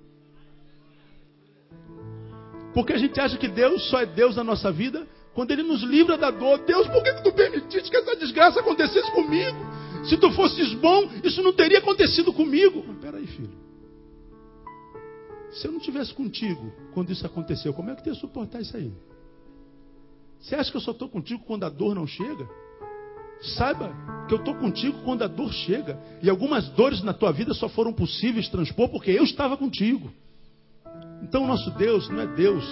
Porque 2.75 2.93
a 2.93 2.99
gente 2.99 3.19
acha 3.21 3.37
que 3.37 3.49
Deus 3.49 3.89
só 3.89 4.01
é 4.01 4.07
Deus 4.07 4.37
na 4.37 4.45
nossa 4.45 4.73
vida 4.73 5.07
quando 5.35 5.53
Ele 5.53 5.63
nos 5.63 5.83
livra 5.83 6.19
da 6.19 6.31
dor. 6.31 6.59
Deus, 6.59 6.87
por 6.89 7.03
que 7.03 7.13
tu 7.23 7.33
permitiste 7.33 7.91
que 7.91 7.97
essa 7.97 8.17
desgraça 8.17 8.61
acontecesse 8.61 9.11
comigo? 9.13 9.57
Se 10.05 10.17
tu 10.17 10.31
fosses 10.33 10.75
bom, 10.75 11.09
isso 11.23 11.43
não 11.43 11.53
teria 11.53 11.79
acontecido 11.79 12.33
comigo. 12.33 12.85
Mas 12.87 12.99
peraí, 12.99 13.27
filho. 13.27 13.68
Se 15.53 15.67
eu 15.67 15.73
não 15.73 15.81
tivesse 15.81 16.13
contigo 16.13 16.73
quando 16.93 17.11
isso 17.11 17.25
aconteceu, 17.25 17.73
como 17.73 17.91
é 17.91 17.95
que 17.95 18.03
tu 18.03 18.09
ia 18.09 18.15
suportar 18.15 18.61
isso 18.61 18.77
aí? 18.77 18.93
Você 20.41 20.55
acha 20.55 20.71
que 20.71 20.77
eu 20.77 20.81
só 20.81 20.93
estou 20.93 21.09
contigo 21.09 21.43
quando 21.45 21.65
a 21.65 21.69
dor 21.69 21.95
não 21.95 22.07
chega? 22.07 22.49
Saiba 23.41 23.93
que 24.27 24.35
eu 24.35 24.39
estou 24.39 24.55
contigo 24.55 25.03
quando 25.05 25.23
a 25.23 25.27
dor 25.27 25.53
chega. 25.53 25.99
E 26.23 26.29
algumas 26.29 26.69
dores 26.71 27.03
na 27.03 27.13
tua 27.13 27.33
vida 27.33 27.55
só 27.55 27.69
foram 27.69 27.93
possíveis 27.93 28.49
transpor 28.49 28.89
porque 28.89 29.11
eu 29.11 29.25
estava 29.25 29.57
contigo. 29.57 30.11
Então 31.23 31.47
nosso 31.47 31.71
Deus 31.73 32.09
não 32.09 32.21
é 32.21 32.27
Deus 32.27 32.65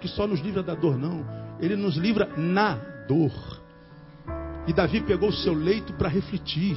que 0.00 0.08
só 0.08 0.26
nos 0.26 0.40
livra 0.40 0.62
da 0.62 0.74
dor, 0.74 0.98
não. 0.98 1.24
Ele 1.60 1.76
nos 1.76 1.96
livra 1.96 2.26
na 2.36 2.74
dor. 3.06 3.32
E 4.66 4.72
Davi 4.72 5.00
pegou 5.00 5.30
o 5.30 5.32
seu 5.32 5.54
leito 5.54 5.92
para 5.94 6.08
refletir. 6.08 6.76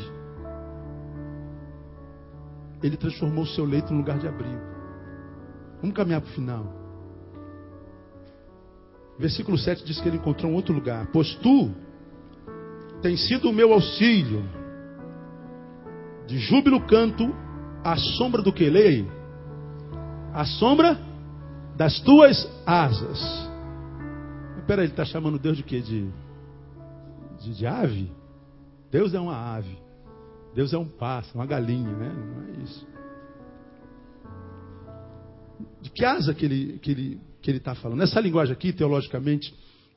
Ele 2.82 2.98
transformou 2.98 3.44
o 3.44 3.48
seu 3.48 3.66
leito 3.66 3.94
em 3.94 3.98
lugar 3.98 4.18
de 4.18 4.28
abrigo. 4.28 4.71
Vamos 5.82 5.96
caminhar 5.96 6.22
para 6.22 6.30
o 6.30 6.34
final. 6.34 6.82
Versículo 9.18 9.58
7 9.58 9.84
diz 9.84 10.00
que 10.00 10.08
ele 10.08 10.18
encontrou 10.18 10.52
um 10.52 10.56
outro 10.56 10.74
lugar. 10.74 11.08
Pois 11.12 11.36
tu 11.36 11.72
tens 13.02 13.28
sido 13.28 13.50
o 13.50 13.54
meu 13.54 13.74
auxílio. 13.74 14.44
De 16.28 16.38
júbilo 16.38 16.86
canto 16.86 17.34
à 17.84 17.96
sombra 17.98 18.42
do 18.42 18.54
que 18.54 18.70
lei. 18.70 19.08
A 20.34 20.46
sombra 20.46 20.98
das 21.76 22.00
tuas 22.02 22.48
asas. 22.66 23.20
Espera, 24.58 24.84
ele 24.84 24.92
está 24.92 25.04
chamando 25.04 25.40
Deus 25.40 25.58
de 25.58 25.64
quê? 25.64 25.82
De, 25.82 26.10
de, 27.40 27.56
de 27.56 27.68
ave? 27.68 28.12
Deus 28.92 29.14
é 29.14 29.20
uma 29.20 29.36
ave. 29.56 29.78
Deus 30.54 30.74
é 30.74 30.78
um 30.78 30.88
pássaro, 30.88 31.40
uma 31.40 31.46
galinha, 31.46 31.92
né? 31.92 32.14
Não 32.14 32.44
é 32.48 32.64
isso. 32.64 32.91
De 35.82 35.90
que 35.90 36.06
asa 36.06 36.34
que 36.34 36.46
ele 36.46 36.80
que 36.80 36.92
ele 36.92 37.22
que 37.42 37.50
ele 37.50 37.58
está 37.58 37.74
falando? 37.76 38.02
Essa 38.04 38.20
linguagem 38.20 38.54
aqui, 38.54 38.72
teologicamente, 38.72 39.54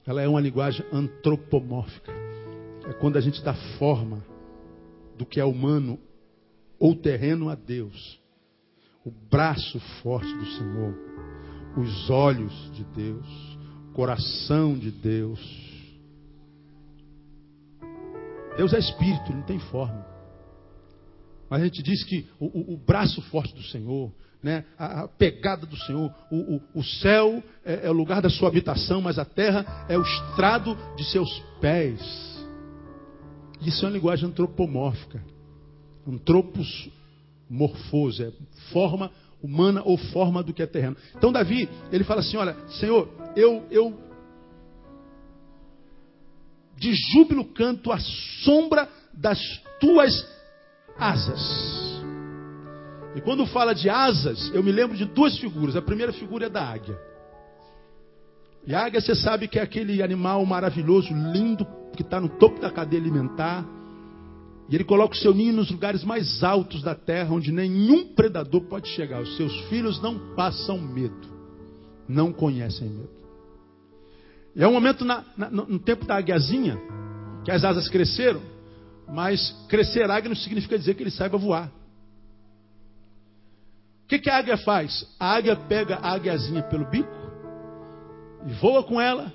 ela 0.07 0.23
é 0.23 0.29
uma 0.29 0.41
linguagem 0.41 0.85
antropomórfica. 0.93 2.13
É 2.87 2.93
quando 2.95 3.17
a 3.17 3.21
gente 3.21 3.43
dá 3.43 3.55
forma 3.79 4.25
do 5.17 5.25
que 5.25 5.41
é 5.41 5.45
humano 5.45 5.99
ou 6.79 6.95
terreno 6.95 7.49
a 7.49 7.55
Deus. 7.55 8.21
O 9.05 9.11
braço 9.11 9.79
forte 10.03 10.33
do 10.35 10.47
Senhor, 10.47 10.95
os 11.77 12.11
olhos 12.11 12.53
de 12.73 12.85
Deus, 12.85 13.27
o 13.91 13.93
coração 13.93 14.79
de 14.79 14.91
Deus. 14.91 15.41
Deus 18.57 18.73
é 18.73 18.79
espírito, 18.79 19.33
não 19.33 19.43
tem 19.43 19.59
forma. 19.59 20.07
Mas 21.51 21.61
a 21.61 21.65
gente 21.65 21.83
diz 21.83 22.03
que 22.05 22.27
o, 22.39 22.47
o, 22.47 22.75
o 22.75 22.77
braço 22.77 23.21
forte 23.23 23.55
do 23.55 23.63
Senhor, 23.63 24.13
né? 24.45 24.63
a, 24.79 25.01
a 25.01 25.09
pegada 25.09 25.65
do 25.65 25.77
Senhor. 25.79 26.15
O, 26.31 26.57
o, 26.57 26.63
o 26.75 26.85
céu 26.85 27.43
é, 27.65 27.87
é, 27.87 27.91
o 27.91 27.95
lugar 27.95 28.21
da 28.21 28.29
sua 28.29 28.49
habitação, 28.49 29.01
mas 29.01 29.19
a 29.19 29.25
terra 29.25 29.87
é 29.89 29.97
o 29.97 30.03
estrado 30.03 30.77
de 30.97 31.05
seus 31.05 31.43
pés. 31.63 31.99
Isso 33.63 33.85
é 33.85 33.89
uma 33.89 33.95
linguagem 33.95 34.29
antropomórfica. 34.29 35.25
Antropos 36.07 36.91
morfoso, 37.49 38.23
é 38.23 38.33
forma 38.71 39.11
humana 39.43 39.83
ou 39.83 39.97
forma 39.97 40.43
do 40.43 40.53
que 40.53 40.63
é 40.63 40.67
terreno. 40.67 40.97
Então 41.17 41.33
Davi, 41.33 41.69
ele 41.91 42.05
fala 42.05 42.21
assim, 42.21 42.37
olha, 42.37 42.55
Senhor, 42.69 43.09
eu, 43.35 43.67
eu 43.71 43.99
de 46.77 46.93
júbilo 46.95 47.47
canto 47.47 47.91
à 47.91 47.99
sombra 47.99 48.89
das 49.15 49.39
tuas 49.81 50.29
asas. 50.99 51.84
E 53.15 53.21
quando 53.21 53.47
fala 53.47 53.75
de 53.75 53.89
asas, 53.89 54.51
eu 54.53 54.63
me 54.63 54.73
lembro 54.73 54.97
de 54.97 55.05
duas 55.05 55.39
figuras. 55.39 55.77
A 55.77 55.83
primeira 55.83 56.13
figura 56.13 56.47
é 56.47 56.49
da 56.49 56.63
águia. 56.63 56.99
E 58.67 58.75
a 58.75 58.85
águia, 58.85 59.01
você 59.01 59.15
sabe 59.15 59.47
que 59.47 59.59
é 59.59 59.63
aquele 59.63 60.03
animal 60.03 60.45
maravilhoso, 60.45 61.13
lindo, 61.13 61.67
que 61.95 62.03
está 62.03 62.21
no 62.21 62.29
topo 62.29 62.61
da 62.61 62.71
cadeia 62.71 63.01
alimentar. 63.01 63.65
E 64.69 64.75
ele 64.75 64.85
coloca 64.85 65.15
o 65.15 65.19
seu 65.19 65.35
ninho 65.35 65.53
nos 65.53 65.71
lugares 65.71 66.03
mais 66.03 66.43
altos 66.43 66.83
da 66.83 66.95
terra, 66.95 67.33
onde 67.33 67.53
nenhum 67.53 68.15
predador 68.15 68.63
pode 68.63 68.89
chegar. 68.89 69.21
Os 69.21 69.37
seus 69.37 69.55
filhos 69.69 70.01
não 70.01 70.35
passam 70.35 70.79
medo, 70.79 71.29
não 72.09 72.33
conhecem 72.33 72.89
medo. 72.89 73.11
E 74.57 74.63
é 74.63 74.67
um 74.69 74.73
momento 74.73 75.05
na, 75.05 75.25
na, 75.37 75.51
no 75.51 75.79
tempo 75.79 76.07
da 76.07 76.17
águiazinha, 76.17 76.81
que 77.45 77.51
as 77.51 77.65
asas 77.65 77.89
cresceram, 77.89 78.41
mas 79.07 79.53
crescer 79.69 80.11
águia 80.11 80.31
não 80.31 80.37
significa 80.37 80.79
dizer 80.79 80.95
que 80.95 81.03
ele 81.03 81.11
saiba 81.11 81.37
voar. 81.37 81.71
O 84.05 84.07
que, 84.07 84.19
que 84.19 84.31
a 84.31 84.37
águia 84.37 84.59
faz? 84.59 85.07
A 85.19 85.35
águia 85.35 85.57
pega 85.57 85.97
a 85.97 86.13
águiazinha 86.13 86.63
pelo 86.65 86.85
bico 86.85 87.11
e 88.47 88.53
voa 88.55 88.83
com 88.83 89.01
ela. 89.01 89.33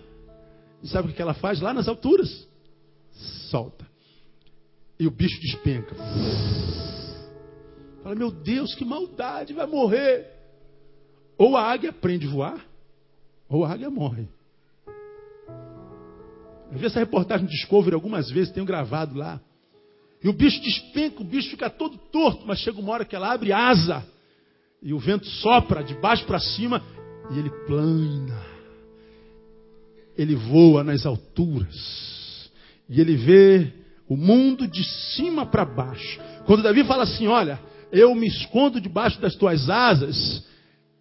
E 0.84 0.88
sabe 0.88 1.10
o 1.10 1.14
que 1.14 1.22
ela 1.22 1.34
faz 1.34 1.60
lá 1.60 1.74
nas 1.74 1.88
alturas? 1.88 2.48
Solta. 3.50 3.88
E 5.00 5.08
o 5.08 5.12
bicho 5.12 5.42
despenca. 5.42 5.96
Fala, 8.04 8.14
meu 8.14 8.30
Deus, 8.30 8.76
que 8.76 8.86
maldade, 8.86 9.54
vai 9.54 9.66
morrer. 9.66 10.28
Ou 11.36 11.58
a 11.58 11.64
águia 11.64 11.90
aprende 11.90 12.28
a 12.28 12.30
voar, 12.30 12.66
ou 13.50 13.66
a 13.66 13.72
águia 13.72 13.90
morre. 13.90 14.28
Eu 16.72 16.78
vi 16.78 16.86
essa 16.86 17.00
reportagem 17.00 17.46
no 17.46 17.52
Discovery 17.52 17.96
algumas 17.96 18.30
vezes, 18.30 18.54
tenho 18.54 18.66
gravado 18.66 19.18
lá. 19.18 19.42
E 20.24 20.30
o 20.30 20.34
bicho 20.34 20.62
despenca, 20.62 21.22
o 21.22 21.26
bicho 21.26 21.50
fica 21.50 21.70
todo 21.70 21.98
torto, 21.98 22.46
mas 22.46 22.60
chega 22.60 22.80
uma 22.80 22.92
hora 22.92 23.06
que 23.06 23.16
ela 23.16 23.34
abre 23.34 23.52
asa 23.52 24.06
e 24.82 24.94
o 24.94 25.00
vento 25.00 25.26
sopra 25.26 25.84
de 25.84 25.94
baixo 25.96 26.26
para 26.26 26.40
cima 26.40 26.82
e 27.32 27.38
ele 27.38 27.50
plana. 27.68 28.42
Ele 30.18 30.36
voa 30.36 30.84
nas 30.84 31.06
alturas. 31.06 32.50
E 32.90 33.00
ele 33.00 33.16
vê 33.16 33.74
o 34.08 34.18
mundo 34.18 34.68
de 34.68 34.84
cima 34.84 35.46
para 35.46 35.64
baixo. 35.64 36.20
Quando 36.46 36.64
Davi 36.64 36.84
fala 36.84 37.04
assim: 37.04 37.28
Olha, 37.28 37.60
eu 37.92 38.14
me 38.16 38.28
escondo 38.28 38.82
debaixo 38.82 39.22
das 39.22 39.36
tuas 39.36 39.70
asas, 39.70 40.46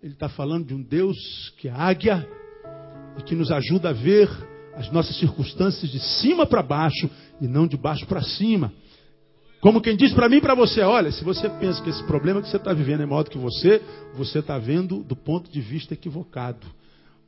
ele 0.02 0.12
está 0.12 0.28
falando 0.28 0.66
de 0.66 0.74
um 0.74 0.82
Deus 0.82 1.52
que 1.56 1.68
é 1.68 1.72
águia 1.72 2.28
e 3.18 3.22
que 3.22 3.34
nos 3.34 3.50
ajuda 3.50 3.90
a 3.90 3.92
ver 3.92 4.28
as 4.74 4.90
nossas 4.92 5.16
circunstâncias 5.16 5.90
de 5.90 5.98
cima 5.98 6.46
para 6.46 6.62
baixo 6.62 7.10
e 7.40 7.48
não 7.48 7.66
de 7.66 7.76
baixo 7.76 8.06
para 8.06 8.22
cima. 8.22 8.72
Como 9.60 9.80
quem 9.80 9.96
diz 9.96 10.12
para 10.12 10.28
mim 10.28 10.36
e 10.36 10.40
para 10.40 10.54
você, 10.54 10.82
olha, 10.82 11.10
se 11.10 11.24
você 11.24 11.48
pensa 11.48 11.82
que 11.82 11.90
esse 11.90 12.02
problema 12.04 12.40
que 12.40 12.48
você 12.48 12.56
está 12.56 12.72
vivendo 12.72 13.02
é 13.02 13.06
maior 13.06 13.24
do 13.24 13.30
que 13.30 13.38
você, 13.38 13.82
você 14.14 14.38
está 14.38 14.56
vendo 14.56 15.02
do 15.02 15.16
ponto 15.16 15.50
de 15.50 15.60
vista 15.60 15.94
equivocado. 15.94 16.64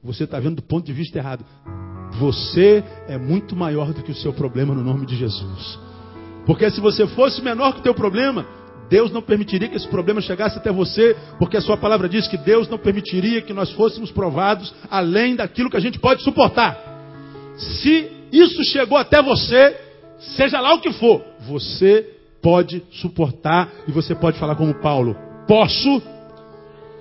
Você 0.03 0.25
está 0.25 0.39
vendo 0.39 0.57
do 0.57 0.63
ponto 0.63 0.87
de 0.87 0.93
vista 0.93 1.19
errado. 1.19 1.45
Você 2.21 2.85
é 3.09 3.19
muito 3.19 3.57
maior 3.57 3.93
do 3.93 4.03
que 4.03 4.13
o 4.13 4.15
seu 4.15 4.33
problema 4.33 4.75
no 4.75 4.83
nome 4.83 5.07
de 5.07 5.17
Jesus. 5.17 5.79
Porque 6.47 6.71
se 6.71 6.81
você 6.81 7.07
fosse 7.09 7.43
menor 7.43 7.75
que 7.75 7.81
o 7.81 7.83
teu 7.83 7.95
problema, 7.95 8.47
Deus 8.89 9.11
não 9.11 9.23
permitiria 9.23 9.69
que 9.69 9.77
esse 9.77 9.89
problema 9.89 10.21
chegasse 10.21 10.57
até 10.57 10.71
você, 10.73 11.17
porque 11.39 11.57
a 11.57 11.61
sua 11.61 11.77
palavra 11.77 12.09
diz 12.09 12.29
que 12.29 12.37
Deus 12.39 12.69
não 12.69 12.79
permitiria 12.79 13.43
que 13.43 13.53
nós 13.53 13.73
fôssemos 13.73 14.11
provados 14.13 14.73
além 14.89 15.35
daquilo 15.35 15.69
que 15.69 15.77
a 15.77 15.81
gente 15.81 15.99
pode 15.99 16.23
suportar. 16.23 16.79
Se 17.57 18.11
isso 18.33 18.65
chegou 18.65 18.97
até 18.97 19.21
você, 19.21 19.77
seja 20.37 20.61
lá 20.61 20.75
o 20.75 20.81
que 20.81 20.93
for, 20.93 21.23
você 21.41 22.20
pode 22.43 22.83
suportar 22.91 23.69
e 23.87 23.93
você 23.93 24.15
pode 24.15 24.39
falar 24.39 24.55
como 24.55 24.75
Paulo: 24.75 25.17
posso 25.47 26.03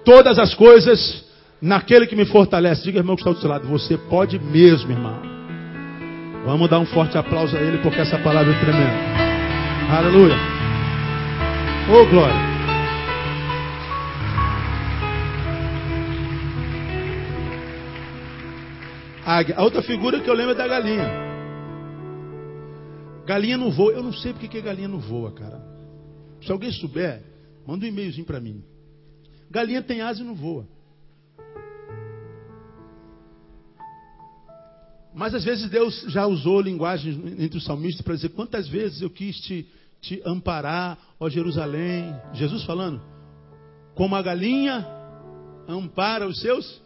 todas 0.03 0.39
as 0.39 0.53
coisas 0.53 1.25
naquele 1.61 2.07
que 2.07 2.15
me 2.15 2.25
fortalece. 2.25 2.83
Diga, 2.83 2.99
irmão, 2.99 3.15
que 3.15 3.21
está 3.21 3.31
do 3.31 3.39
seu 3.39 3.49
lado, 3.49 3.67
você 3.67 3.97
pode 3.97 4.39
mesmo, 4.39 4.91
irmão. 4.91 5.19
Vamos 6.45 6.69
dar 6.69 6.79
um 6.79 6.85
forte 6.85 7.17
aplauso 7.17 7.55
a 7.55 7.59
ele 7.59 7.77
porque 7.79 7.99
essa 7.99 8.17
palavra 8.19 8.53
é 8.53 8.59
tremenda. 8.59 9.19
Aleluia. 9.91 10.35
Oh, 11.91 12.05
glória. 12.05 12.49
A 19.55 19.61
outra 19.61 19.83
figura 19.83 20.19
que 20.19 20.29
eu 20.29 20.33
lembro 20.33 20.53
é 20.53 20.55
da 20.55 20.67
galinha. 20.67 21.28
Galinha 23.29 23.59
não 23.59 23.69
voa. 23.69 23.91
Eu 23.91 24.01
não 24.01 24.11
sei 24.11 24.33
porque 24.33 24.47
que 24.47 24.59
galinha 24.59 24.87
não 24.87 24.99
voa, 24.99 25.31
cara. 25.31 25.61
Se 26.41 26.51
alguém 26.51 26.71
souber, 26.71 27.23
manda 27.63 27.85
um 27.85 27.87
e-mailzinho 27.87 28.25
para 28.25 28.39
mim. 28.39 28.63
Galinha 29.51 29.83
tem 29.83 30.01
asa 30.01 30.23
e 30.23 30.25
não 30.25 30.33
voa. 30.33 30.67
Mas 35.13 35.35
às 35.35 35.43
vezes 35.43 35.69
Deus 35.69 36.05
já 36.07 36.25
usou 36.25 36.59
linguagem 36.59 37.35
entre 37.37 37.59
os 37.59 37.65
salmistas 37.65 38.01
para 38.01 38.15
dizer 38.15 38.29
quantas 38.29 38.67
vezes 38.67 38.99
eu 38.99 39.11
quis 39.11 39.39
te, 39.41 39.67
te 40.01 40.19
amparar, 40.25 40.97
ó 41.19 41.29
Jerusalém. 41.29 42.11
Jesus 42.33 42.63
falando, 42.63 42.99
como 43.93 44.15
a 44.15 44.23
galinha 44.23 44.87
ampara 45.67 46.27
os 46.27 46.41
seus 46.41 46.81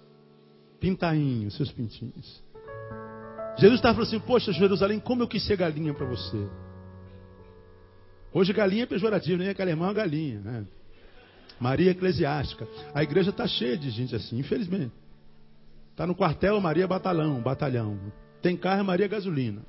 pintainhos, 0.78 1.56
seus 1.56 1.72
pintinhos. 1.72 2.43
Jesus 3.58 3.76
estava 3.76 3.95
falando 3.95 4.08
assim, 4.08 4.20
poxa, 4.20 4.51
Jerusalém, 4.51 4.99
como 4.99 5.24
eu 5.24 5.28
quis 5.28 5.45
ser 5.45 5.58
galinha 5.58 5.93
para 5.93 6.06
você. 6.06 6.47
Hoje 8.34 8.51
galinha 8.51 8.84
é 8.84 8.88
pejorativo, 8.88 9.38
nem 9.38 9.49
aquela 9.49 9.70
irmã 9.70 9.91
é 9.91 9.93
galinha, 9.93 10.39
né? 10.39 10.66
Maria 11.60 11.91
Eclesiástica. 11.91 12.68
A 12.93 13.04
igreja 13.04 13.30
está 13.30 13.47
cheia 13.47 13.78
de 13.78 13.89
gente 13.91 14.16
assim, 14.16 14.39
infelizmente. 14.39 14.91
Está 15.91 16.08
no 16.08 16.16
quartel 16.16 16.60
Maria 16.60 16.88
Batalhão, 16.88 17.39
batalhão. 17.41 17.99
Tem 18.41 18.58
carro 18.58 18.84
Maria 18.84 19.08
Gasolina. 19.08 19.62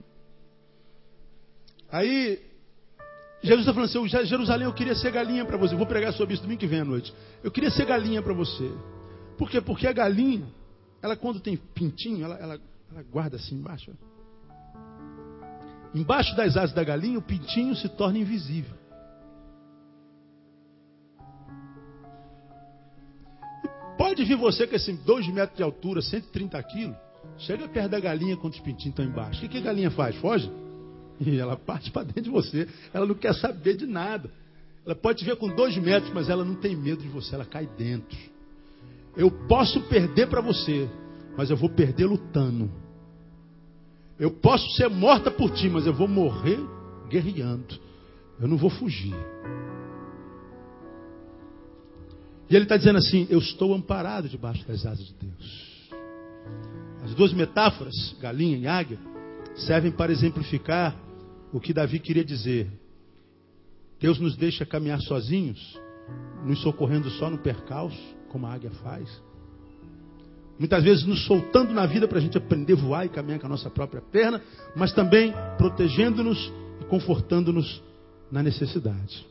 Aí, 1.92 2.40
Jesus 3.42 3.60
está 3.60 3.74
falando 3.74 3.90
assim, 3.90 4.26
Jerusalém, 4.26 4.66
eu 4.66 4.72
queria 4.72 4.94
ser 4.94 5.12
galinha 5.12 5.44
para 5.44 5.58
você. 5.58 5.76
vou 5.76 5.86
pregar 5.86 6.14
sobre 6.14 6.32
isso 6.32 6.42
domingo 6.42 6.60
que 6.60 6.66
vem 6.66 6.80
à 6.80 6.84
noite. 6.84 7.14
Eu 7.42 7.50
queria 7.50 7.70
ser 7.70 7.84
galinha 7.84 8.22
para 8.22 8.32
você. 8.32 8.68
Por 9.36 9.50
quê? 9.50 9.60
Porque 9.60 9.86
a 9.86 9.92
galinha, 9.92 10.46
ela 11.02 11.14
quando 11.14 11.38
tem 11.40 11.56
pintinho, 11.56 12.24
ela, 12.24 12.36
ela, 12.36 12.60
ela 12.94 13.02
guarda 13.02 13.36
assim 13.36 13.56
embaixo. 13.56 13.92
Embaixo 15.92 16.34
das 16.36 16.56
asas 16.56 16.72
da 16.72 16.84
galinha, 16.84 17.18
o 17.18 17.22
pintinho 17.22 17.74
se 17.74 17.88
torna 17.88 18.18
invisível. 18.18 18.76
Pode 23.98 24.24
vir 24.24 24.36
você 24.36 24.66
com 24.66 24.76
esses 24.76 24.98
2 25.04 25.28
metros 25.28 25.56
de 25.56 25.62
altura, 25.62 26.00
130 26.00 26.62
quilos, 26.64 26.96
chega 27.38 27.68
perto 27.68 27.90
da 27.90 28.00
galinha 28.00 28.36
quando 28.36 28.54
os 28.54 28.60
pintinhos 28.60 28.90
estão 28.90 29.04
embaixo. 29.04 29.38
O 29.38 29.42
que, 29.42 29.48
que 29.48 29.58
a 29.58 29.62
galinha 29.62 29.90
faz? 29.90 30.16
Foge? 30.16 30.50
E 31.20 31.38
ela 31.38 31.56
parte 31.56 31.92
para 31.92 32.02
dentro 32.02 32.22
de 32.22 32.30
você. 32.30 32.68
Ela 32.92 33.06
não 33.06 33.14
quer 33.14 33.32
saber 33.36 33.76
de 33.76 33.86
nada. 33.86 34.28
Ela 34.84 34.96
pode 34.96 35.20
te 35.20 35.24
ver 35.24 35.36
com 35.36 35.46
2 35.46 35.78
metros, 35.78 36.12
mas 36.12 36.28
ela 36.28 36.44
não 36.44 36.56
tem 36.56 36.74
medo 36.74 37.02
de 37.02 37.08
você. 37.08 37.36
Ela 37.36 37.44
cai 37.44 37.68
dentro. 37.78 38.18
Eu 39.16 39.30
posso 39.46 39.80
perder 39.82 40.28
para 40.28 40.40
você, 40.40 40.90
mas 41.36 41.50
eu 41.50 41.56
vou 41.56 41.68
perder 41.70 42.06
lutando. 42.06 42.68
Eu 44.18 44.30
posso 44.30 44.68
ser 44.76 44.88
morta 44.88 45.30
por 45.30 45.50
ti, 45.50 45.68
mas 45.68 45.86
eu 45.86 45.92
vou 45.92 46.06
morrer 46.06 46.60
guerreando. 47.08 47.78
Eu 48.40 48.48
não 48.48 48.56
vou 48.56 48.70
fugir. 48.70 49.14
E 52.48 52.54
ele 52.54 52.64
está 52.64 52.76
dizendo 52.76 52.98
assim: 52.98 53.26
Eu 53.30 53.38
estou 53.38 53.74
amparado 53.74 54.28
debaixo 54.28 54.66
das 54.66 54.84
asas 54.86 55.06
de 55.06 55.14
Deus. 55.14 55.90
As 57.02 57.14
duas 57.14 57.32
metáforas, 57.32 58.16
galinha 58.20 58.56
e 58.56 58.66
águia, 58.66 58.98
servem 59.54 59.92
para 59.92 60.12
exemplificar 60.12 60.96
o 61.52 61.60
que 61.60 61.72
Davi 61.72 61.98
queria 61.98 62.24
dizer. 62.24 62.70
Deus 64.00 64.18
nos 64.18 64.36
deixa 64.36 64.66
caminhar 64.66 65.00
sozinhos, 65.00 65.80
nos 66.44 66.60
socorrendo 66.62 67.10
só 67.10 67.30
no 67.30 67.38
percalço, 67.38 68.16
como 68.28 68.46
a 68.46 68.52
águia 68.54 68.70
faz. 68.70 69.08
Muitas 70.58 70.84
vezes 70.84 71.04
nos 71.04 71.26
soltando 71.26 71.72
na 71.72 71.84
vida 71.84 72.06
para 72.06 72.18
a 72.18 72.20
gente 72.20 72.38
aprender 72.38 72.74
a 72.74 72.76
voar 72.76 73.06
e 73.06 73.08
caminhar 73.08 73.40
com 73.40 73.46
a 73.46 73.48
nossa 73.48 73.68
própria 73.68 74.00
perna, 74.00 74.40
mas 74.76 74.92
também 74.92 75.34
protegendo-nos 75.58 76.52
e 76.80 76.84
confortando-nos 76.84 77.82
na 78.30 78.42
necessidade. 78.42 79.26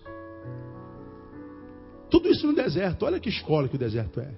Tudo 2.09 2.29
isso 2.29 2.45
no 2.45 2.53
deserto. 2.53 3.05
Olha 3.05 3.19
que 3.19 3.29
escola 3.29 3.67
que 3.67 3.75
o 3.75 3.79
deserto 3.79 4.19
é. 4.19 4.31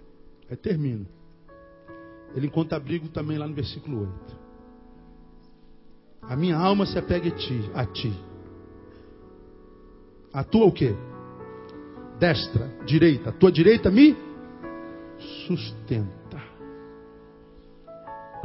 Aí 0.50 0.56
termina. 0.56 1.06
Ele 2.36 2.48
encontra 2.48 2.78
abrigo 2.78 3.08
também 3.10 3.38
lá 3.38 3.48
no 3.48 3.54
versículo 3.54 4.02
8. 4.02 4.38
A 6.22 6.36
minha 6.36 6.58
alma 6.58 6.86
se 6.86 6.98
apega 6.98 7.30
a 7.30 7.32
ti, 7.32 7.72
a 7.74 7.86
ti. 7.86 8.14
A 10.34 10.44
tua 10.44 10.66
o 10.66 10.72
quê? 10.72 10.94
Destra, 12.20 12.68
direita. 12.86 13.30
A 13.30 13.34
tua 13.34 13.52
direita 13.52 13.90
me 13.90 14.16
sustenta. 15.48 16.25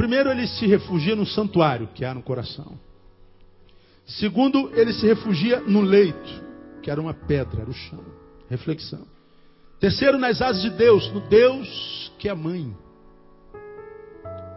Primeiro, 0.00 0.30
ele 0.30 0.46
se 0.46 0.66
refugia 0.66 1.14
no 1.14 1.26
santuário 1.26 1.86
que 1.88 2.06
há 2.06 2.14
no 2.14 2.22
coração. 2.22 2.72
Segundo, 4.06 4.70
ele 4.74 4.94
se 4.94 5.06
refugia 5.06 5.60
no 5.60 5.82
leito, 5.82 6.42
que 6.80 6.90
era 6.90 6.98
uma 6.98 7.12
pedra, 7.12 7.60
era 7.60 7.70
o 7.70 7.74
chão. 7.74 8.02
Reflexão. 8.48 9.06
Terceiro, 9.78 10.16
nas 10.16 10.40
asas 10.40 10.62
de 10.62 10.70
Deus, 10.70 11.12
no 11.12 11.20
Deus 11.20 12.10
que 12.18 12.30
é 12.30 12.34
mãe. 12.34 12.74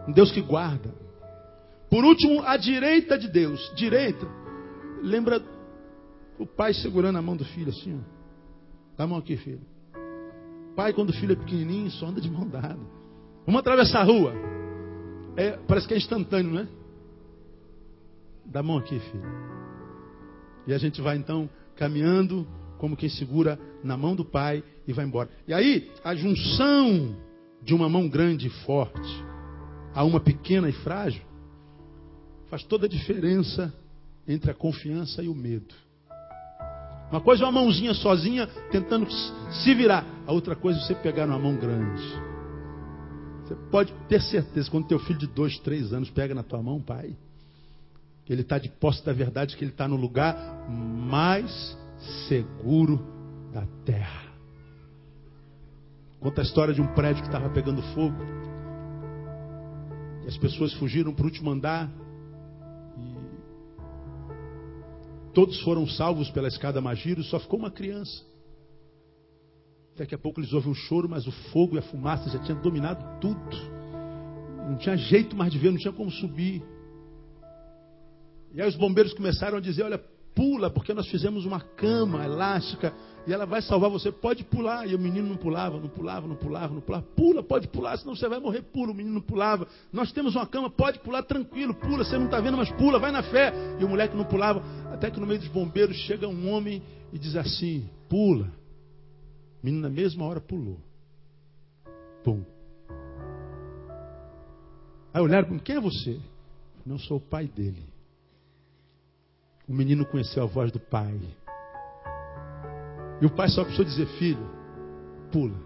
Um 0.08 0.12
Deus 0.12 0.32
que 0.32 0.40
guarda. 0.40 0.94
Por 1.90 2.06
último, 2.06 2.42
à 2.42 2.56
direita 2.56 3.18
de 3.18 3.28
Deus. 3.28 3.70
Direita, 3.76 4.26
lembra 5.02 5.42
o 6.38 6.46
pai 6.46 6.72
segurando 6.72 7.18
a 7.18 7.22
mão 7.22 7.36
do 7.36 7.44
filho 7.44 7.68
assim, 7.68 8.00
ó. 8.00 8.96
Dá 8.96 9.04
a 9.04 9.06
mão 9.06 9.18
aqui, 9.18 9.36
filho. 9.36 9.60
Pai, 10.74 10.94
quando 10.94 11.10
o 11.10 11.12
filho 11.12 11.32
é 11.32 11.36
pequenininho, 11.36 11.90
só 11.90 12.06
anda 12.06 12.18
de 12.18 12.30
mão 12.30 12.48
dada. 12.48 12.80
Vamos 13.44 13.60
atravessar 13.60 14.00
a 14.00 14.04
rua. 14.04 14.53
É, 15.36 15.58
parece 15.66 15.88
que 15.88 15.94
é 15.94 15.96
instantâneo, 15.96 16.52
não 16.52 16.60
é? 16.60 16.68
Dá 18.46 18.60
a 18.60 18.62
mão 18.62 18.78
aqui, 18.78 18.98
filho. 18.98 19.24
E 20.66 20.72
a 20.72 20.78
gente 20.78 21.00
vai 21.00 21.16
então 21.16 21.48
caminhando 21.76 22.46
como 22.78 22.96
quem 22.96 23.08
segura 23.08 23.58
na 23.82 23.96
mão 23.96 24.14
do 24.14 24.24
pai 24.24 24.62
e 24.86 24.92
vai 24.92 25.04
embora. 25.04 25.28
E 25.46 25.54
aí, 25.54 25.90
a 26.04 26.14
junção 26.14 27.16
de 27.62 27.74
uma 27.74 27.88
mão 27.88 28.08
grande 28.08 28.46
e 28.46 28.50
forte 28.64 29.24
a 29.94 30.04
uma 30.04 30.20
pequena 30.20 30.68
e 30.68 30.72
frágil 30.72 31.22
faz 32.50 32.62
toda 32.64 32.86
a 32.86 32.88
diferença 32.88 33.72
entre 34.26 34.50
a 34.50 34.54
confiança 34.54 35.22
e 35.22 35.28
o 35.28 35.34
medo. 35.34 35.74
Uma 37.10 37.20
coisa 37.20 37.44
é 37.44 37.46
uma 37.46 37.60
mãozinha 37.60 37.94
sozinha 37.94 38.46
tentando 38.70 39.06
se 39.10 39.74
virar, 39.74 40.04
a 40.26 40.32
outra 40.32 40.56
coisa 40.56 40.80
é 40.80 40.82
você 40.82 40.94
pegar 40.94 41.26
numa 41.26 41.38
mão 41.38 41.56
grande. 41.56 42.33
Você 43.44 43.54
pode 43.70 43.92
ter 44.08 44.22
certeza, 44.22 44.70
quando 44.70 44.86
teu 44.86 44.98
filho 44.98 45.18
de 45.18 45.26
dois, 45.26 45.58
três 45.58 45.92
anos 45.92 46.08
pega 46.10 46.34
na 46.34 46.42
tua 46.42 46.62
mão, 46.62 46.80
pai, 46.80 47.14
que 48.24 48.32
ele 48.32 48.40
está 48.40 48.58
de 48.58 48.70
posse 48.70 49.04
da 49.04 49.12
verdade, 49.12 49.54
que 49.56 49.64
ele 49.64 49.70
está 49.70 49.86
no 49.86 49.96
lugar 49.96 50.66
mais 50.68 51.76
seguro 52.26 53.06
da 53.52 53.66
terra. 53.84 54.32
Conta 56.20 56.40
a 56.40 56.44
história 56.44 56.72
de 56.72 56.80
um 56.80 56.86
prédio 56.94 57.22
que 57.22 57.28
estava 57.28 57.50
pegando 57.50 57.82
fogo. 57.94 58.16
E 60.24 60.26
as 60.26 60.38
pessoas 60.38 60.72
fugiram 60.74 61.12
para 61.12 61.24
o 61.24 61.26
último 61.26 61.50
andar. 61.50 61.92
E 62.96 63.14
todos 65.34 65.60
foram 65.60 65.86
salvos 65.86 66.30
pela 66.30 66.48
escada 66.48 66.80
Magiro, 66.80 67.22
só 67.22 67.38
ficou 67.38 67.58
uma 67.58 67.70
criança. 67.70 68.24
Daqui 69.96 70.14
a 70.14 70.18
pouco 70.18 70.40
eles 70.40 70.52
ouvem 70.52 70.72
um 70.72 70.74
choro, 70.74 71.08
mas 71.08 71.26
o 71.26 71.32
fogo 71.52 71.76
e 71.76 71.78
a 71.78 71.82
fumaça 71.82 72.28
já 72.28 72.38
tinham 72.40 72.60
dominado 72.60 73.20
tudo. 73.20 73.56
Não 74.68 74.76
tinha 74.76 74.96
jeito 74.96 75.36
mais 75.36 75.52
de 75.52 75.58
ver, 75.58 75.70
não 75.70 75.78
tinha 75.78 75.92
como 75.92 76.10
subir. 76.10 76.62
E 78.52 78.60
aí 78.60 78.68
os 78.68 78.76
bombeiros 78.76 79.14
começaram 79.14 79.58
a 79.58 79.60
dizer: 79.60 79.84
Olha, 79.84 80.00
pula, 80.34 80.68
porque 80.68 80.92
nós 80.92 81.06
fizemos 81.08 81.46
uma 81.46 81.60
cama 81.60 82.24
elástica 82.24 82.92
e 83.24 83.32
ela 83.32 83.46
vai 83.46 83.62
salvar 83.62 83.88
você. 83.88 84.10
Pode 84.10 84.42
pular. 84.42 84.84
E 84.88 84.96
o 84.96 84.98
menino 84.98 85.28
não 85.28 85.36
pulava, 85.36 85.78
não 85.78 85.88
pulava, 85.88 86.26
não 86.26 86.34
pulava, 86.34 86.74
não 86.74 86.80
pulava. 86.80 87.04
Pula, 87.14 87.42
pode 87.42 87.68
pular, 87.68 87.96
senão 87.96 88.16
você 88.16 88.28
vai 88.28 88.40
morrer. 88.40 88.62
Pula. 88.62 88.90
O 88.90 88.94
menino 88.94 89.14
não 89.14 89.22
pulava. 89.22 89.68
Nós 89.92 90.10
temos 90.10 90.34
uma 90.34 90.46
cama, 90.46 90.68
pode 90.68 90.98
pular 91.00 91.22
tranquilo, 91.22 91.72
pula. 91.74 92.04
Você 92.04 92.18
não 92.18 92.24
está 92.24 92.40
vendo, 92.40 92.56
mas 92.56 92.70
pula, 92.72 92.98
vai 92.98 93.12
na 93.12 93.22
fé. 93.22 93.52
E 93.78 93.84
o 93.84 93.88
moleque 93.88 94.16
não 94.16 94.24
pulava. 94.24 94.60
Até 94.92 95.08
que 95.08 95.20
no 95.20 95.26
meio 95.26 95.38
dos 95.38 95.48
bombeiros 95.48 95.96
chega 95.98 96.26
um 96.26 96.50
homem 96.50 96.82
e 97.12 97.18
diz 97.18 97.36
assim: 97.36 97.88
pula. 98.08 98.63
O 99.64 99.66
menino 99.66 99.80
na 99.80 99.88
mesma 99.88 100.26
hora 100.26 100.42
pulou. 100.42 100.78
Pum. 102.22 102.44
Aí 105.10 105.22
olharam, 105.22 105.58
quem 105.58 105.76
é 105.76 105.80
você? 105.80 106.20
Não 106.84 106.98
sou 106.98 107.16
o 107.16 107.20
pai 107.20 107.46
dele. 107.46 107.82
O 109.66 109.72
menino 109.72 110.04
conheceu 110.04 110.42
a 110.42 110.46
voz 110.46 110.70
do 110.70 110.78
pai. 110.78 111.18
E 113.22 113.24
o 113.24 113.30
pai 113.30 113.48
só 113.48 113.62
precisou 113.62 113.86
dizer: 113.86 114.06
Filho, 114.18 114.46
pula. 115.32 115.58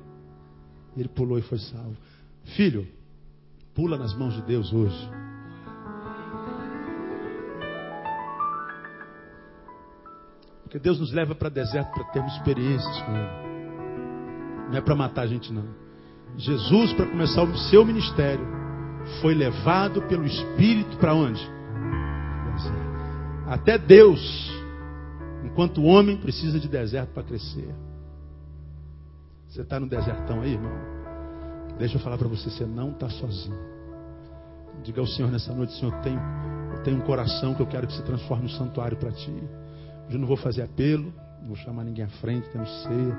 Ele 0.96 1.08
pulou 1.08 1.36
e 1.36 1.42
foi 1.42 1.58
salvo. 1.58 1.96
Filho, 2.54 2.86
pula 3.74 3.98
nas 3.98 4.16
mãos 4.16 4.34
de 4.34 4.42
Deus 4.42 4.72
hoje. 4.72 5.10
Porque 10.62 10.78
Deus 10.78 11.00
nos 11.00 11.12
leva 11.12 11.34
para 11.34 11.48
deserto 11.48 11.92
para 11.94 12.04
termos 12.12 12.32
experiências 12.36 13.02
com 13.02 13.16
Ele. 13.16 13.47
Não 14.68 14.76
é 14.76 14.80
para 14.80 14.94
matar 14.94 15.22
a 15.22 15.26
gente, 15.26 15.52
não. 15.52 15.64
Jesus, 16.36 16.92
para 16.92 17.06
começar 17.06 17.42
o 17.42 17.56
seu 17.56 17.84
ministério, 17.84 18.46
foi 19.20 19.34
levado 19.34 20.02
pelo 20.02 20.24
Espírito 20.24 20.96
para 20.98 21.14
onde? 21.14 21.40
Até 23.46 23.78
Deus, 23.78 24.52
enquanto 25.42 25.80
o 25.80 25.84
homem 25.84 26.18
precisa 26.18 26.60
de 26.60 26.68
deserto 26.68 27.10
para 27.14 27.22
crescer. 27.22 27.74
Você 29.48 29.62
está 29.62 29.80
no 29.80 29.88
desertão 29.88 30.42
aí, 30.42 30.52
irmão? 30.52 30.70
Deixa 31.78 31.96
eu 31.96 32.00
falar 32.00 32.18
para 32.18 32.28
você, 32.28 32.50
você 32.50 32.66
não 32.66 32.90
está 32.90 33.08
sozinho. 33.08 33.58
Diga 34.84 35.00
ao 35.00 35.06
Senhor 35.06 35.30
nessa 35.30 35.54
noite, 35.54 35.72
Senhor, 35.78 35.94
eu 35.94 36.02
tenho, 36.02 36.20
eu 36.72 36.82
tenho 36.82 36.98
um 36.98 37.00
coração 37.00 37.54
que 37.54 37.62
eu 37.62 37.66
quero 37.66 37.86
que 37.86 37.94
se 37.94 38.02
transforme 38.02 38.44
no 38.44 38.50
santuário 38.50 38.98
para 38.98 39.10
Ti. 39.12 39.30
Hoje 40.06 40.16
eu 40.16 40.18
não 40.18 40.26
vou 40.26 40.36
fazer 40.36 40.62
apelo, 40.62 41.12
não 41.40 41.48
vou 41.48 41.56
chamar 41.56 41.84
ninguém 41.84 42.04
à 42.04 42.08
frente, 42.08 42.48
temos 42.50 42.68
ceia. 42.82 43.16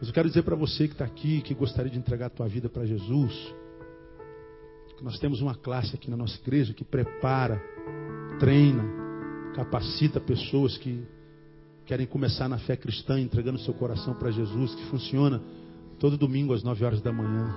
Mas 0.00 0.08
eu 0.08 0.14
quero 0.14 0.28
dizer 0.28 0.42
para 0.42 0.56
você 0.56 0.88
que 0.88 0.94
está 0.94 1.04
aqui, 1.04 1.42
que 1.42 1.52
gostaria 1.52 1.92
de 1.92 1.98
entregar 1.98 2.26
a 2.26 2.30
tua 2.30 2.48
vida 2.48 2.70
para 2.70 2.86
Jesus, 2.86 3.32
que 4.96 5.04
nós 5.04 5.18
temos 5.18 5.42
uma 5.42 5.54
classe 5.54 5.94
aqui 5.94 6.10
na 6.10 6.16
nossa 6.16 6.40
igreja 6.40 6.72
que 6.72 6.82
prepara, 6.82 7.62
treina, 8.38 8.82
capacita 9.54 10.18
pessoas 10.18 10.78
que 10.78 11.04
querem 11.84 12.06
começar 12.06 12.48
na 12.48 12.56
fé 12.56 12.76
cristã, 12.76 13.20
entregando 13.20 13.58
seu 13.58 13.74
coração 13.74 14.14
para 14.14 14.30
Jesus, 14.30 14.74
que 14.74 14.86
funciona 14.86 15.42
todo 15.98 16.16
domingo 16.16 16.54
às 16.54 16.62
9 16.62 16.82
horas 16.82 17.02
da 17.02 17.12
manhã. 17.12 17.54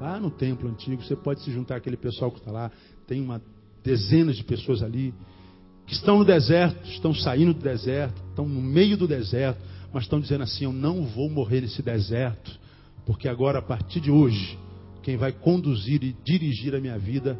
Lá 0.00 0.20
no 0.20 0.30
templo 0.30 0.68
antigo, 0.68 1.02
você 1.02 1.16
pode 1.16 1.40
se 1.42 1.50
juntar 1.50 1.76
àquele 1.76 1.96
pessoal 1.96 2.30
que 2.30 2.38
está 2.38 2.52
lá. 2.52 2.70
Tem 3.08 3.20
uma 3.20 3.42
dezenas 3.82 4.36
de 4.36 4.44
pessoas 4.44 4.82
ali 4.82 5.12
que 5.86 5.94
estão 5.94 6.18
no 6.18 6.24
deserto, 6.24 6.88
estão 6.88 7.12
saindo 7.12 7.52
do 7.52 7.60
deserto, 7.60 8.22
estão 8.28 8.48
no 8.48 8.62
meio 8.62 8.96
do 8.96 9.08
deserto, 9.08 9.60
mas 9.92 10.04
estão 10.04 10.20
dizendo 10.20 10.44
assim: 10.44 10.64
Eu 10.64 10.72
não 10.72 11.04
vou 11.04 11.28
morrer 11.28 11.60
nesse 11.60 11.82
deserto, 11.82 12.58
porque 13.04 13.28
agora, 13.28 13.58
a 13.58 13.62
partir 13.62 14.00
de 14.00 14.10
hoje, 14.10 14.58
quem 15.02 15.16
vai 15.16 15.32
conduzir 15.32 16.02
e 16.02 16.16
dirigir 16.24 16.74
a 16.74 16.80
minha 16.80 16.98
vida 16.98 17.38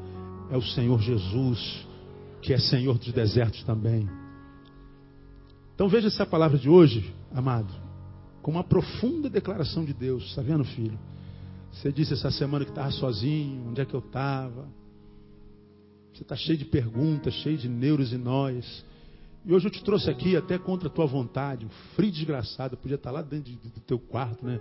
é 0.51 0.57
o 0.57 0.62
Senhor 0.62 1.01
Jesus, 1.01 1.86
que 2.42 2.53
é 2.53 2.59
Senhor 2.59 2.98
dos 2.98 3.12
desertos 3.12 3.62
também. 3.64 4.09
Então 5.74 5.88
veja 5.88 6.09
essa 6.09 6.26
palavra 6.26 6.59
de 6.59 6.68
hoje, 6.68 7.14
amado, 7.32 7.72
como 8.42 8.59
uma 8.59 8.64
profunda 8.64 9.30
declaração 9.30 9.84
de 9.84 9.94
Deus. 9.94 10.24
Está 10.24 10.42
vendo, 10.42 10.64
filho? 10.64 10.98
Você 11.72 11.92
disse 11.92 12.14
essa 12.14 12.30
semana 12.30 12.64
que 12.64 12.70
estava 12.70 12.90
sozinho, 12.90 13.68
onde 13.68 13.80
é 13.80 13.84
que 13.84 13.94
eu 13.94 14.01
estava? 14.01 14.68
Você 16.12 16.22
está 16.22 16.36
cheio 16.36 16.59
de 16.59 16.64
perguntas, 16.64 17.32
cheio 17.34 17.57
de 17.57 17.68
neuros 17.68 18.12
e 18.12 18.18
nós. 18.18 18.84
E 19.45 19.55
hoje 19.55 19.66
eu 19.66 19.70
te 19.70 19.82
trouxe 19.82 20.11
aqui 20.11 20.36
até 20.36 20.59
contra 20.59 20.88
a 20.88 20.91
tua 20.91 21.07
vontade, 21.07 21.64
um 21.64 21.70
frio 21.95 22.11
desgraçado, 22.11 22.76
podia 22.76 22.97
estar 22.97 23.11
lá 23.11 23.22
dentro 23.22 23.53
do 23.53 23.80
teu 23.80 23.99
quarto, 23.99 24.45
né? 24.45 24.61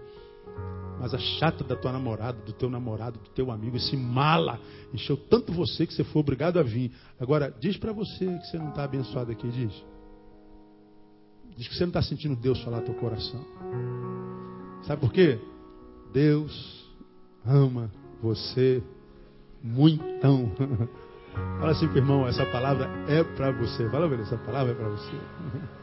Mas 0.99 1.13
a 1.13 1.17
chata 1.17 1.63
da 1.63 1.75
tua 1.75 1.91
namorada, 1.91 2.39
do 2.43 2.53
teu 2.53 2.69
namorado, 2.69 3.19
do 3.19 3.29
teu 3.29 3.51
amigo, 3.51 3.77
esse 3.77 3.95
mala, 3.95 4.59
encheu 4.93 5.15
tanto 5.15 5.53
você 5.53 5.85
que 5.85 5.93
você 5.93 6.03
foi 6.03 6.21
obrigado 6.21 6.59
a 6.59 6.63
vir. 6.63 6.91
Agora, 7.19 7.53
diz 7.59 7.77
para 7.77 7.93
você 7.93 8.25
que 8.25 8.47
você 8.47 8.57
não 8.57 8.69
está 8.69 8.83
abençoado 8.83 9.31
aqui, 9.31 9.47
diz. 9.49 9.73
Diz 11.57 11.67
que 11.67 11.75
você 11.75 11.83
não 11.83 11.89
está 11.89 12.01
sentindo 12.01 12.35
Deus 12.35 12.61
falar 12.63 12.79
no 12.79 12.85
teu 12.85 12.95
coração. 12.95 13.45
Sabe 14.83 15.01
por 15.01 15.11
quê? 15.11 15.39
Deus 16.13 16.85
ama 17.45 17.91
você 18.21 18.83
muitão. 19.63 20.51
Fala 21.59 21.71
assim 21.71 21.85
irmão, 21.95 22.27
essa 22.27 22.45
palavra 22.45 22.89
é 23.07 23.23
para 23.23 23.51
você. 23.51 23.89
Fala, 23.89 24.07
velho, 24.07 24.21
essa 24.21 24.37
palavra 24.37 24.71
é 24.71 24.75
para 24.75 24.89
você. 24.89 25.17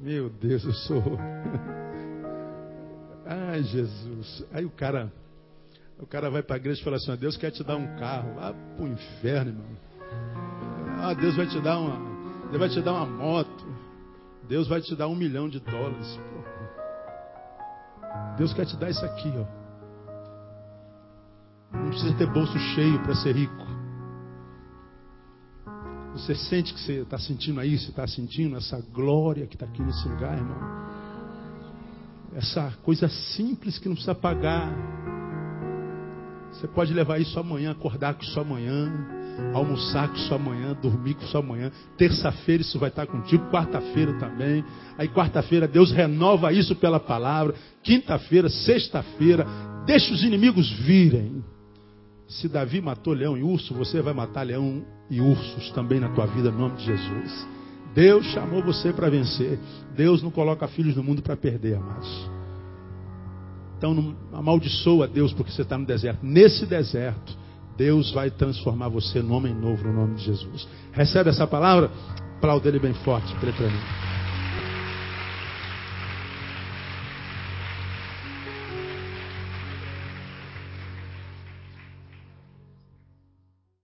Meu 0.00 0.30
Deus, 0.30 0.64
eu 0.64 0.72
sou. 0.72 1.02
Ai, 3.26 3.62
Jesus. 3.62 4.44
Aí 4.52 4.64
o 4.64 4.70
cara 4.70 5.12
o 6.00 6.06
cara 6.06 6.30
vai 6.30 6.42
para 6.42 6.56
a 6.56 6.58
igreja 6.58 6.80
e 6.80 6.84
fala 6.84 6.96
assim: 6.96 7.14
Deus 7.16 7.36
quer 7.36 7.50
te 7.50 7.62
dar 7.62 7.76
um 7.76 7.86
carro. 7.98 8.34
Vá 8.34 8.52
para 8.52 8.84
o 8.84 8.88
inferno, 8.88 9.50
irmão. 9.50 9.76
Ah, 10.98 11.14
Deus 11.14 11.36
vai 11.36 11.46
te 11.46 11.60
dar 11.60 11.78
uma. 11.78 12.48
Deus 12.48 12.58
vai 12.58 12.68
te 12.70 12.80
dar 12.80 12.94
uma 12.94 13.06
moto. 13.06 13.66
Deus 14.48 14.66
vai 14.66 14.80
te 14.80 14.96
dar 14.96 15.08
um 15.08 15.14
milhão 15.14 15.48
de 15.48 15.60
dólares. 15.60 16.18
Deus 18.40 18.54
quer 18.54 18.64
te 18.64 18.74
dar 18.74 18.88
isso 18.88 19.04
aqui, 19.04 19.30
ó. 19.36 19.44
Não 21.76 21.90
precisa 21.90 22.14
ter 22.14 22.26
bolso 22.32 22.58
cheio 22.74 22.98
para 23.02 23.14
ser 23.16 23.36
rico. 23.36 23.66
Você 26.14 26.34
sente 26.34 26.72
que 26.72 26.80
você 26.80 27.02
está 27.02 27.18
sentindo 27.18 27.60
aí, 27.60 27.78
você 27.78 27.90
está 27.90 28.06
sentindo 28.06 28.56
essa 28.56 28.80
glória 28.94 29.46
que 29.46 29.56
está 29.56 29.66
aqui 29.66 29.82
nesse 29.82 30.08
lugar, 30.08 30.38
irmão. 30.38 30.56
Essa 32.34 32.72
coisa 32.82 33.10
simples 33.10 33.78
que 33.78 33.88
não 33.90 33.94
precisa 33.94 34.14
pagar 34.14 34.72
você 36.52 36.66
pode 36.66 36.92
levar 36.92 37.18
isso 37.18 37.38
amanhã, 37.38 37.70
acordar 37.70 38.14
com 38.14 38.22
isso 38.22 38.38
amanhã, 38.38 38.92
almoçar 39.54 40.08
com 40.08 40.16
isso 40.16 40.34
amanhã, 40.34 40.76
dormir 40.80 41.14
com 41.14 41.24
isso 41.24 41.36
amanhã. 41.36 41.70
Terça-feira 41.96 42.62
isso 42.62 42.78
vai 42.78 42.88
estar 42.88 43.06
contigo, 43.06 43.50
quarta-feira 43.50 44.12
também. 44.14 44.64
Aí 44.98 45.08
quarta-feira 45.08 45.66
Deus 45.66 45.90
renova 45.92 46.52
isso 46.52 46.74
pela 46.76 47.00
palavra. 47.00 47.54
Quinta-feira, 47.82 48.48
sexta-feira, 48.48 49.46
deixa 49.86 50.12
os 50.12 50.22
inimigos 50.22 50.70
virem. 50.70 51.44
Se 52.28 52.48
Davi 52.48 52.80
matou 52.80 53.12
leão 53.12 53.36
e 53.36 53.42
urso, 53.42 53.74
você 53.74 54.00
vai 54.00 54.14
matar 54.14 54.42
leão 54.42 54.84
e 55.10 55.20
ursos 55.20 55.70
também 55.72 55.98
na 55.98 56.08
tua 56.10 56.26
vida, 56.26 56.48
em 56.48 56.52
nome 56.52 56.76
de 56.76 56.84
Jesus. 56.84 57.48
Deus 57.94 58.24
chamou 58.26 58.62
você 58.62 58.92
para 58.92 59.10
vencer. 59.10 59.58
Deus 59.96 60.22
não 60.22 60.30
coloca 60.30 60.68
filhos 60.68 60.94
no 60.94 61.02
mundo 61.02 61.22
para 61.22 61.36
perder, 61.36 61.76
amados. 61.76 62.30
Então 63.76 63.94
não 63.94 64.14
amaldiçoa 64.32 65.08
Deus 65.08 65.32
porque 65.32 65.50
você 65.50 65.62
está 65.62 65.76
no 65.76 65.86
deserto. 65.86 66.24
Nesse 66.24 66.66
deserto, 66.66 67.36
Deus 67.80 68.10
vai 68.12 68.30
transformar 68.30 68.88
você 68.90 69.22
num 69.22 69.32
homem 69.32 69.54
novo 69.54 69.84
no 69.84 69.94
nome 69.94 70.16
de 70.16 70.24
Jesus. 70.24 70.68
Recebe 70.92 71.30
essa 71.30 71.46
palavra? 71.46 71.90
Aplauda 72.36 72.68
ele 72.68 72.78
bem 72.78 72.92
forte, 72.92 73.34
mim. 73.70 74.09